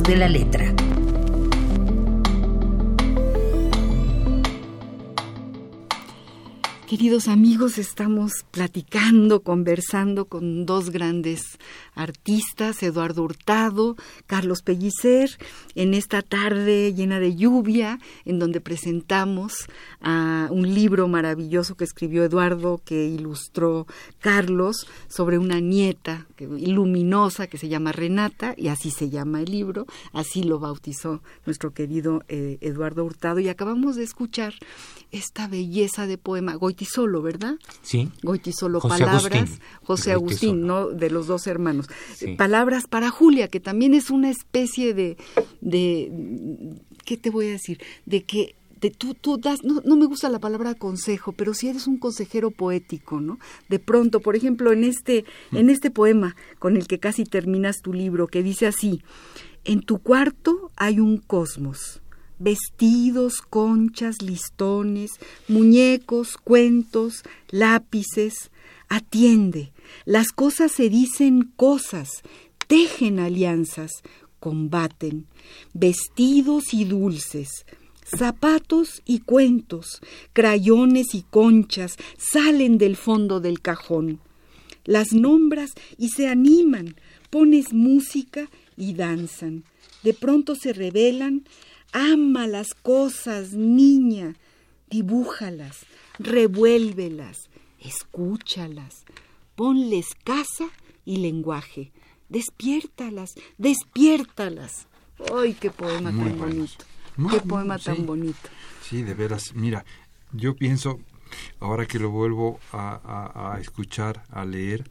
De 0.00 0.16
la 0.16 0.26
letra. 0.26 0.74
Queridos 6.86 7.28
amigos, 7.28 7.76
estamos 7.76 8.44
platicando, 8.50 9.42
conversando 9.42 10.28
con 10.28 10.64
dos 10.64 10.88
grandes 10.90 11.58
artistas, 11.94 12.82
Eduardo 12.82 13.22
Hurtado, 13.22 13.96
Carlos 14.26 14.62
Pellicer, 14.62 15.30
en 15.74 15.94
esta 15.94 16.22
tarde 16.22 16.94
llena 16.94 17.20
de 17.20 17.36
lluvia, 17.36 17.98
en 18.24 18.38
donde 18.38 18.60
presentamos 18.60 19.66
a 20.00 20.48
un 20.50 20.74
libro 20.74 21.08
maravilloso 21.08 21.76
que 21.76 21.84
escribió 21.84 22.24
Eduardo, 22.24 22.80
que 22.84 23.06
ilustró 23.06 23.86
Carlos, 24.20 24.86
sobre 25.08 25.38
una 25.38 25.60
nieta 25.60 26.26
luminosa 26.38 27.46
que 27.46 27.58
se 27.58 27.68
llama 27.68 27.92
Renata, 27.92 28.54
y 28.56 28.68
así 28.68 28.90
se 28.90 29.10
llama 29.10 29.40
el 29.40 29.50
libro, 29.50 29.86
así 30.12 30.42
lo 30.42 30.58
bautizó 30.58 31.22
nuestro 31.46 31.72
querido 31.72 32.22
eh, 32.28 32.58
Eduardo 32.60 33.04
Hurtado, 33.04 33.40
y 33.40 33.48
acabamos 33.48 33.96
de 33.96 34.04
escuchar 34.04 34.54
esta 35.10 35.46
belleza 35.46 36.06
de 36.06 36.18
poema, 36.18 36.54
Goitisolo, 36.54 37.22
¿verdad? 37.22 37.56
Sí. 37.82 38.10
Goitisolo, 38.22 38.80
palabras, 38.80 39.60
José 39.82 40.12
Agustín, 40.12 40.66
¿no? 40.66 40.88
De 40.88 41.10
los 41.10 41.26
dos 41.26 41.46
hermanos. 41.46 41.81
Palabras 42.36 42.86
para 42.86 43.10
Julia, 43.10 43.48
que 43.48 43.60
también 43.60 43.94
es 43.94 44.10
una 44.10 44.30
especie 44.30 44.94
de, 44.94 45.16
de, 45.60 46.12
¿qué 47.04 47.16
te 47.16 47.30
voy 47.30 47.46
a 47.46 47.50
decir? 47.50 47.80
De 48.06 48.24
que 48.24 48.54
tú, 48.90 49.14
tú 49.14 49.38
das, 49.38 49.62
no, 49.62 49.80
no, 49.84 49.96
me 49.96 50.06
gusta 50.06 50.28
la 50.28 50.40
palabra 50.40 50.74
consejo, 50.74 51.32
pero 51.32 51.54
si 51.54 51.68
eres 51.68 51.86
un 51.86 51.98
consejero 51.98 52.50
poético, 52.50 53.20
¿no? 53.20 53.38
De 53.68 53.78
pronto, 53.78 54.20
por 54.20 54.34
ejemplo, 54.34 54.72
en 54.72 54.84
este, 54.84 55.24
mm. 55.50 55.56
en 55.56 55.70
este 55.70 55.90
poema 55.90 56.36
con 56.58 56.76
el 56.76 56.86
que 56.86 56.98
casi 56.98 57.24
terminas 57.24 57.82
tu 57.82 57.92
libro, 57.92 58.26
que 58.26 58.42
dice 58.42 58.66
así, 58.66 59.02
en 59.64 59.82
tu 59.82 59.98
cuarto 59.98 60.72
hay 60.76 60.98
un 60.98 61.18
cosmos, 61.18 62.02
vestidos, 62.38 63.40
conchas, 63.42 64.20
listones, 64.22 65.12
muñecos, 65.48 66.36
cuentos, 66.36 67.22
lápices. 67.50 68.50
Atiende, 68.88 69.72
las 70.04 70.28
cosas 70.32 70.72
se 70.72 70.88
dicen 70.88 71.52
cosas, 71.56 72.22
tejen 72.66 73.18
alianzas, 73.18 73.90
combaten, 74.40 75.26
vestidos 75.72 76.72
y 76.74 76.84
dulces, 76.84 77.66
zapatos 78.04 79.02
y 79.04 79.20
cuentos, 79.20 80.00
crayones 80.32 81.14
y 81.14 81.22
conchas 81.22 81.96
salen 82.18 82.78
del 82.78 82.96
fondo 82.96 83.40
del 83.40 83.60
cajón. 83.60 84.20
Las 84.84 85.12
nombras 85.12 85.70
y 85.96 86.08
se 86.08 86.26
animan, 86.26 86.96
pones 87.30 87.72
música 87.72 88.48
y 88.76 88.94
danzan. 88.94 89.64
De 90.02 90.12
pronto 90.12 90.56
se 90.56 90.72
revelan 90.72 91.44
Ama 91.92 92.46
las 92.46 92.72
cosas, 92.72 93.52
niña. 93.52 94.34
Dibújalas, 94.88 95.84
revuélvelas, 96.18 97.50
escúchalas. 97.78 99.04
Ponles 99.62 100.16
casa 100.24 100.64
y 101.04 101.18
lenguaje. 101.18 101.92
Despiértalas, 102.28 103.36
despiértalas. 103.58 104.88
¡Ay, 105.32 105.54
qué 105.54 105.70
poema 105.70 106.10
tan 106.10 106.36
bonito! 106.36 106.84
¡Qué 107.30 107.40
poema 107.42 107.78
tan 107.78 108.04
bonito! 108.04 108.48
Sí, 108.82 109.02
de 109.04 109.14
veras. 109.14 109.54
Mira, 109.54 109.84
yo 110.32 110.56
pienso, 110.56 110.98
ahora 111.60 111.86
que 111.86 112.00
lo 112.00 112.10
vuelvo 112.10 112.58
a, 112.72 113.56
escuchar, 113.60 114.24
a 114.30 114.44
leer, 114.44 114.90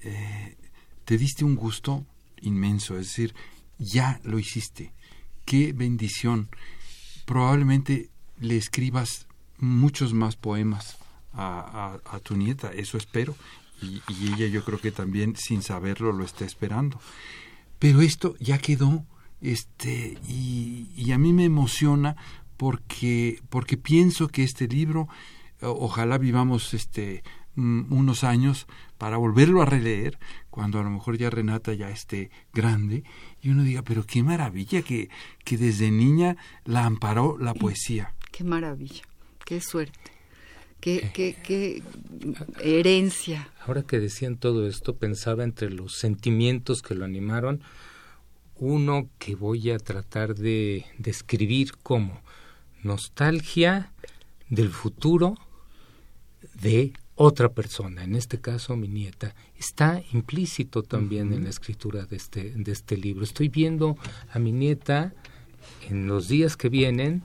eh, 0.00 0.56
te 1.04 1.18
diste 1.18 1.44
un 1.44 1.54
gusto 1.54 2.06
inmenso, 2.40 2.94
es 2.94 3.08
decir, 3.08 3.34
ya 3.78 4.22
lo 4.24 4.38
hiciste. 4.38 4.94
Qué 5.44 5.74
bendición. 5.74 6.48
Probablemente 7.26 8.08
le 8.40 8.56
escribas 8.56 9.26
muchos 9.58 10.14
más 10.14 10.36
poemas 10.36 10.96
a, 11.34 12.20
tu 12.22 12.36
nieta, 12.36 12.72
eso 12.72 12.96
espero. 12.96 13.34
Y, 13.82 14.02
y, 14.08 14.32
ella 14.32 14.46
yo 14.46 14.64
creo 14.64 14.80
que 14.80 14.92
también 14.92 15.36
sin 15.36 15.62
saberlo 15.62 16.12
lo 16.12 16.24
está 16.24 16.44
esperando. 16.44 17.00
Pero 17.78 18.00
esto 18.00 18.36
ya 18.38 18.58
quedó, 18.58 19.04
este, 19.40 20.18
y, 20.28 20.88
y 20.94 21.12
a 21.12 21.18
mí 21.18 21.32
me 21.32 21.44
emociona 21.44 22.16
porque, 22.56 23.42
porque 23.48 23.76
pienso 23.76 24.28
que 24.28 24.44
este 24.44 24.68
libro, 24.68 25.08
ojalá 25.60 26.16
vivamos 26.16 26.74
este 26.74 27.24
mm, 27.56 27.92
unos 27.92 28.22
años 28.22 28.68
para 28.98 29.16
volverlo 29.16 29.62
a 29.62 29.66
releer, 29.66 30.16
cuando 30.48 30.78
a 30.78 30.84
lo 30.84 30.90
mejor 30.90 31.18
ya 31.18 31.28
Renata 31.28 31.74
ya 31.74 31.90
esté 31.90 32.30
grande, 32.54 33.02
y 33.40 33.48
uno 33.48 33.64
diga, 33.64 33.82
pero 33.82 34.04
qué 34.04 34.22
maravilla 34.22 34.82
que, 34.82 35.10
que 35.44 35.58
desde 35.58 35.90
niña 35.90 36.36
la 36.64 36.84
amparó 36.84 37.36
la 37.36 37.52
poesía. 37.52 38.14
Qué 38.30 38.44
maravilla, 38.44 39.02
qué 39.44 39.60
suerte. 39.60 40.11
Qué, 40.82 41.12
qué, 41.14 41.36
qué, 41.44 41.80
herencia. 42.60 43.48
Ahora 43.64 43.84
que 43.84 44.00
decían 44.00 44.36
todo 44.36 44.66
esto, 44.66 44.96
pensaba 44.96 45.44
entre 45.44 45.70
los 45.70 45.94
sentimientos 45.94 46.82
que 46.82 46.96
lo 46.96 47.04
animaron, 47.04 47.60
uno 48.56 49.08
que 49.20 49.36
voy 49.36 49.70
a 49.70 49.78
tratar 49.78 50.34
de 50.34 50.84
describir 50.98 51.70
como 51.84 52.20
nostalgia 52.82 53.92
del 54.50 54.70
futuro 54.70 55.36
de 56.60 56.94
otra 57.14 57.50
persona, 57.50 58.02
en 58.02 58.16
este 58.16 58.40
caso 58.40 58.74
mi 58.74 58.88
nieta, 58.88 59.36
está 59.56 60.02
implícito 60.12 60.82
también 60.82 61.32
en 61.32 61.44
la 61.44 61.50
escritura 61.50 62.06
de 62.06 62.16
este, 62.16 62.54
de 62.56 62.72
este 62.72 62.96
libro. 62.96 63.22
Estoy 63.22 63.48
viendo 63.48 63.96
a 64.32 64.40
mi 64.40 64.50
nieta 64.50 65.14
en 65.88 66.08
los 66.08 66.26
días 66.26 66.56
que 66.56 66.68
vienen 66.68 67.22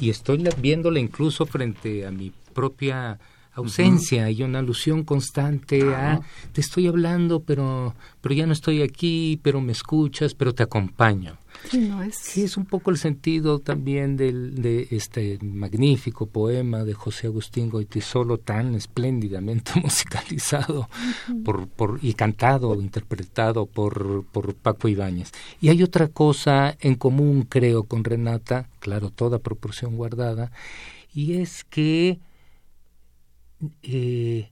y 0.00 0.10
estoy 0.10 0.44
viéndola 0.60 0.98
incluso 0.98 1.46
frente 1.46 2.04
a 2.04 2.10
mi 2.10 2.32
propia 2.54 3.18
ausencia 3.54 4.30
y 4.30 4.42
una 4.42 4.58
alusión 4.58 5.04
constante 5.04 5.94
a 5.94 6.20
te 6.52 6.60
estoy 6.60 6.88
hablando 6.88 7.40
pero 7.40 7.94
pero 8.20 8.34
ya 8.34 8.46
no 8.46 8.52
estoy 8.52 8.82
aquí 8.82 9.38
pero 9.42 9.60
me 9.60 9.72
escuchas 9.72 10.34
pero 10.34 10.54
te 10.54 10.64
acompaño 10.64 11.38
sí, 12.12 12.42
es... 12.42 12.56
un 12.56 12.66
poco 12.66 12.90
el 12.90 12.98
sentido 12.98 13.60
también 13.60 14.16
del, 14.16 14.60
de 14.60 14.88
este 14.90 15.38
magnífico 15.40 16.26
poema 16.26 16.82
de 16.82 16.94
José 16.94 17.28
Agustín 17.28 17.70
Goitisolo 17.70 18.38
tan 18.38 18.74
espléndidamente 18.74 19.72
musicalizado 19.82 20.88
por, 21.44 21.68
por, 21.68 22.00
y 22.02 22.14
cantado, 22.14 22.74
interpretado 22.80 23.66
por, 23.66 24.24
por 24.32 24.54
Paco 24.54 24.88
Ibáñez. 24.88 25.30
Y 25.60 25.68
hay 25.68 25.82
otra 25.82 26.08
cosa 26.08 26.76
en 26.80 26.96
común, 26.96 27.46
creo, 27.48 27.84
con 27.84 28.04
Renata, 28.04 28.68
claro, 28.80 29.10
toda 29.10 29.38
proporción 29.38 29.96
guardada, 29.96 30.50
y 31.14 31.34
es 31.34 31.64
que 31.64 32.18
eh, 33.82 34.50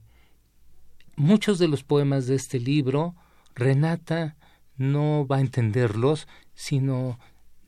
muchos 1.15 1.59
de 1.59 1.67
los 1.67 1.83
poemas 1.83 2.27
de 2.27 2.35
este 2.35 2.59
libro, 2.59 3.15
Renata 3.55 4.35
no 4.77 5.25
va 5.27 5.37
a 5.37 5.41
entenderlos, 5.41 6.27
sino 6.53 7.19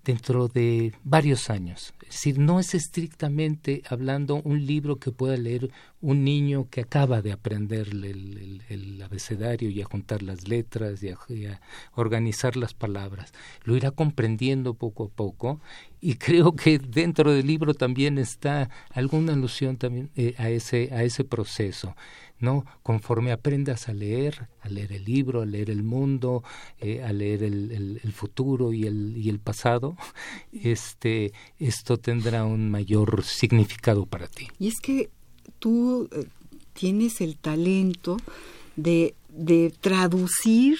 dentro 0.03 0.47
de 0.47 0.93
varios 1.03 1.49
años. 1.49 1.94
Es 2.07 2.11
decir, 2.11 2.39
no 2.39 2.59
es 2.59 2.75
estrictamente 2.75 3.81
hablando 3.89 4.41
un 4.43 4.65
libro 4.65 4.97
que 4.97 5.11
pueda 5.11 5.35
leer 5.37 5.71
un 6.01 6.23
niño 6.23 6.69
que 6.69 6.81
acaba 6.81 7.23
de 7.23 7.31
aprender 7.31 7.87
el, 7.89 9.01
abecedario 9.03 9.69
y 9.69 9.81
a 9.81 9.85
juntar 9.85 10.21
las 10.21 10.47
letras 10.47 11.01
y 11.01 11.09
a, 11.09 11.61
organizar 11.93 12.57
las 12.57 12.73
palabras. 12.73 13.33
Lo 13.63 13.75
irá 13.75 13.91
comprendiendo 13.91 14.75
poco 14.75 15.05
a 15.05 15.09
poco 15.09 15.59
y 15.99 16.15
creo 16.17 16.55
que 16.55 16.77
dentro 16.77 17.33
del 17.33 17.47
libro 17.47 17.73
también 17.73 18.17
está 18.17 18.69
alguna 18.91 19.33
alusión 19.33 19.77
también 19.77 20.11
eh, 20.15 20.35
a, 20.37 20.49
ese, 20.49 20.89
a 20.93 21.03
ese 21.03 21.23
proceso. 21.23 21.95
¿No? 22.39 22.65
Conforme 22.83 23.31
aprendas 23.31 23.87
a 23.87 23.93
leer, 23.93 24.47
a 24.61 24.69
leer 24.69 24.91
el 24.91 25.05
libro, 25.05 25.41
a 25.41 25.45
leer 25.45 25.69
el 25.69 25.83
mundo, 25.83 26.43
eh, 26.79 27.01
a 27.03 27.13
leer 27.13 27.43
el, 27.43 27.99
el, 28.03 28.11
futuro 28.13 28.73
y 28.73 28.85
el, 28.85 29.15
y 29.17 29.29
el 29.29 29.39
pasado, 29.39 29.97
este, 30.51 31.33
esto 31.59 31.97
tendrá 31.97 32.45
un 32.45 32.69
mayor 32.69 33.23
significado 33.23 34.05
para 34.05 34.27
ti. 34.27 34.47
Y 34.59 34.67
es 34.67 34.79
que 34.81 35.09
tú 35.59 36.09
eh, 36.11 36.25
tienes 36.73 37.21
el 37.21 37.37
talento 37.37 38.17
de, 38.75 39.15
de 39.29 39.73
traducir 39.79 40.77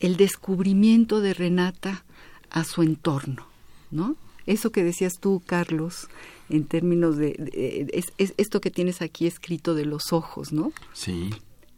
el 0.00 0.16
descubrimiento 0.16 1.20
de 1.20 1.34
Renata 1.34 2.04
a 2.50 2.64
su 2.64 2.82
entorno, 2.82 3.46
¿no? 3.90 4.16
Eso 4.46 4.70
que 4.70 4.84
decías 4.84 5.14
tú, 5.20 5.42
Carlos, 5.44 6.08
en 6.50 6.64
términos 6.66 7.16
de, 7.16 7.88
es, 7.92 8.12
esto 8.36 8.60
que 8.60 8.70
tienes 8.70 9.00
aquí 9.02 9.26
escrito 9.26 9.74
de 9.74 9.86
los 9.86 10.12
ojos, 10.12 10.52
¿no? 10.52 10.72
Sí, 10.92 11.30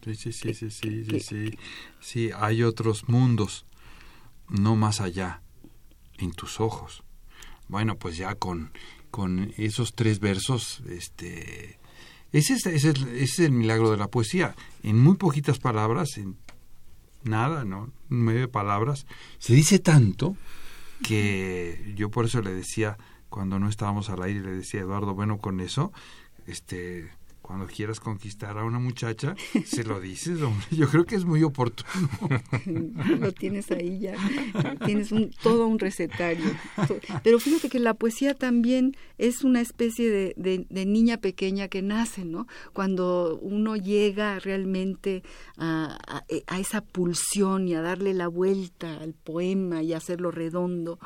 sí, 0.03 0.15
sí, 0.15 0.31
sí, 0.33 0.53
sí, 0.53 0.69
sí, 0.69 1.19
sí, 1.19 1.57
sí, 1.99 2.29
hay 2.35 2.63
otros 2.63 3.07
mundos, 3.07 3.65
no 4.49 4.75
más 4.75 4.99
allá, 5.01 5.41
en 6.17 6.31
tus 6.31 6.59
ojos. 6.59 7.03
Bueno, 7.69 7.97
pues 7.97 8.17
ya 8.17 8.35
con, 8.35 8.71
con 9.11 9.53
esos 9.57 9.93
tres 9.93 10.19
versos, 10.19 10.81
este, 10.89 11.79
ese 12.31 12.53
es, 12.53 12.65
ese, 12.65 12.93
es, 13.15 13.39
el 13.39 13.51
milagro 13.51 13.91
de 13.91 13.97
la 13.97 14.09
poesía. 14.09 14.55
En 14.83 14.99
muy 14.99 15.15
poquitas 15.15 15.59
palabras, 15.59 16.17
en 16.17 16.37
nada, 17.23 17.65
¿no? 17.65 17.91
Nueve 18.09 18.47
palabras, 18.47 19.05
se 19.39 19.53
dice 19.53 19.79
tanto 19.79 20.35
que 21.03 21.93
yo 21.95 22.09
por 22.09 22.25
eso 22.25 22.41
le 22.41 22.53
decía 22.53 22.97
cuando 23.29 23.59
no 23.59 23.69
estábamos 23.69 24.09
al 24.09 24.23
aire 24.23 24.41
le 24.41 24.51
decía 24.51 24.81
Eduardo, 24.81 25.13
bueno, 25.13 25.37
con 25.37 25.59
eso, 25.59 25.91
este, 26.45 27.09
cuando 27.47 27.65
quieras 27.65 28.01
conquistar 28.01 28.57
a 28.57 28.65
una 28.65 28.77
muchacha, 28.77 29.33
se 29.65 29.85
lo 29.85 30.01
dices, 30.01 30.41
hombre. 30.41 30.67
Yo 30.69 30.89
creo 30.89 31.05
que 31.05 31.15
es 31.15 31.23
muy 31.23 31.43
oportuno. 31.43 32.09
lo 33.19 33.31
tienes 33.31 33.71
ahí 33.71 33.99
ya, 33.99 34.15
tienes 34.85 35.13
un, 35.13 35.31
todo 35.41 35.65
un 35.65 35.79
recetario. 35.79 36.45
Pero 37.23 37.39
fíjate 37.39 37.69
que 37.69 37.79
la 37.79 37.93
poesía 37.93 38.33
también 38.33 38.97
es 39.17 39.45
una 39.45 39.61
especie 39.61 40.33
de, 40.35 40.65
niña 40.85 41.17
pequeña 41.17 41.69
que 41.69 41.81
nace, 41.81 42.25
¿no? 42.25 42.47
Cuando 42.73 43.39
uno 43.41 43.77
llega 43.77 44.39
realmente 44.39 45.23
a, 45.57 45.97
a, 46.47 46.59
esa 46.59 46.81
pulsión 46.81 47.69
y 47.69 47.75
a 47.75 47.81
darle 47.81 48.13
la 48.13 48.27
vuelta 48.27 48.97
al 48.97 49.13
poema 49.13 49.83
y 49.83 49.93
hacerlo 49.93 50.31
redondo, 50.31 50.99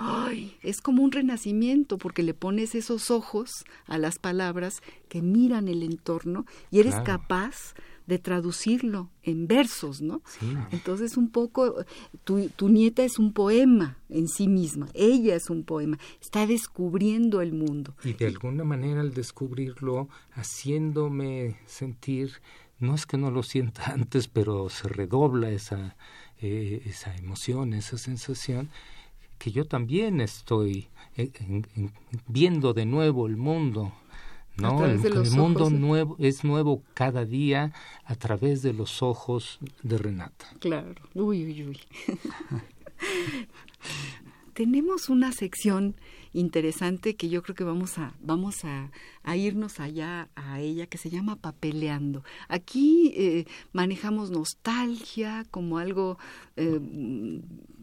es 0.63 0.81
como 0.81 1.03
un 1.03 1.11
renacimiento 1.11 1.99
porque 1.99 2.23
le 2.23 2.33
pones 2.33 2.73
esos 2.73 3.11
ojos 3.11 3.51
a 3.85 3.99
las 3.99 4.17
palabras 4.17 4.81
que 5.07 5.21
miran 5.21 5.67
el 5.67 5.83
entorno 5.83 6.30
y 6.69 6.79
eres 6.79 6.95
capaz 7.01 7.73
de 8.07 8.19
traducirlo 8.19 9.09
en 9.23 9.47
versos, 9.47 10.01
¿no? 10.01 10.21
Entonces 10.71 11.17
un 11.17 11.29
poco, 11.29 11.85
tu, 12.23 12.49
tu, 12.49 12.67
nieta 12.67 13.03
es 13.03 13.19
un 13.19 13.31
poema 13.31 13.97
en 14.09 14.27
sí 14.27 14.47
misma, 14.47 14.89
ella 14.93 15.35
es 15.35 15.49
un 15.49 15.63
poema, 15.63 15.97
está 16.19 16.45
descubriendo 16.45 17.41
el 17.41 17.53
mundo. 17.53 17.95
Y 18.03 18.13
de 18.13 18.27
alguna 18.27 18.63
manera 18.63 19.01
al 19.01 19.13
descubrirlo, 19.13 20.09
haciéndome 20.33 21.57
sentir, 21.65 22.33
no 22.79 22.95
es 22.95 23.05
que 23.05 23.17
no 23.17 23.31
lo 23.31 23.43
sienta 23.43 23.85
antes, 23.93 24.27
pero 24.27 24.69
se 24.69 24.89
redobla 24.89 25.49
esa, 25.49 25.95
eh, 26.41 26.81
esa 26.85 27.15
emoción, 27.15 27.73
esa 27.73 27.97
sensación, 27.97 28.69
que 29.37 29.51
yo 29.51 29.65
también 29.65 30.21
estoy 30.21 30.89
eh, 31.15 31.31
viendo 32.27 32.73
de 32.73 32.85
nuevo 32.85 33.25
el 33.25 33.37
mundo 33.37 33.93
no, 34.57 34.85
el, 34.85 35.31
mundo 35.31 35.69
nuevo 35.69 36.15
es 36.19 36.43
nuevo 36.43 36.83
cada 36.93 37.25
día 37.25 37.73
a 38.05 38.15
través 38.15 38.61
de 38.61 38.73
los 38.73 39.01
ojos 39.01 39.59
de 39.81 39.97
Renata. 39.97 40.47
Claro. 40.59 41.01
Uy, 41.13 41.45
uy, 41.45 41.67
uy. 41.67 41.79
Tenemos 44.53 45.09
una 45.09 45.31
sección 45.31 45.95
interesante 46.33 47.15
que 47.15 47.29
yo 47.29 47.41
creo 47.41 47.55
que 47.55 47.63
vamos 47.63 47.97
a, 47.97 48.13
vamos 48.21 48.63
a, 48.63 48.91
irnos 49.35 49.79
allá 49.79 50.29
a 50.35 50.59
ella, 50.59 50.87
que 50.87 50.97
se 50.97 51.09
llama 51.09 51.35
Papeleando. 51.35 52.23
Aquí 52.47 53.13
eh, 53.15 53.45
manejamos 53.71 54.31
nostalgia 54.31 55.45
como 55.51 55.77
algo 55.77 56.17
eh, 56.55 56.79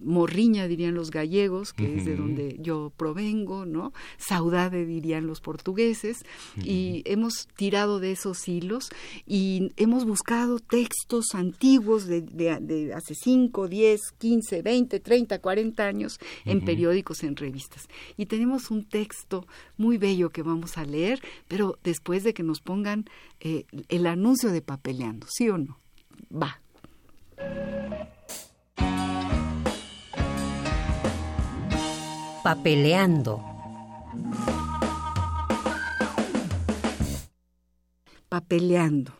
morriña, 0.00 0.68
dirían 0.68 0.94
los 0.94 1.10
gallegos, 1.10 1.72
que 1.72 1.96
es 1.96 2.04
de 2.04 2.16
donde 2.16 2.56
yo 2.60 2.92
provengo, 2.96 3.66
¿no? 3.66 3.92
Saudade, 4.16 4.86
dirían 4.86 5.26
los 5.26 5.40
portugueses, 5.40 6.18
y 6.62 7.02
hemos 7.04 7.48
tirado 7.56 7.98
de 7.98 8.12
esos 8.12 8.48
hilos 8.48 8.90
y 9.26 9.72
hemos 9.76 10.04
buscado 10.04 10.58
textos 10.58 11.34
antiguos 11.34 12.06
de, 12.06 12.22
de, 12.22 12.92
hace 12.94 13.14
5, 13.14 13.68
10, 13.68 14.00
15, 14.18 14.62
20, 14.62 15.00
30, 15.00 15.38
40 15.40 15.86
años 15.86 16.18
en 16.44 16.64
periódicos, 16.64 17.22
en 17.22 17.36
revistas. 17.36 17.88
Y 18.16 18.26
tenemos 18.26 18.70
un 18.70 18.84
texto 18.84 19.46
muy 19.76 19.98
bello 19.98 20.30
que 20.30 20.42
vamos 20.42 20.78
a 20.78 20.84
leer, 20.84 21.20
pero 21.48 21.78
después 21.84 22.24
de 22.24 22.34
que 22.34 22.42
nos 22.42 22.60
pongan 22.60 23.04
eh, 23.40 23.64
el 23.88 24.06
anuncio 24.06 24.50
de 24.50 24.62
papeleando, 24.62 25.26
¿sí 25.30 25.48
o 25.48 25.58
no? 25.58 25.78
Va. 26.32 26.60
Papeleando. 32.42 33.44
Papeleando. 38.28 39.12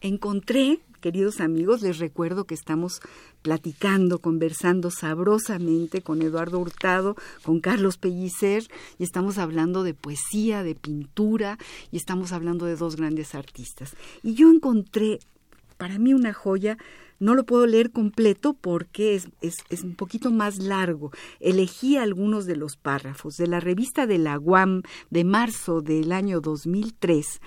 Encontré, 0.00 0.80
queridos 1.00 1.40
amigos, 1.40 1.82
les 1.82 1.98
recuerdo 1.98 2.44
que 2.44 2.54
estamos 2.54 3.00
platicando, 3.42 4.20
conversando 4.20 4.90
sabrosamente 4.90 6.00
con 6.00 6.22
Eduardo 6.22 6.58
Hurtado, 6.58 7.16
con 7.42 7.60
Carlos 7.60 7.98
Pellicer, 7.98 8.64
y 8.98 9.04
estamos 9.04 9.38
hablando 9.38 9.82
de 9.82 9.94
poesía, 9.94 10.62
de 10.62 10.74
pintura, 10.74 11.58
y 11.90 11.96
estamos 11.96 12.32
hablando 12.32 12.66
de 12.66 12.76
dos 12.76 12.96
grandes 12.96 13.34
artistas. 13.34 13.94
Y 14.22 14.34
yo 14.34 14.50
encontré, 14.50 15.18
para 15.76 15.98
mí, 15.98 16.14
una 16.14 16.32
joya 16.32 16.78
no 17.22 17.36
lo 17.36 17.44
puedo 17.44 17.66
leer 17.66 17.92
completo 17.92 18.54
porque 18.54 19.14
es, 19.14 19.28
es, 19.40 19.82
un 19.84 19.94
poquito 19.94 20.32
más 20.32 20.58
largo. 20.58 21.12
Elegí 21.38 21.96
algunos 21.96 22.46
de 22.46 22.56
los 22.56 22.76
párrafos 22.76 23.36
de 23.36 23.46
la 23.46 23.60
revista 23.60 24.08
de 24.08 24.18
la 24.18 24.40
UAM 24.40 24.82
de 25.10 25.22
marzo 25.22 25.82
del 25.82 26.10
año 26.10 26.40
2003. 26.40 27.40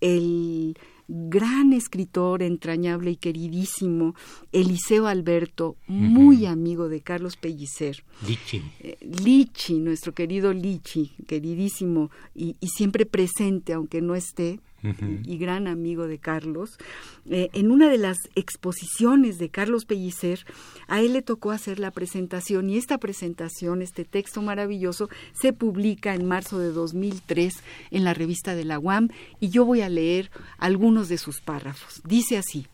El 0.00 0.78
gran 1.08 1.72
escritor 1.72 2.42
entrañable 2.42 3.12
y 3.12 3.16
queridísimo, 3.16 4.14
Eliseo 4.52 5.06
Alberto, 5.06 5.76
muy 5.86 6.46
amigo 6.46 6.88
de 6.88 7.00
Carlos 7.00 7.36
Pellicer. 7.36 8.04
Lichi. 8.26 8.62
Eh, 8.80 8.96
Lichi, 9.00 9.78
nuestro 9.80 10.12
querido 10.12 10.52
Lichi, 10.52 11.12
queridísimo 11.26 12.10
y, 12.34 12.56
y 12.60 12.68
siempre 12.68 13.06
presente, 13.06 13.72
aunque 13.72 14.00
no 14.00 14.14
esté, 14.14 14.60
y 15.24 15.38
gran 15.38 15.66
amigo 15.66 16.06
de 16.06 16.18
Carlos, 16.18 16.78
eh, 17.28 17.48
en 17.52 17.70
una 17.70 17.88
de 17.88 17.98
las 17.98 18.18
exposiciones 18.34 19.38
de 19.38 19.48
Carlos 19.48 19.84
Pellicer, 19.84 20.44
a 20.88 21.00
él 21.00 21.12
le 21.12 21.22
tocó 21.22 21.50
hacer 21.50 21.78
la 21.78 21.90
presentación 21.90 22.70
y 22.70 22.76
esta 22.76 22.98
presentación, 22.98 23.82
este 23.82 24.04
texto 24.04 24.42
maravilloso, 24.42 25.08
se 25.32 25.52
publica 25.52 26.14
en 26.14 26.26
marzo 26.26 26.58
de 26.58 26.72
2003 26.72 27.54
en 27.90 28.04
la 28.04 28.14
revista 28.14 28.54
de 28.54 28.64
la 28.64 28.78
UAM 28.78 29.08
y 29.40 29.48
yo 29.48 29.64
voy 29.64 29.80
a 29.80 29.88
leer 29.88 30.30
algunos 30.58 31.08
de 31.08 31.18
sus 31.18 31.40
párrafos. 31.40 32.00
Dice 32.04 32.36
así. 32.36 32.66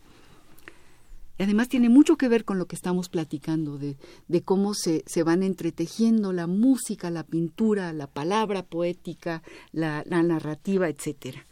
Además 1.39 1.67
tiene 1.67 1.89
mucho 1.89 2.15
que 2.15 2.27
ver 2.27 2.45
con 2.45 2.59
lo 2.59 2.67
que 2.67 2.75
estamos 2.75 3.09
platicando, 3.09 3.79
de, 3.79 3.97
de 4.27 4.43
cómo 4.43 4.75
se, 4.75 5.03
se, 5.07 5.23
van 5.23 5.41
entretejiendo 5.41 6.31
la 6.31 6.45
música, 6.45 7.09
la 7.09 7.23
pintura, 7.23 7.91
la 7.91 8.05
palabra 8.05 8.63
poética, 8.63 9.41
la, 9.71 10.03
la 10.05 10.21
narrativa, 10.21 10.87
etcétera. 10.87 11.45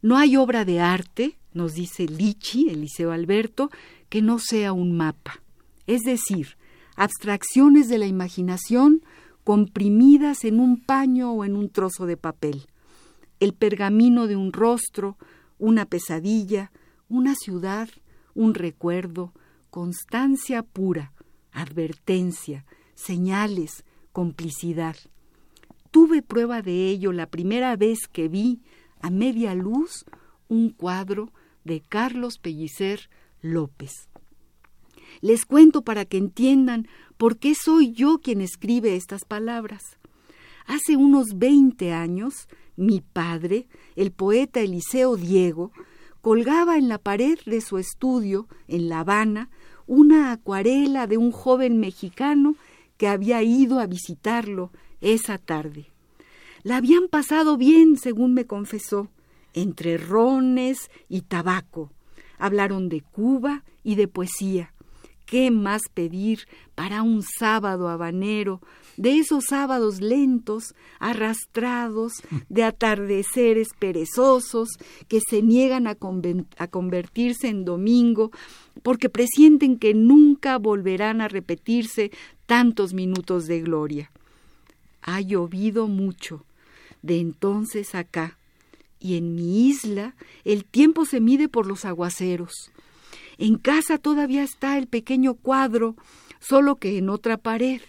No 0.00 0.16
hay 0.16 0.36
obra 0.36 0.64
de 0.64 0.80
arte, 0.80 1.38
nos 1.52 1.74
dice 1.74 2.06
Lichi, 2.06 2.68
Eliseo 2.68 3.10
Alberto, 3.10 3.70
que 4.08 4.22
no 4.22 4.38
sea 4.38 4.72
un 4.72 4.96
mapa, 4.96 5.42
es 5.86 6.02
decir, 6.02 6.56
abstracciones 6.96 7.88
de 7.88 7.98
la 7.98 8.06
imaginación 8.06 9.02
comprimidas 9.44 10.44
en 10.44 10.60
un 10.60 10.80
paño 10.80 11.32
o 11.32 11.44
en 11.44 11.56
un 11.56 11.70
trozo 11.70 12.06
de 12.06 12.16
papel, 12.16 12.66
el 13.40 13.54
pergamino 13.54 14.26
de 14.26 14.36
un 14.36 14.52
rostro, 14.52 15.16
una 15.58 15.86
pesadilla, 15.86 16.70
una 17.08 17.34
ciudad, 17.34 17.88
un 18.34 18.54
recuerdo, 18.54 19.32
constancia 19.70 20.62
pura, 20.62 21.12
advertencia, 21.52 22.64
señales, 22.94 23.84
complicidad. 24.12 24.96
Tuve 25.90 26.22
prueba 26.22 26.62
de 26.62 26.88
ello 26.88 27.12
la 27.12 27.26
primera 27.26 27.76
vez 27.76 28.00
que 28.10 28.28
vi 28.28 28.60
a 29.00 29.10
media 29.10 29.54
luz 29.54 30.04
un 30.48 30.70
cuadro 30.70 31.32
de 31.64 31.80
Carlos 31.80 32.38
Pellicer 32.38 33.08
López. 33.40 34.08
Les 35.20 35.44
cuento 35.44 35.82
para 35.82 36.04
que 36.04 36.18
entiendan 36.18 36.86
por 37.16 37.38
qué 37.38 37.54
soy 37.54 37.92
yo 37.92 38.20
quien 38.20 38.40
escribe 38.40 38.96
estas 38.96 39.24
palabras. 39.24 39.98
Hace 40.66 40.96
unos 40.96 41.38
veinte 41.38 41.92
años, 41.92 42.48
mi 42.76 43.00
padre, 43.00 43.68
el 43.96 44.12
poeta 44.12 44.60
Eliseo 44.60 45.16
Diego, 45.16 45.72
colgaba 46.20 46.76
en 46.76 46.88
la 46.88 46.98
pared 46.98 47.38
de 47.46 47.60
su 47.60 47.78
estudio, 47.78 48.48
en 48.66 48.88
La 48.88 49.00
Habana, 49.00 49.50
una 49.86 50.30
acuarela 50.30 51.06
de 51.06 51.16
un 51.16 51.32
joven 51.32 51.80
mexicano 51.80 52.54
que 52.96 53.08
había 53.08 53.42
ido 53.42 53.80
a 53.80 53.86
visitarlo 53.86 54.70
esa 55.00 55.38
tarde. 55.38 55.86
La 56.62 56.76
habían 56.76 57.08
pasado 57.08 57.56
bien, 57.56 57.96
según 57.96 58.34
me 58.34 58.46
confesó, 58.46 59.08
entre 59.54 59.96
rones 59.96 60.90
y 61.08 61.22
tabaco. 61.22 61.92
Hablaron 62.38 62.88
de 62.88 63.00
Cuba 63.00 63.64
y 63.82 63.94
de 63.94 64.08
poesía. 64.08 64.72
¿Qué 65.24 65.50
más 65.50 65.82
pedir 65.92 66.48
para 66.74 67.02
un 67.02 67.22
sábado 67.22 67.88
habanero, 67.88 68.62
de 68.96 69.18
esos 69.18 69.44
sábados 69.44 70.00
lentos, 70.00 70.74
arrastrados, 70.98 72.14
de 72.48 72.64
atardeceres 72.64 73.68
perezosos, 73.78 74.70
que 75.06 75.20
se 75.20 75.42
niegan 75.42 75.86
a, 75.86 75.98
a, 76.56 76.66
convertirse 76.68 77.48
en 77.48 77.66
domingo, 77.66 78.30
porque 78.82 79.10
presienten 79.10 79.78
que 79.78 79.92
nunca 79.92 80.56
volverán 80.56 81.20
a 81.20 81.28
repetirse 81.28 82.10
tantos 82.46 82.94
minutos 82.94 83.46
de 83.46 83.60
gloria? 83.60 84.10
Ha 85.02 85.20
llovido 85.20 85.88
mucho, 85.88 86.46
de 87.02 87.20
entonces 87.20 87.94
acá, 87.94 88.38
y 89.00 89.16
en 89.16 89.34
mi 89.34 89.68
isla 89.68 90.14
el 90.44 90.64
tiempo 90.64 91.04
se 91.04 91.20
mide 91.20 91.48
por 91.48 91.66
los 91.66 91.84
aguaceros. 91.84 92.70
En 93.38 93.56
casa 93.56 93.98
todavía 93.98 94.42
está 94.42 94.78
el 94.78 94.88
pequeño 94.88 95.34
cuadro, 95.34 95.94
solo 96.40 96.76
que 96.76 96.98
en 96.98 97.08
otra 97.08 97.36
pared, 97.36 97.80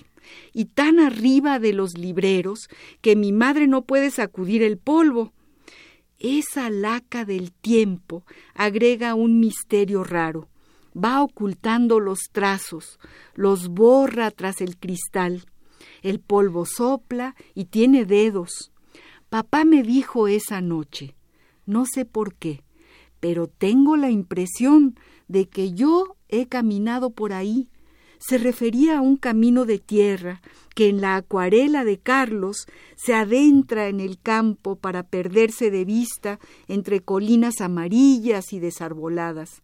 y 0.54 0.66
tan 0.66 1.00
arriba 1.00 1.60
de 1.60 1.74
los 1.74 1.98
libreros 1.98 2.70
que 3.02 3.16
mi 3.16 3.32
madre 3.32 3.68
no 3.68 3.82
puede 3.82 4.12
sacudir 4.12 4.62
el 4.62 4.78
polvo. 4.78 5.34
Esa 6.20 6.70
laca 6.70 7.26
del 7.26 7.52
tiempo 7.52 8.24
agrega 8.54 9.16
un 9.16 9.40
misterio 9.40 10.04
raro. 10.04 10.48
Va 10.96 11.24
ocultando 11.24 12.00
los 12.00 12.20
trazos, 12.32 13.00
los 13.36 13.70
borra 13.70 14.30
tras 14.32 14.62
el 14.62 14.78
cristal. 14.78 15.46
El 16.02 16.20
polvo 16.20 16.66
sopla 16.66 17.36
y 17.56 17.66
tiene 17.66 18.06
dedos. 18.06 18.72
Papá 19.30 19.64
me 19.64 19.84
dijo 19.84 20.28
esa 20.28 20.60
noche, 20.60 21.16
no 21.68 21.86
sé 21.86 22.04
por 22.04 22.34
qué, 22.34 22.64
pero 23.20 23.46
tengo 23.46 23.96
la 23.96 24.10
impresión 24.10 24.96
de 25.28 25.48
que 25.48 25.74
yo 25.74 26.16
he 26.30 26.48
caminado 26.48 27.12
por 27.12 27.32
ahí. 27.34 27.70
Se 28.18 28.40
refería 28.40 28.98
a 28.98 29.02
un 29.02 29.18
camino 29.18 29.66
de 29.66 29.78
tierra 29.78 30.42
que 30.74 30.90
en 30.90 31.00
la 31.00 31.16
acuarela 31.16 31.86
de 31.86 32.00
Carlos 32.00 32.66
se 32.96 33.14
adentra 33.14 33.88
en 33.88 34.00
el 34.00 34.20
campo 34.20 34.76
para 34.76 35.04
perderse 35.04 35.70
de 35.70 35.86
vista 35.86 36.40
entre 36.68 37.00
colinas 37.00 37.62
amarillas 37.62 38.52
y 38.52 38.60
desarboladas. 38.60 39.62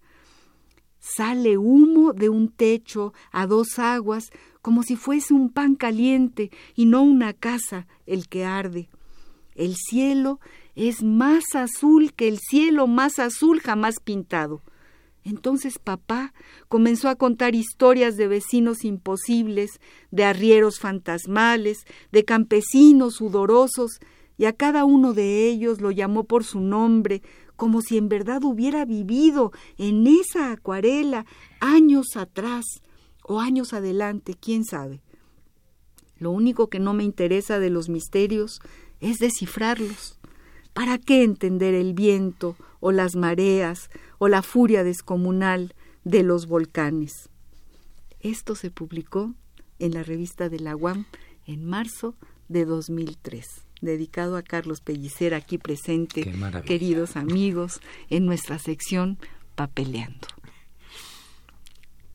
Sale 1.00 1.58
humo 1.58 2.14
de 2.14 2.30
un 2.30 2.50
techo 2.50 3.14
a 3.32 3.48
dos 3.48 3.80
aguas 3.80 4.30
como 4.62 4.84
si 4.84 4.96
fuese 4.96 5.34
un 5.34 5.50
pan 5.50 5.76
caliente 5.76 6.52
y 6.76 6.86
no 6.86 7.02
una 7.02 7.34
casa 7.34 7.88
el 8.06 8.30
que 8.30 8.46
arde. 8.46 8.90
El 9.56 9.76
cielo 9.76 10.40
es 10.76 11.02
más 11.02 11.44
azul 11.56 12.14
que 12.14 12.28
el 12.28 12.40
cielo 12.40 12.88
más 12.88 13.20
azul 13.20 13.62
jamás 13.62 13.96
pintado. 14.04 14.62
Entonces 15.24 15.80
papá 15.80 16.34
comenzó 16.68 17.10
a 17.10 17.16
contar 17.16 17.56
historias 17.56 18.16
de 18.16 18.28
vecinos 18.28 18.86
imposibles, 18.86 19.80
de 20.12 20.24
arrieros 20.24 20.80
fantasmales, 20.80 21.86
de 22.12 22.26
campesinos 22.26 23.16
sudorosos, 23.16 24.00
y 24.38 24.46
a 24.46 24.54
cada 24.54 24.86
uno 24.86 25.14
de 25.14 25.48
ellos 25.48 25.82
lo 25.82 25.92
llamó 25.92 26.26
por 26.26 26.44
su 26.44 26.60
nombre, 26.60 27.24
como 27.56 27.82
si 27.82 27.98
en 27.98 28.10
verdad 28.10 28.44
hubiera 28.44 28.86
vivido 28.86 29.52
en 29.78 30.06
esa 30.08 30.52
acuarela 30.52 31.26
años 31.60 32.18
atrás 32.18 32.66
o 33.24 33.40
años 33.40 33.74
adelante, 33.74 34.36
quién 34.40 34.66
sabe. 34.66 35.02
Lo 36.18 36.32
único 36.32 36.70
que 36.70 36.80
no 36.80 36.94
me 36.94 37.04
interesa 37.04 37.60
de 37.60 37.70
los 37.70 37.90
misterios 37.90 38.60
es 39.06 39.20
descifrarlos. 39.20 40.18
¿Para 40.74 40.98
qué 40.98 41.24
entender 41.24 41.74
el 41.74 41.94
viento 41.94 42.58
o 42.80 42.92
las 42.92 43.16
mareas 43.16 43.90
o 44.18 44.28
la 44.28 44.42
furia 44.42 44.84
descomunal 44.84 45.76
de 46.04 46.24
los 46.24 46.48
volcanes? 46.48 47.30
Esto 48.20 48.56
se 48.56 48.72
publicó 48.72 49.36
en 49.78 49.94
la 49.94 50.02
revista 50.02 50.50
de 50.50 50.60
la 50.60 50.76
UAM 50.76 51.06
en 51.46 51.66
marzo 51.66 52.16
de 52.50 52.66
2003, 52.66 53.46
dedicado 53.82 54.38
a 54.38 54.42
Carlos 54.42 54.82
Pellicer 54.82 55.36
aquí 55.36 55.60
presente, 55.60 56.34
queridos 56.66 57.16
amigos, 57.16 57.82
en 58.10 58.26
nuestra 58.26 58.58
sección 58.58 59.20
Papeleando. 59.54 60.28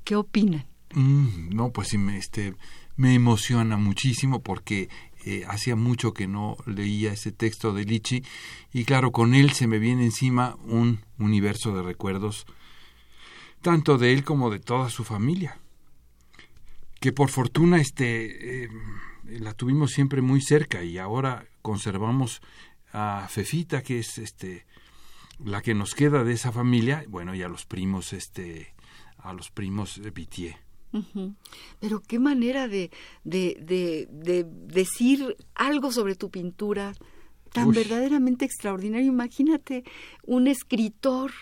¿Qué 0.02 0.16
opinan? 0.16 0.66
Mm, 0.92 1.50
no, 1.54 1.70
pues 1.70 1.88
sí, 1.88 1.98
me, 1.98 2.18
este, 2.18 2.56
me 2.96 3.14
emociona 3.14 3.76
muchísimo 3.76 4.42
porque 4.42 4.88
eh, 5.24 5.44
hacía 5.48 5.76
mucho 5.76 6.12
que 6.12 6.26
no 6.26 6.56
leía 6.66 7.12
ese 7.12 7.32
texto 7.32 7.72
de 7.72 7.84
Lichi. 7.84 8.24
Y 8.72 8.84
claro, 8.84 9.12
con 9.12 9.34
él 9.34 9.52
se 9.52 9.66
me 9.66 9.78
viene 9.78 10.04
encima 10.04 10.56
un 10.64 11.00
universo 11.18 11.74
de 11.74 11.82
recuerdos, 11.82 12.46
tanto 13.62 13.98
de 13.98 14.12
él 14.12 14.24
como 14.24 14.50
de 14.50 14.58
toda 14.58 14.88
su 14.90 15.04
familia, 15.04 15.58
que 17.00 17.12
por 17.12 17.30
fortuna 17.30 17.80
este, 17.80 18.64
eh, 18.64 18.68
la 19.24 19.54
tuvimos 19.54 19.92
siempre 19.92 20.22
muy 20.22 20.40
cerca 20.40 20.82
y 20.82 20.98
ahora 20.98 21.46
conservamos 21.62 22.40
a 22.92 23.26
Fefita, 23.28 23.82
que 23.82 23.98
es 23.98 24.18
este, 24.18 24.66
la 25.44 25.62
que 25.62 25.74
nos 25.74 25.94
queda 25.94 26.24
de 26.24 26.32
esa 26.32 26.52
familia, 26.52 27.04
bueno, 27.08 27.34
y 27.34 27.42
a 27.42 27.48
los 27.48 27.66
primos, 27.66 28.12
este, 28.12 28.74
a 29.18 29.32
los 29.32 29.50
primos 29.50 30.00
Pitié. 30.90 31.34
Pero 31.78 32.00
qué 32.00 32.18
manera 32.18 32.68
de, 32.68 32.90
de, 33.24 33.56
de, 34.10 34.44
decir 34.44 35.36
algo 35.54 35.92
sobre 35.92 36.14
tu 36.14 36.30
pintura 36.30 36.94
tan 37.52 37.70
verdaderamente 37.70 38.44
extraordinario. 38.44 39.08
Imagínate 39.08 39.84
un 40.24 40.46
escritor 40.46 41.32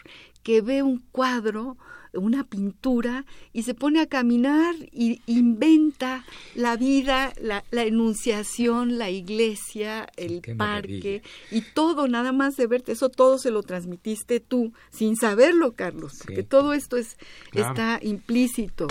que 0.43 0.63
ve 0.63 0.83
un 0.83 0.99
cuadro, 1.13 1.77
una 2.15 2.45
pintura, 2.45 3.27
y 3.53 3.65
se 3.65 3.75
pone 3.75 4.01
a 4.01 4.07
caminar 4.07 4.75
y 4.93 5.21
inventa 5.27 6.25
la 6.55 6.77
vida, 6.77 7.35
la, 7.41 7.63
enunciación, 7.71 8.97
la 8.97 9.11
iglesia, 9.11 10.09
el 10.17 10.41
parque 10.57 11.23
y 11.51 11.61
todo, 11.61 12.09
nada 12.09 12.33
más 12.33 12.57
de 12.57 12.67
verte. 12.67 12.93
Eso 12.93 13.11
todo 13.11 13.39
se 13.39 13.51
lo 13.51 13.63
transmitiste 13.63 14.41
tú, 14.41 14.73
sin 14.91 15.17
saberlo, 15.17 15.75
Carlos, 15.75 16.15
porque 16.25 16.43
todo 16.43 16.73
esto 16.73 16.97
es, 16.97 17.19
está 17.53 17.99
implícito 18.03 18.87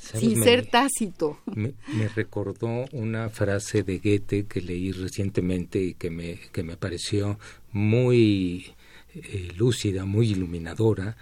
sin 0.00 0.42
ser 0.42 0.66
tácito. 0.66 1.38
Me, 1.54 1.74
recordó 2.14 2.86
una 2.92 3.28
frase 3.28 3.82
de 3.82 3.98
Goethe 3.98 4.46
que 4.46 4.60
leí 4.60 4.92
recientemente 4.92 5.80
y 5.82 5.94
que 5.94 6.10
me, 6.10 6.38
que 6.52 6.62
me 6.62 6.76
pareció 6.76 7.38
muy 7.72 8.74
eh, 9.14 9.48
lúcida, 9.56 10.04
muy 10.04 10.30
iluminadora, 10.30 11.16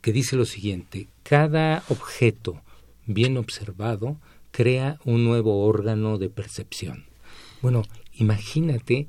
que 0.00 0.12
dice 0.12 0.36
lo 0.36 0.44
siguiente, 0.44 1.08
cada 1.22 1.84
objeto 1.88 2.62
bien 3.06 3.36
observado 3.36 4.18
crea 4.50 4.98
un 5.04 5.24
nuevo 5.24 5.64
órgano 5.64 6.18
de 6.18 6.28
percepción. 6.28 7.04
Bueno, 7.62 7.82
imagínate 8.14 9.08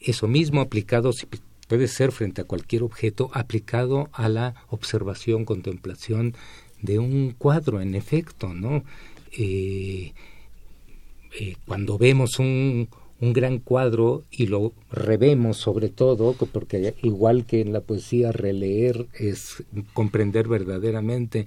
eso 0.00 0.28
mismo 0.28 0.60
aplicado, 0.60 1.12
si 1.12 1.26
puede 1.68 1.88
ser 1.88 2.12
frente 2.12 2.40
a 2.40 2.44
cualquier 2.44 2.82
objeto, 2.82 3.30
aplicado 3.32 4.08
a 4.12 4.28
la 4.28 4.54
observación, 4.68 5.44
contemplación 5.44 6.34
de 6.82 6.98
un 6.98 7.34
cuadro, 7.36 7.80
en 7.80 7.94
efecto, 7.94 8.54
¿no? 8.54 8.84
Eh, 9.36 10.12
eh, 11.38 11.56
cuando 11.66 11.98
vemos 11.98 12.38
un, 12.38 12.88
un 13.20 13.32
gran 13.32 13.58
cuadro 13.58 14.24
y 14.30 14.46
lo 14.46 14.72
revemos 14.90 15.58
sobre 15.58 15.88
todo, 15.88 16.34
porque 16.34 16.94
igual 17.02 17.46
que 17.46 17.60
en 17.60 17.72
la 17.72 17.82
poesía 17.82 18.32
releer 18.32 19.06
es 19.14 19.62
comprender 19.92 20.48
verdaderamente, 20.48 21.46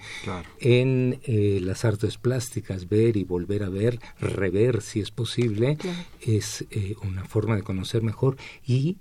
en 0.59 1.19
eh, 1.25 1.59
las 1.61 1.83
artes 1.83 2.17
plásticas 2.17 2.87
ver 2.87 3.17
y 3.17 3.25
volver 3.25 3.63
a 3.63 3.69
ver, 3.69 3.99
rever 4.19 4.81
si 4.81 5.01
es 5.01 5.11
posible, 5.11 5.77
es 6.21 6.65
una 7.03 7.25
forma 7.25 7.55
de 7.57 7.63
conocer 7.63 8.01
mejor 8.03 8.37
y 8.65 8.97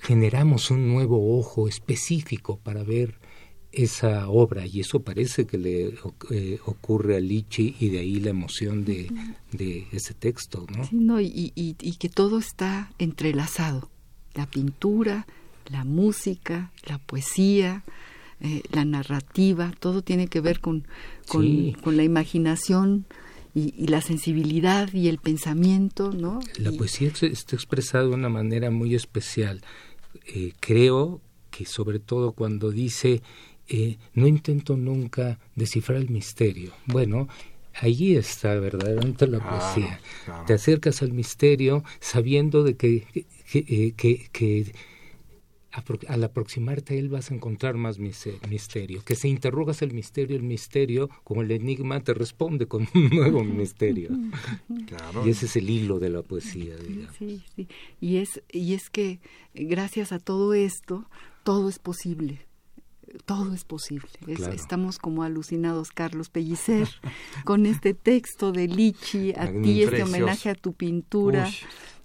generamos 0.00 0.70
un 0.70 0.88
nuevo 0.88 1.38
ojo 1.38 1.68
específico 1.68 2.58
para 2.62 2.82
ver 2.82 3.19
esa 3.72 4.28
obra 4.28 4.66
y 4.66 4.80
eso 4.80 5.00
parece 5.00 5.46
que 5.46 5.58
le 5.58 5.94
eh, 6.30 6.58
ocurre 6.66 7.16
a 7.16 7.20
Lichi 7.20 7.76
y 7.78 7.88
de 7.88 8.00
ahí 8.00 8.18
la 8.20 8.30
emoción 8.30 8.84
de, 8.84 9.10
de 9.52 9.86
ese 9.92 10.14
texto, 10.14 10.66
¿no? 10.76 10.84
Sí, 10.84 10.96
no 10.96 11.20
y, 11.20 11.52
y, 11.54 11.74
que 11.74 12.08
todo 12.08 12.38
está 12.38 12.90
entrelazado, 12.98 13.88
la 14.34 14.46
pintura, 14.46 15.26
la 15.68 15.84
música, 15.84 16.72
la 16.84 16.98
poesía, 16.98 17.84
eh, 18.40 18.62
la 18.72 18.84
narrativa, 18.84 19.72
todo 19.78 20.02
tiene 20.02 20.26
que 20.26 20.40
ver 20.40 20.60
con, 20.60 20.86
con, 21.28 21.76
la 21.96 22.02
imaginación 22.02 23.06
y, 23.54 23.86
la 23.86 24.00
sensibilidad 24.00 24.92
y 24.92 25.08
el 25.08 25.18
pensamiento, 25.18 26.12
¿no? 26.12 26.40
La 26.58 26.72
poesía 26.72 27.08
está 27.08 27.54
expresada 27.54 28.04
de 28.04 28.10
una 28.10 28.28
manera 28.28 28.70
muy 28.70 28.94
especial. 28.94 29.62
Eh, 30.26 30.54
creo 30.58 31.20
que 31.50 31.66
sobre 31.66 31.98
todo 31.98 32.32
cuando 32.32 32.70
dice 32.70 33.22
eh, 33.72 33.98
no 34.14 34.26
intento 34.26 34.76
nunca 34.76 35.38
descifrar 35.54 35.98
el 35.98 36.10
misterio. 36.10 36.72
Bueno, 36.86 37.28
allí 37.74 38.16
está 38.16 38.54
verdaderamente 38.56 39.28
la 39.28 39.38
poesía. 39.38 40.00
Te 40.44 40.54
acercas 40.54 41.02
al 41.02 41.12
misterio 41.12 41.84
sabiendo 42.00 42.64
de 42.64 42.76
que, 42.76 43.06
que, 43.48 44.28
que, 44.32 44.72
al 46.08 46.24
aproximarte 46.24 46.94
a 46.94 46.98
él 46.98 47.10
vas 47.10 47.30
a 47.30 47.34
encontrar 47.34 47.76
más 47.76 48.00
misterio. 48.00 49.04
Que 49.04 49.14
si 49.14 49.28
interrogas 49.28 49.82
el 49.82 49.92
misterio, 49.92 50.36
el 50.36 50.42
misterio, 50.42 51.08
como 51.22 51.42
el 51.42 51.52
enigma, 51.52 52.00
te 52.00 52.12
responde 52.12 52.66
con 52.66 52.88
un 52.92 53.10
nuevo 53.10 53.44
misterio. 53.44 54.10
Y 55.24 55.30
ese 55.30 55.46
es 55.46 55.54
el 55.54 55.70
hilo 55.70 56.00
de 56.00 56.10
la 56.10 56.22
poesía, 56.22 56.74
Sí, 57.16 57.44
sí. 57.54 57.68
Y 58.00 58.16
es, 58.16 58.42
y 58.50 58.74
es 58.74 58.90
que 58.90 59.20
gracias 59.54 60.10
a 60.10 60.18
todo 60.18 60.54
esto, 60.54 61.08
todo 61.44 61.68
es 61.68 61.78
posible 61.78 62.49
todo 63.24 63.54
es 63.54 63.64
posible. 63.64 64.08
estamos 64.54 64.98
como 64.98 65.22
alucinados, 65.22 65.90
Carlos 65.90 66.28
Pellicer, 66.28 66.88
con 67.44 67.66
este 67.66 67.94
texto 67.94 68.52
de 68.52 68.68
Lichi, 68.68 69.32
a 69.32 69.50
ti, 69.50 69.82
este 69.82 70.02
homenaje 70.02 70.50
a 70.50 70.54
tu 70.54 70.72
pintura. 70.72 71.48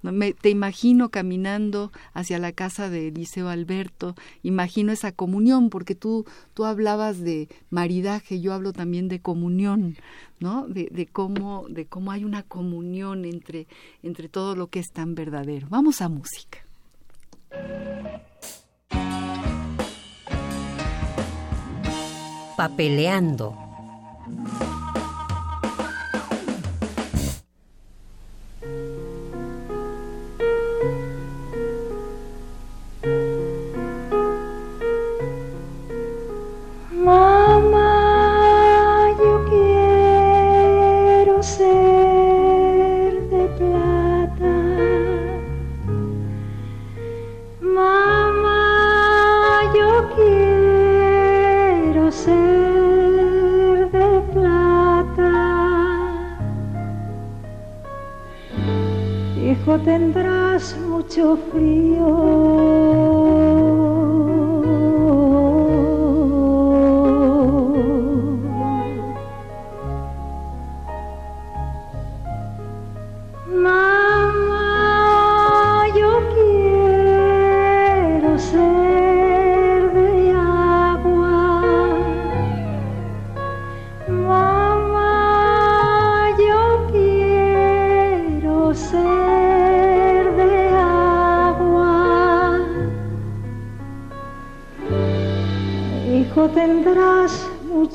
Me, 0.01 0.33
te 0.33 0.51
imagino 0.51 1.09
caminando 1.09 1.91
hacia 2.13 2.37
la 2.37 2.51
casa 2.51 2.91
de 2.91 3.07
Eliseo 3.07 3.49
Alberto, 3.49 4.13
imagino 4.43 4.91
esa 4.91 5.11
comunión, 5.11 5.71
porque 5.71 5.95
tú, 5.95 6.25
tú 6.53 6.65
hablabas 6.65 7.19
de 7.21 7.49
maridaje, 7.71 8.39
yo 8.39 8.53
hablo 8.53 8.71
también 8.71 9.07
de 9.07 9.19
comunión, 9.19 9.97
¿no? 10.39 10.67
De, 10.67 10.89
de, 10.91 11.07
cómo, 11.07 11.65
de 11.69 11.87
cómo 11.87 12.11
hay 12.11 12.23
una 12.23 12.43
comunión 12.43 13.25
entre, 13.25 13.67
entre 14.03 14.29
todo 14.29 14.55
lo 14.55 14.67
que 14.67 14.79
es 14.79 14.91
tan 14.91 15.15
verdadero. 15.15 15.67
Vamos 15.71 16.01
a 16.01 16.09
música. 16.09 16.64
Papeleando. 22.55 23.55
Tendrás 59.79 60.75
mucho 60.77 61.37
frío. 61.51 63.24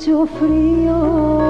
Tendrás 0.01 0.07
mucho 0.07 0.25
frío. 0.25 1.40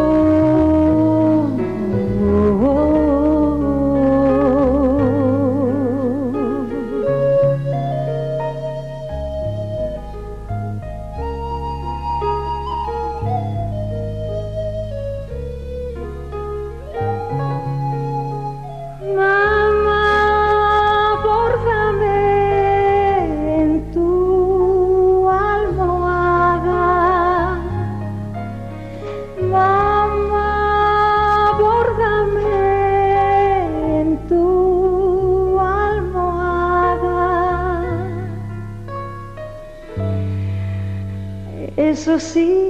Sí, 42.22 42.61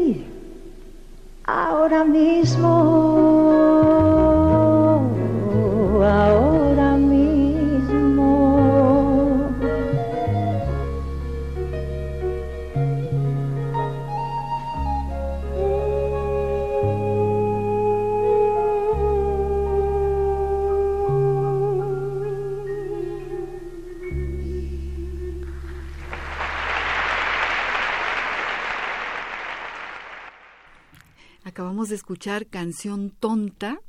de 31.92 31.96
escuchar 31.98 32.48
Canción 32.48 33.12
Tonta, 33.12 33.80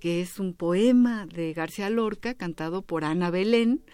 que 0.00 0.20
es 0.20 0.38
un 0.38 0.52
poema 0.52 1.26
de 1.26 1.52
García 1.54 1.88
Lorca 1.88 2.34
cantado 2.34 2.82
por 2.82 3.04
Ana 3.04 3.30
Belén. 3.30 3.84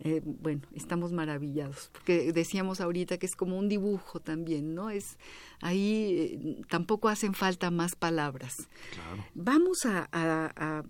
Eh, 0.00 0.22
bueno, 0.24 0.62
estamos 0.74 1.12
maravillados, 1.12 1.90
porque 1.92 2.32
decíamos 2.32 2.80
ahorita 2.80 3.18
que 3.18 3.26
es 3.26 3.36
como 3.36 3.58
un 3.58 3.68
dibujo 3.68 4.20
también, 4.20 4.74
¿no? 4.74 4.90
Es 4.90 5.18
ahí 5.60 6.38
eh, 6.40 6.62
tampoco 6.68 7.08
hacen 7.08 7.34
falta 7.34 7.70
más 7.70 7.96
palabras. 7.96 8.68
Vamos 9.34 9.84
a, 9.84 10.84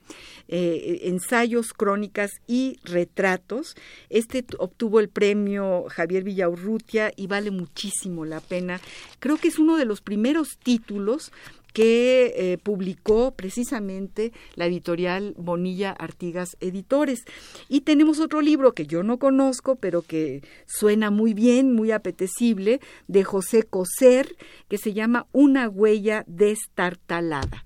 eh, 0.47 1.01
ensayos, 1.03 1.73
crónicas 1.73 2.31
y 2.47 2.79
retratos. 2.85 3.75
Este 4.09 4.45
obtuvo 4.59 5.01
el 5.01 5.09
premio 5.09 5.87
Javier 5.89 6.23
Villaurrutia 6.23 7.13
y 7.17 7.27
vale 7.27 7.51
muchísimo 7.51 8.25
la 8.25 8.41
pena. 8.41 8.81
Creo 9.19 9.37
que 9.37 9.49
es 9.49 9.59
uno 9.59 9.77
de 9.77 9.85
los 9.85 10.01
primeros 10.01 10.59
títulos 10.63 11.33
que 11.73 12.35
eh, 12.37 12.59
publicó 12.59 13.33
precisamente 13.35 14.33
la 14.55 14.67
editorial 14.67 15.35
Bonilla 15.37 15.91
Artigas 15.93 16.57
Editores. 16.61 17.25
Y 17.69 17.83
tenemos 17.83 18.21
otro 18.21 18.41
libro 18.41 18.73
que 18.73 18.87
yo 18.87 19.03
no 19.03 19.19
conozco, 19.19 19.77
pero 19.77 20.03
que 20.03 20.43
suena 20.67 21.11
muy 21.11 21.35
bien, 21.35 21.75
muy 21.75 21.93
apetecible, 21.93 22.81
de 23.09 23.25
José 23.25 23.63
Coser, 23.63 24.37
que 24.69 24.79
se 24.79 24.93
llama 24.93 25.27
Una 25.33 25.69
huella 25.69 26.25
destartalada. 26.27 27.65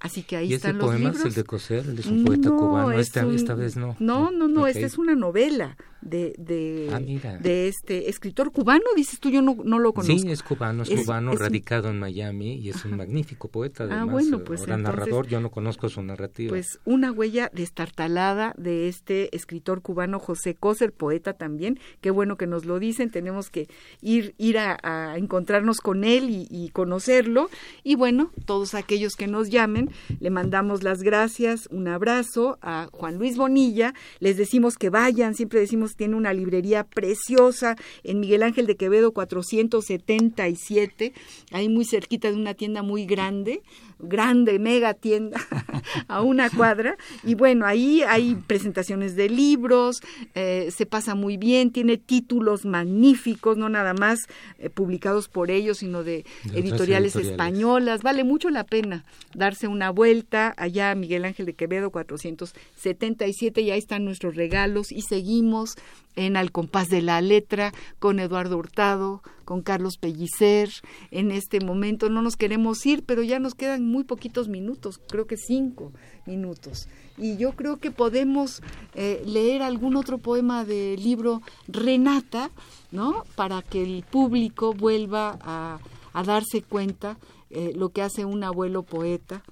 Así 0.00 0.22
que 0.22 0.36
ahí 0.36 0.50
¿Y 0.50 0.54
están 0.54 0.76
ese 0.76 0.78
los 0.78 0.86
poema 0.86 1.10
libros. 1.10 1.20
es 1.20 1.26
el 1.26 1.34
de 1.34 1.44
Coser, 1.44 1.86
el 1.86 1.98
es 1.98 2.06
un 2.06 2.24
poeta 2.24 2.50
cubano. 2.50 2.92
Esta, 2.92 3.26
esta, 3.32 3.54
vez 3.54 3.76
no. 3.76 3.96
No, 3.98 4.30
no, 4.30 4.46
no, 4.46 4.66
esta 4.68 4.86
es 4.86 4.96
una 4.96 5.16
novela 5.16 5.76
de, 6.00 6.34
de, 6.38 6.90
ah, 6.92 7.38
de 7.40 7.68
este 7.68 8.08
escritor 8.08 8.52
cubano, 8.52 8.84
dices 8.96 9.18
tú, 9.20 9.30
yo 9.30 9.42
no, 9.42 9.56
no 9.64 9.78
lo 9.78 9.92
conozco. 9.92 10.18
Sí, 10.18 10.30
es 10.30 10.42
cubano, 10.42 10.82
es, 10.84 10.90
cubano, 10.90 11.32
radicado 11.32 11.90
en 11.90 11.98
Miami 11.98 12.54
y 12.54 12.70
es 12.70 12.84
un 12.84 12.96
magnífico 12.96 13.48
poeta. 13.48 13.84
Ah, 13.84 13.88
además, 13.90 14.12
bueno, 14.12 14.44
pues 14.44 14.60
ahora 14.60 14.76
narrador, 14.76 15.26
yo 15.26 15.40
no 15.40 15.50
conozco 15.50 15.88
su 15.88 16.02
narrativa. 16.02 16.50
Pues 16.50 16.78
una 16.84 17.12
huella 17.12 17.50
destartalada 17.52 18.54
de 18.56 18.88
este 18.88 19.34
escritor 19.34 19.82
cubano 19.82 20.18
José 20.18 20.54
Coser, 20.54 20.92
poeta 20.92 21.32
también. 21.32 21.78
Qué 22.00 22.10
bueno 22.10 22.36
que 22.36 22.46
nos 22.46 22.64
lo 22.64 22.78
dicen, 22.78 23.10
tenemos 23.10 23.50
que 23.50 23.68
ir, 24.00 24.34
ir 24.38 24.58
a, 24.58 24.78
encontrarnos 25.16 25.78
con 25.78 26.04
él 26.04 26.30
y, 26.30 26.46
y 26.50 26.70
conocerlo. 26.70 27.50
Y 27.82 27.96
bueno, 27.96 28.30
todos 28.46 28.74
aquellos 28.74 29.14
que 29.14 29.26
nos 29.26 29.50
llamen, 29.50 29.90
le 30.20 30.30
mandamos 30.30 30.82
las 30.82 31.02
gracias, 31.02 31.68
un 31.70 31.88
abrazo 31.88 32.58
a 32.62 32.88
Juan 32.92 33.18
Luis 33.18 33.36
Bonilla, 33.36 33.94
les 34.20 34.36
decimos 34.36 34.76
que 34.76 34.90
vayan, 34.90 35.34
siempre 35.34 35.60
decimos 35.60 35.87
tiene 35.96 36.16
una 36.16 36.32
librería 36.32 36.84
preciosa 36.84 37.76
en 38.04 38.20
Miguel 38.20 38.42
Ángel 38.42 38.66
de 38.66 38.76
Quevedo 38.76 39.12
477, 39.12 41.12
ahí 41.52 41.68
muy 41.68 41.84
cerquita 41.84 42.30
de 42.30 42.36
una 42.36 42.54
tienda 42.54 42.82
muy 42.82 43.06
grande, 43.06 43.62
grande, 43.98 44.58
mega 44.58 44.94
tienda, 44.94 45.40
a 46.08 46.22
una 46.22 46.50
cuadra. 46.50 46.96
Y 47.24 47.34
bueno, 47.34 47.66
ahí 47.66 48.02
hay 48.02 48.34
presentaciones 48.34 49.16
de 49.16 49.28
libros, 49.28 50.00
eh, 50.34 50.70
se 50.74 50.86
pasa 50.86 51.14
muy 51.14 51.36
bien, 51.36 51.72
tiene 51.72 51.96
títulos 51.96 52.64
magníficos, 52.64 53.56
no 53.56 53.68
nada 53.68 53.94
más 53.94 54.20
eh, 54.58 54.70
publicados 54.70 55.28
por 55.28 55.50
ellos, 55.50 55.78
sino 55.78 56.04
de, 56.04 56.24
editoriales, 56.52 57.16
españolas. 57.16 58.02
Vale 58.02 58.24
mucho 58.24 58.50
la 58.50 58.64
pena 58.64 59.04
darse 59.34 59.68
una 59.68 59.90
vuelta 59.90 60.54
allá 60.56 60.90
a 60.90 60.94
Miguel 60.94 61.24
Ángel 61.24 61.46
de 61.46 61.54
Quevedo 61.54 61.90
477 61.90 63.60
y 63.60 63.70
ahí 63.70 63.78
están 63.78 64.04
nuestros 64.04 64.36
regalos 64.36 64.92
y 64.92 65.02
seguimos 65.02 65.76
en 66.16 66.36
Al 66.36 66.50
compás 66.50 66.88
de 66.88 67.00
la 67.00 67.20
letra 67.20 67.72
con 67.98 68.18
Eduardo 68.18 68.58
Hurtado, 68.58 69.22
con 69.48 69.62
Carlos 69.62 69.96
Pellicer. 69.96 70.68
En 71.10 71.30
este 71.30 71.60
momento 71.60 72.10
no 72.10 72.20
nos 72.20 72.36
queremos 72.36 72.84
ir, 72.84 73.02
pero 73.06 73.22
ya 73.22 73.38
nos 73.38 73.54
quedan 73.54 73.86
muy 73.86 74.04
poquitos 74.04 74.46
minutos, 74.46 75.00
creo 75.08 75.26
que 75.26 75.38
cinco 75.38 75.90
minutos. 76.26 76.86
Y 77.16 77.38
yo 77.38 77.52
creo 77.52 77.78
que 77.78 77.90
podemos 77.90 78.62
eh, 78.94 79.22
leer 79.24 79.62
algún 79.62 79.96
otro 79.96 80.18
poema 80.18 80.66
del 80.66 81.02
libro 81.02 81.40
Renata, 81.66 82.50
¿no? 82.90 83.24
Para 83.36 83.62
que 83.62 83.82
el 83.82 84.02
público 84.02 84.74
vuelva 84.74 85.38
a, 85.40 85.80
darse 86.24 86.60
cuenta 86.60 87.16
eh, 87.48 87.72
lo 87.74 87.88
que 87.88 88.02
hace 88.02 88.26
un 88.26 88.44
abuelo 88.44 88.82
poeta. 88.82 89.42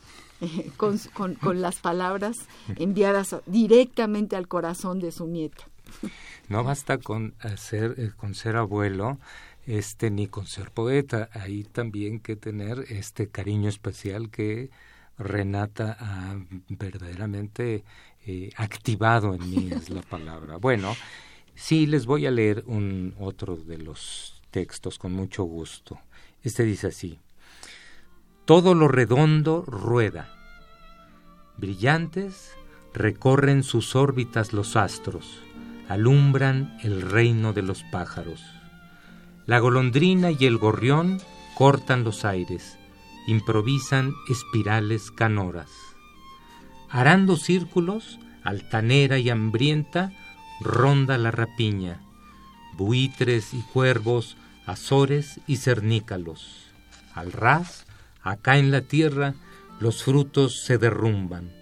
Eh, 0.42 0.70
con, 0.76 0.98
con 1.36 1.62
las 1.62 1.76
palabras 1.76 2.36
enviadas 2.76 3.36
directamente 3.46 4.36
al 4.36 4.48
corazón 4.48 5.00
de 5.00 5.10
su 5.10 5.26
nieta. 5.26 5.66
No 6.48 6.62
basta 6.62 6.98
con 6.98 7.34
eh, 7.42 8.12
con 8.16 8.34
ser 8.34 8.56
abuelo, 8.56 9.18
este, 9.66 10.10
ni 10.10 10.26
con 10.26 10.46
ser 10.46 10.70
poeta. 10.70 11.28
Hay 11.32 11.64
también 11.64 12.20
que 12.20 12.36
tener 12.36 12.84
este 12.88 13.28
cariño 13.28 13.68
especial 13.68 14.30
que 14.30 14.70
Renata 15.18 15.96
ha 15.98 16.36
verdaderamente 16.68 17.84
eh, 18.26 18.50
activado 18.56 19.34
en 19.34 19.50
mí, 19.50 19.70
es 19.72 19.90
la 19.90 20.02
palabra. 20.02 20.56
Bueno, 20.60 20.96
sí, 21.54 21.86
les 21.86 22.06
voy 22.06 22.26
a 22.26 22.30
leer 22.30 22.64
un 22.66 23.14
otro 23.18 23.56
de 23.56 23.78
los 23.78 24.42
textos 24.50 24.98
con 24.98 25.12
mucho 25.12 25.44
gusto. 25.44 25.98
Este 26.42 26.64
dice 26.64 26.88
así. 26.88 27.18
Todo 28.44 28.74
lo 28.74 28.88
redondo 28.88 29.62
rueda. 29.62 30.32
Brillantes 31.56 32.52
recorren 32.94 33.62
sus 33.62 33.96
órbitas 33.96 34.52
los 34.52 34.76
astros 34.76 35.42
alumbran 35.88 36.76
el 36.82 37.02
reino 37.02 37.52
de 37.52 37.62
los 37.62 37.84
pájaros. 37.84 38.42
La 39.46 39.60
golondrina 39.60 40.32
y 40.32 40.44
el 40.44 40.58
gorrión 40.58 41.20
cortan 41.54 42.02
los 42.02 42.24
aires, 42.24 42.78
improvisan 43.28 44.12
espirales 44.28 45.12
canoras. 45.12 45.70
Arando 46.90 47.36
círculos, 47.36 48.18
altanera 48.42 49.18
y 49.18 49.30
hambrienta, 49.30 50.12
ronda 50.60 51.16
la 51.16 51.30
rapiña, 51.30 52.00
buitres 52.76 53.54
y 53.54 53.60
cuervos, 53.72 54.36
azores 54.66 55.40
y 55.46 55.58
cernícalos. 55.58 56.66
Al 57.14 57.30
ras, 57.30 57.86
acá 58.22 58.58
en 58.58 58.72
la 58.72 58.80
tierra, 58.80 59.34
los 59.78 60.02
frutos 60.02 60.64
se 60.64 60.76
derrumban. 60.76 61.52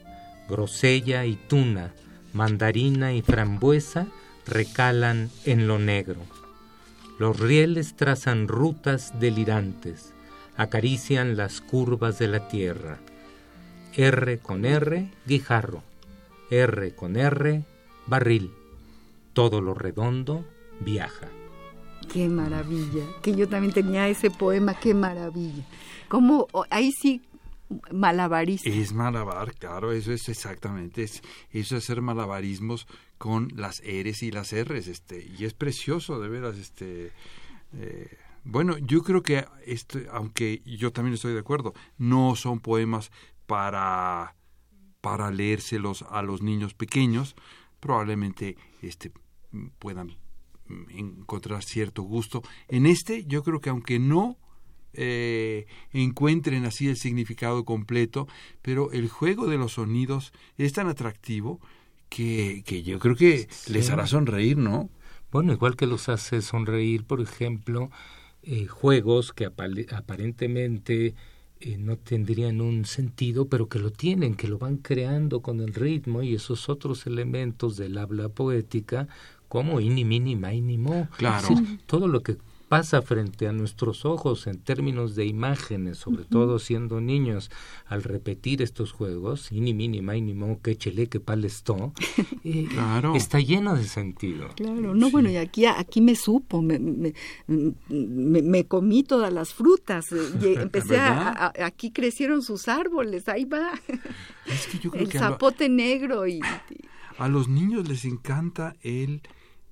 Grosella 0.49 1.27
y 1.27 1.37
tuna, 1.37 1.93
mandarina 2.33 3.13
y 3.13 3.21
frambuesa 3.21 4.07
recalan 4.47 5.31
en 5.45 5.67
lo 5.69 5.79
negro. 5.79 6.44
Los 7.19 7.39
rieles 7.39 7.95
trazan 7.95 8.49
rutas 8.49 9.19
delirantes, 9.21 10.13
acarician 10.57 11.37
las 11.37 11.61
curvas 11.61 12.19
de 12.19 12.29
la 12.29 12.49
tierra. 12.49 12.99
R 13.95 14.39
con 14.39 14.65
R, 14.65 15.11
guijarro. 15.27 15.83
R 16.51 16.95
con 16.95 17.17
R, 17.17 17.65
barril. 18.07 18.51
Todo 19.33 19.61
lo 19.61 19.75
redondo 19.75 20.45
viaja. 20.81 21.29
Qué 22.13 22.29
maravilla, 22.29 23.05
que 23.23 23.35
yo 23.35 23.49
también 23.49 23.73
tenía 23.73 24.09
ese 24.09 24.31
poema, 24.31 24.75
qué 24.75 24.93
maravilla. 24.93 25.65
Como 26.09 26.49
ahí 26.71 26.93
sí 26.93 27.23
malabarista. 27.93 28.69
Es 28.69 28.93
malabar, 28.93 29.55
claro, 29.55 29.93
eso 29.93 30.13
es 30.13 30.29
exactamente, 30.29 31.03
es, 31.03 31.23
eso 31.51 31.77
es 31.77 31.85
hacer 31.85 32.03
malabarismos 32.03 32.87
con 33.19 33.49
las 33.57 33.81
R's 33.81 34.23
y 34.23 34.31
las 34.31 34.53
R's, 34.53 34.89
este, 34.89 35.27
y 35.39 35.45
es 35.45 35.55
precioso, 35.55 36.21
de 36.21 36.29
veras, 36.29 36.59
este, 36.59 37.13
eh, 37.73 38.19
bueno, 38.45 38.77
yo 38.79 39.03
creo 39.03 39.23
que, 39.23 39.47
este, 39.67 40.07
aunque 40.13 40.63
yo 40.67 40.93
también 40.93 41.15
estoy 41.15 41.33
de 41.33 41.41
acuerdo, 41.41 41.73
no 41.97 42.37
son 42.37 42.61
poemas 42.61 43.11
para, 43.47 44.37
para 45.01 45.31
leérselos 45.31 46.03
a 46.03 46.23
los 46.23 46.43
niños 46.43 46.75
pequeños, 46.75 47.35
probablemente 47.81 48.57
este, 48.83 49.13
puedan 49.79 50.17
encontrar 50.91 51.63
cierto 51.63 52.03
gusto. 52.03 52.43
En 52.69 52.87
este, 52.87 53.25
yo 53.27 53.43
creo 53.43 53.61
que 53.61 53.71
aunque 53.71 53.99
no 53.99 54.39
eh, 54.97 55.67
encuentren 55.93 56.65
así 56.65 56.89
el 56.89 56.97
significado 56.97 57.65
completo, 57.65 58.29
pero 58.63 58.93
el 58.93 59.09
juego 59.09 59.47
de 59.47 59.59
los 59.59 59.73
sonidos 59.73 60.33
es 60.59 60.73
tan 60.73 60.89
atractivo 60.89 61.61
que, 62.09 62.63
que 62.67 62.83
yo 62.83 62.99
creo 62.99 63.17
que 63.17 63.49
les 63.69 63.91
hará 63.91 64.07
sonreír, 64.07 64.57
¿no? 64.57 64.91
Bueno, 65.33 65.53
igual 65.53 65.75
que 65.75 65.87
los 65.87 66.09
hace 66.09 66.43
sonreír, 66.43 67.05
por 67.05 67.21
ejemplo, 67.21 67.91
eh, 68.45 68.67
juegos 68.67 69.33
que 69.33 69.47
aparentemente 69.47 71.15
eh, 71.61 71.79
no 71.79 71.97
tendrían 71.97 72.61
un 72.61 72.85
sentido, 72.85 73.49
pero 73.49 73.69
que 73.69 73.79
lo 73.79 73.91
tienen, 73.91 74.35
que 74.35 74.49
lo 74.49 74.59
van 74.59 74.77
creando 74.77 75.41
con 75.41 75.61
el 75.61 75.73
ritmo 75.73 76.23
y 76.23 76.35
esos 76.35 76.69
otros 76.69 77.07
elementos 77.07 77.79
del 77.79 77.97
habla 77.97 78.29
poética, 78.29 79.09
como 79.49 79.81
ini, 79.81 80.05
mini, 80.05 80.37
maini, 80.37 80.77
mo. 80.77 81.09
Claro. 81.17 81.49
todo 81.87 82.07
lo 82.07 82.23
que 82.23 82.37
pasa 82.75 83.03
frente 83.03 83.47
a 83.47 83.53
nuestros 83.53 84.05
ojos 84.05 84.49
en 84.49 84.59
términos 84.59 85.15
de 85.15 85.27
imágenes, 85.27 85.97
sobre 85.97 86.25
todo 86.25 86.59
siendo 86.59 87.01
niños, 87.01 87.49
al 87.87 88.03
repetir 88.03 88.63
estos 88.63 88.91
juegos, 88.91 89.53
ini, 89.53 89.73
mini, 89.73 90.03
maini, 90.03 90.35
mo, 90.35 90.61
que 90.61 90.77
chele, 90.77 91.07
que 91.07 91.21
palestó, 91.21 91.93
eh, 92.45 92.67
está 93.15 93.39
lleno 93.39 93.77
de 93.77 93.85
sentido. 93.85 94.49
Claro, 94.57 94.93
no, 94.93 95.09
bueno, 95.13 95.31
y 95.31 95.37
aquí, 95.37 95.67
aquí 95.67 96.01
me 96.01 96.17
supo, 96.17 96.63
me, 96.63 96.81
me, 96.81 97.15
me, 98.43 98.65
comí 98.65 99.05
todas 99.05 99.33
las 99.33 99.55
frutas, 99.55 100.11
eh, 100.11 100.31
y 100.43 100.47
empecé 100.61 100.99
a, 100.99 101.53
aquí 101.65 101.93
crecieron 101.93 102.43
sus 102.43 102.67
árboles, 102.67 103.29
ahí 103.29 103.45
va. 103.45 103.71
Es 104.47 104.67
que 104.67 104.81
yo 104.81 104.91
creo 104.91 105.05
el 105.05 105.13
zapote 105.13 105.69
negro 105.69 106.27
y... 106.27 106.41
A 107.19 107.29
los 107.29 107.47
niños 107.47 107.89
les 107.89 108.05
encanta 108.05 108.75
el 108.83 109.23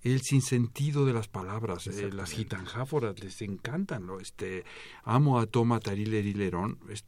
el 0.02 0.20
sinsentido 0.22 1.06
de 1.06 1.12
las 1.12 1.28
palabras, 1.28 1.86
eh, 1.86 2.10
las 2.12 2.32
gitanjáforas, 2.32 3.22
les 3.22 3.40
encantan, 3.42 4.06
¿no? 4.06 4.18
Este, 4.20 4.64
amo 5.04 5.38
a 5.38 5.46
Toma 5.46 5.80
Tarilerilerón, 5.80 6.76
pues, 6.76 7.02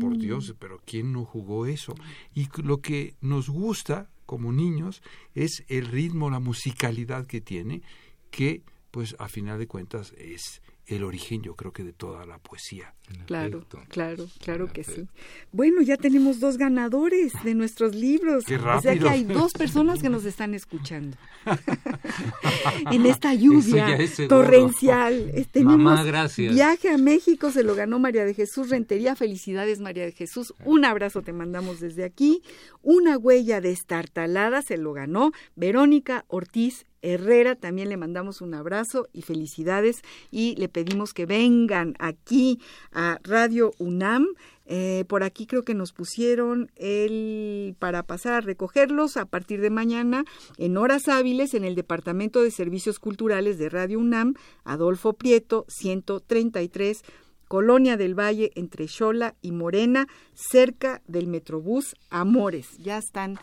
por 0.00 0.18
Dios, 0.18 0.54
pero 0.58 0.80
¿quién 0.84 1.12
no 1.12 1.24
jugó 1.24 1.66
eso? 1.66 1.94
Y 2.34 2.48
lo 2.62 2.80
que 2.80 3.14
nos 3.20 3.48
gusta 3.48 4.10
como 4.26 4.52
niños 4.52 5.02
es 5.34 5.64
el 5.68 5.86
ritmo, 5.86 6.30
la 6.30 6.40
musicalidad 6.40 7.26
que 7.26 7.40
tiene, 7.40 7.82
que 8.30 8.62
pues 8.90 9.14
a 9.18 9.28
final 9.28 9.58
de 9.58 9.66
cuentas 9.66 10.12
es 10.18 10.62
el 10.96 11.04
origen, 11.04 11.42
yo 11.42 11.54
creo 11.54 11.72
que 11.72 11.84
de 11.84 11.92
toda 11.92 12.26
la 12.26 12.38
poesía. 12.38 12.94
Claro, 13.26 13.66
claro, 13.88 14.26
claro 14.40 14.72
que 14.72 14.84
sí. 14.84 15.08
Bueno, 15.52 15.82
ya 15.82 15.96
tenemos 15.96 16.38
dos 16.38 16.58
ganadores 16.58 17.32
de 17.42 17.54
nuestros 17.54 17.94
libros. 17.94 18.44
Qué 18.44 18.56
rápido. 18.56 18.78
O 18.78 18.82
sea 18.82 18.98
que 18.98 19.08
hay 19.08 19.24
dos 19.24 19.52
personas 19.52 20.00
que 20.00 20.08
nos 20.08 20.24
están 20.24 20.54
escuchando. 20.54 21.16
en 22.92 23.06
esta 23.06 23.34
lluvia 23.34 23.98
torrencial. 24.28 25.30
Eh, 25.34 25.46
tenemos 25.50 26.04
gracias. 26.04 26.54
Viaje 26.54 26.90
a 26.90 26.98
México, 26.98 27.50
se 27.50 27.64
lo 27.64 27.74
ganó 27.74 27.98
María 27.98 28.24
de 28.24 28.34
Jesús 28.34 28.70
Rentería. 28.70 29.16
Felicidades, 29.16 29.80
María 29.80 30.04
de 30.04 30.12
Jesús. 30.12 30.54
Un 30.64 30.84
abrazo 30.84 31.22
te 31.22 31.32
mandamos 31.32 31.80
desde 31.80 32.04
aquí. 32.04 32.42
Una 32.82 33.18
huella 33.18 33.60
destartalada 33.60 34.62
se 34.62 34.76
lo 34.76 34.92
ganó 34.92 35.32
Verónica 35.56 36.24
Ortiz 36.28 36.86
Herrera, 37.02 37.54
también 37.54 37.88
le 37.88 37.96
mandamos 37.96 38.40
un 38.40 38.54
abrazo 38.54 39.08
y 39.12 39.22
felicidades 39.22 40.02
y 40.30 40.54
le 40.56 40.68
pedimos 40.68 41.12
que 41.12 41.26
vengan 41.26 41.94
aquí 41.98 42.60
a 42.92 43.18
Radio 43.22 43.72
UNAM. 43.78 44.26
Eh, 44.66 45.04
por 45.08 45.24
aquí 45.24 45.46
creo 45.46 45.64
que 45.64 45.74
nos 45.74 45.92
pusieron 45.92 46.70
el 46.76 47.74
para 47.80 48.04
pasar 48.04 48.34
a 48.34 48.40
recogerlos 48.40 49.16
a 49.16 49.26
partir 49.26 49.60
de 49.60 49.70
mañana 49.70 50.24
en 50.58 50.76
horas 50.76 51.08
hábiles 51.08 51.54
en 51.54 51.64
el 51.64 51.74
Departamento 51.74 52.42
de 52.42 52.52
Servicios 52.52 53.00
Culturales 53.00 53.58
de 53.58 53.68
Radio 53.68 53.98
UNAM, 53.98 54.34
Adolfo 54.62 55.14
Prieto, 55.14 55.64
133 55.68 57.02
Colonia 57.50 57.96
del 57.96 58.16
Valle 58.16 58.52
entre 58.54 58.86
Xola 58.86 59.34
y 59.42 59.50
Morena, 59.50 60.06
cerca 60.34 61.02
del 61.08 61.26
Metrobús 61.26 61.96
Amores. 62.08 62.78
Ya 62.78 62.96
están 62.96 63.40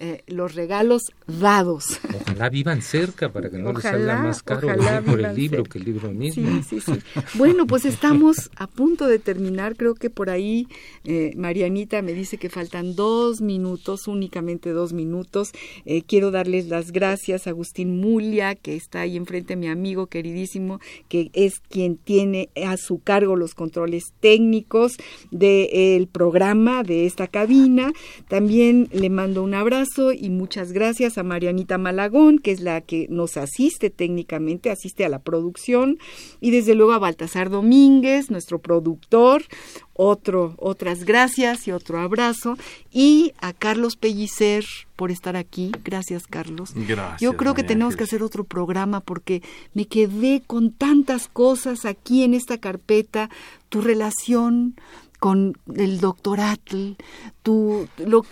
eh, 0.00 0.22
los 0.28 0.54
regalos 0.54 1.02
dados. 1.26 1.98
Ojalá 2.14 2.48
vivan 2.50 2.82
cerca 2.82 3.32
para 3.32 3.50
que 3.50 3.58
no 3.58 3.72
les 3.72 3.82
salga 3.82 4.22
más 4.22 4.44
caro 4.44 4.68
por 5.04 5.20
el 5.20 5.34
libro 5.34 5.64
que 5.64 5.78
el 5.78 5.86
libro 5.86 6.12
mismo. 6.12 6.62
Sí, 6.62 6.80
sí, 6.80 6.80
sí. 6.80 7.00
Bueno, 7.34 7.66
pues 7.66 7.84
estamos 7.84 8.48
a 8.54 8.68
punto 8.68 9.08
de 9.08 9.18
terminar. 9.18 9.74
Creo 9.74 9.96
que 9.96 10.08
por 10.08 10.30
ahí 10.30 10.68
eh, 11.02 11.32
Marianita 11.36 12.00
me 12.02 12.12
dice 12.12 12.38
que 12.38 12.48
faltan 12.48 12.94
dos 12.94 13.40
minutos, 13.40 14.06
únicamente 14.06 14.70
dos 14.70 14.92
minutos. 14.92 15.50
Eh, 15.84 16.02
quiero 16.06 16.30
darles 16.30 16.68
las 16.68 16.92
gracias 16.92 17.48
a 17.48 17.50
Agustín 17.50 18.00
Mulia, 18.00 18.54
que 18.54 18.76
está 18.76 19.00
ahí 19.00 19.16
enfrente, 19.16 19.56
mi 19.56 19.66
amigo 19.66 20.06
queridísimo, 20.06 20.78
que 21.08 21.32
es 21.32 21.54
quien 21.58 21.96
tiene 21.96 22.50
a 22.64 22.76
su 22.76 23.00
cargo 23.00 23.34
los 23.34 23.54
controles 23.54 24.12
técnicos 24.20 24.96
del 25.32 26.06
programa, 26.06 26.84
de 26.84 27.06
esta 27.06 27.26
cabina. 27.26 27.90
También 28.28 28.88
le 28.92 29.10
mando 29.10 29.42
un 29.42 29.54
abrazo 29.54 29.87
y 29.96 30.30
muchas 30.30 30.72
gracias 30.72 31.18
a 31.18 31.22
Marianita 31.22 31.78
Malagón, 31.78 32.38
que 32.38 32.52
es 32.52 32.60
la 32.60 32.80
que 32.80 33.06
nos 33.08 33.36
asiste 33.36 33.90
técnicamente, 33.90 34.70
asiste 34.70 35.04
a 35.04 35.08
la 35.08 35.20
producción, 35.20 35.98
y 36.40 36.50
desde 36.50 36.74
luego 36.74 36.92
a 36.92 36.98
Baltasar 36.98 37.48
Domínguez, 37.48 38.30
nuestro 38.30 38.58
productor, 38.60 39.42
otro, 39.94 40.54
otras 40.58 41.04
gracias 41.04 41.66
y 41.66 41.72
otro 41.72 41.98
abrazo, 41.98 42.56
y 42.90 43.32
a 43.40 43.52
Carlos 43.52 43.96
Pellicer 43.96 44.64
por 44.94 45.10
estar 45.10 45.36
aquí. 45.36 45.72
Gracias, 45.84 46.26
Carlos. 46.26 46.72
Gracias. 46.74 47.20
Yo 47.20 47.36
creo 47.36 47.54
que 47.54 47.62
tenemos 47.62 47.96
que 47.96 48.04
hacer 48.04 48.22
otro 48.22 48.44
programa 48.44 49.00
porque 49.00 49.42
me 49.72 49.86
quedé 49.86 50.42
con 50.46 50.72
tantas 50.72 51.28
cosas 51.28 51.84
aquí 51.84 52.24
en 52.24 52.34
esta 52.34 52.58
carpeta, 52.58 53.30
tu 53.68 53.80
relación, 53.80 54.74
con 55.18 55.56
el 55.74 56.00
doctor 56.00 56.40
Atl, 56.40 56.92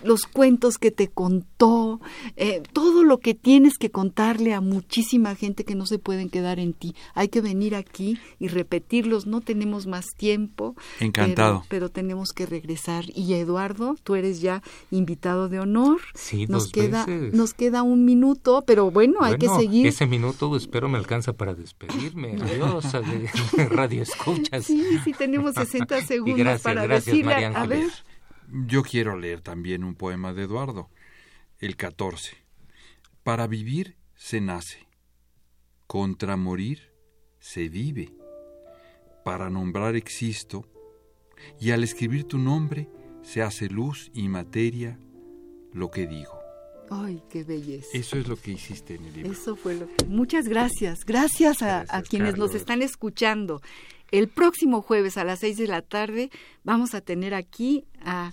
los 0.05 0.26
cuentos 0.30 0.78
que 0.78 0.91
te 0.91 1.09
contó, 1.09 2.01
eh, 2.37 2.62
todo 2.72 3.03
lo 3.03 3.18
que 3.18 3.34
tienes 3.34 3.78
que 3.78 3.91
contarle 3.91 4.53
a 4.53 4.61
muchísima 4.61 5.34
gente 5.34 5.64
que 5.64 5.74
no 5.74 5.87
se 5.87 5.99
pueden 5.99 6.28
quedar 6.28 6.59
en 6.59 6.72
ti. 6.74 6.95
Hay 7.14 7.28
que 7.28 7.41
venir 7.41 7.74
aquí 7.74 8.18
y 8.39 8.49
repetirlos, 8.49 9.26
no 9.26 9.41
tenemos 9.41 9.87
más 9.87 10.07
tiempo. 10.16 10.76
Encantado. 11.01 11.64
Pero, 11.68 11.89
tenemos 11.89 12.32
que 12.32 12.47
regresar. 12.47 13.05
Y 13.14 13.34
Eduardo, 13.34 13.97
tú 14.03 14.14
eres 14.16 14.41
ya 14.41 14.62
invitado 14.91 15.49
de 15.49 15.61
honor. 15.61 16.01
Sí, 16.14 16.47
nos 16.47 16.64
dos 16.64 16.72
queda, 16.72 17.07
veces. 17.07 17.34
Nos 17.34 17.55
queda 17.55 17.82
un 17.82 18.05
minuto, 18.05 18.64
pero 18.66 18.91
bueno, 18.91 19.20
hay 19.22 19.39
que 19.39 19.49
seguir. 19.49 19.87
Ese 19.87 20.07
minuto 20.07 20.55
espero 20.57 20.89
me 20.89 20.99
alcanza 20.99 21.32
para 21.32 21.55
despedirme. 21.55 22.37
Adiós, 22.43 22.84
radio 23.70 24.03
escuchas. 24.03 24.66
Sí, 24.66 24.82
sí, 25.05 25.12
tenemos 25.12 25.55
60 25.55 26.03
segundos 26.07 26.61
para 26.61 26.75
decirle, 26.82 27.46
a 27.46 27.66
ver. 27.66 27.90
Yo 28.66 28.82
quiero 28.82 29.16
leer 29.16 29.40
también 29.40 29.82
un 29.82 29.94
poema 29.94 30.32
de 30.32 30.44
Eduardo, 30.44 30.90
el 31.58 31.76
14. 31.76 32.36
Para 33.22 33.46
vivir 33.46 33.96
se 34.14 34.40
nace, 34.40 34.86
contra 35.86 36.36
morir 36.36 36.92
se 37.40 37.68
vive, 37.68 38.14
para 39.24 39.50
nombrar 39.50 39.96
existo, 39.96 40.68
y 41.60 41.70
al 41.72 41.82
escribir 41.82 42.24
tu 42.24 42.38
nombre 42.38 42.88
se 43.22 43.42
hace 43.42 43.68
luz 43.68 44.10
y 44.14 44.28
materia 44.28 44.98
lo 45.72 45.90
que 45.90 46.06
digo. 46.06 46.38
Ay, 46.90 47.22
qué 47.28 47.42
belleza. 47.42 47.88
Eso 47.92 48.16
es 48.16 48.28
lo 48.28 48.36
que 48.36 48.52
hiciste 48.52 48.94
en 48.94 49.04
el 49.06 49.12
libro. 49.14 49.32
Eso 49.32 49.56
fue 49.56 49.74
lo 49.74 49.86
que... 49.88 50.04
Muchas 50.06 50.48
gracias. 50.48 51.04
Gracias 51.04 51.62
a, 51.62 51.84
quienes 52.08 52.36
nos 52.36 52.54
están 52.54 52.82
escuchando. 52.82 53.60
El 54.12 54.28
próximo 54.28 54.82
jueves 54.82 55.16
a 55.16 55.24
las 55.24 55.40
seis 55.40 55.57
de 55.57 55.66
la 55.66 55.82
tarde 55.82 56.30
vamos 56.62 56.94
a 56.94 57.00
tener 57.00 57.34
aquí 57.34 57.84
a 58.04 58.32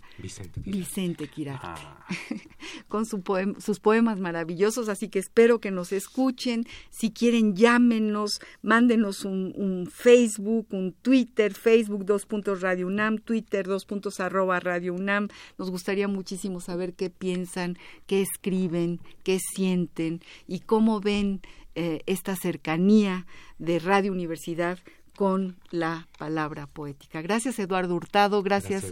Vicente 0.65 1.27
Quirarte, 1.27 1.65
ah. 1.67 2.05
con 2.87 3.05
sus 3.05 3.79
poemas 3.79 4.19
maravillosos, 4.19 4.87
así 4.87 5.09
que 5.09 5.17
espero 5.17 5.59
que 5.59 5.71
nos 5.71 5.91
escuchen. 5.91 6.65
Si 6.91 7.11
quieren, 7.11 7.55
llámenos, 7.55 8.39
mándenos 8.61 9.25
un, 9.25 9.89
Facebook, 9.91 10.67
un 10.71 10.93
Twitter, 10.93 11.53
Facebook 11.53 12.05
dos 12.05 12.27
puntos 12.27 12.61
Radio 12.61 12.85
UNAM, 12.85 13.17
Twitter 13.17 13.65
dos 13.65 13.85
puntos 13.85 14.19
arroba 14.19 14.59
Radio 14.59 14.93
UNAM. 14.93 15.29
Nos 15.57 15.71
gustaría 15.71 16.07
muchísimo 16.07 16.59
saber 16.59 16.93
qué 16.93 17.09
piensan, 17.09 17.77
qué 18.05 18.21
escriben, 18.21 18.99
qué 19.23 19.39
sienten 19.39 20.21
y 20.47 20.59
cómo 20.59 20.99
ven 20.99 21.41
eh, 21.75 22.01
esta 22.05 22.35
cercanía 22.35 23.25
de 23.57 23.79
Radio 23.79 24.11
Universidad 24.11 24.77
con 25.15 25.55
la 25.69 26.07
palabra 26.17 26.67
poética. 26.67 27.21
Gracias 27.21 27.59
Eduardo 27.59 27.95
Hurtado, 27.95 28.43
gracias, 28.43 28.83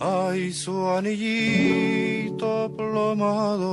ay 0.00 0.52
su 0.52 0.88
anillito 0.88 2.70
plomado, 2.76 3.68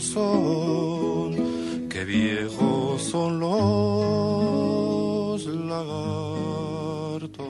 son, 0.00 1.88
qué 1.88 2.04
viejos 2.04 3.02
son 3.02 3.40
los 3.40 5.46
lagartos. 5.46 7.46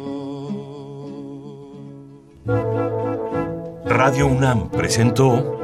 Radio 3.84 4.26
UNAM 4.26 4.70
presentó 4.70 5.58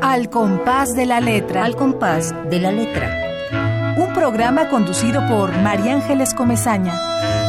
Al 0.00 0.30
compás 0.30 0.94
de 0.94 1.06
la 1.06 1.20
letra. 1.20 1.64
Al 1.64 1.76
compás 1.76 2.34
de 2.50 2.60
la 2.60 2.72
letra. 2.72 3.20
Un 3.96 4.12
programa 4.12 4.68
conducido 4.68 5.26
por 5.28 5.56
María 5.62 5.94
Ángeles 5.94 6.34
Comezaña. 6.34 7.43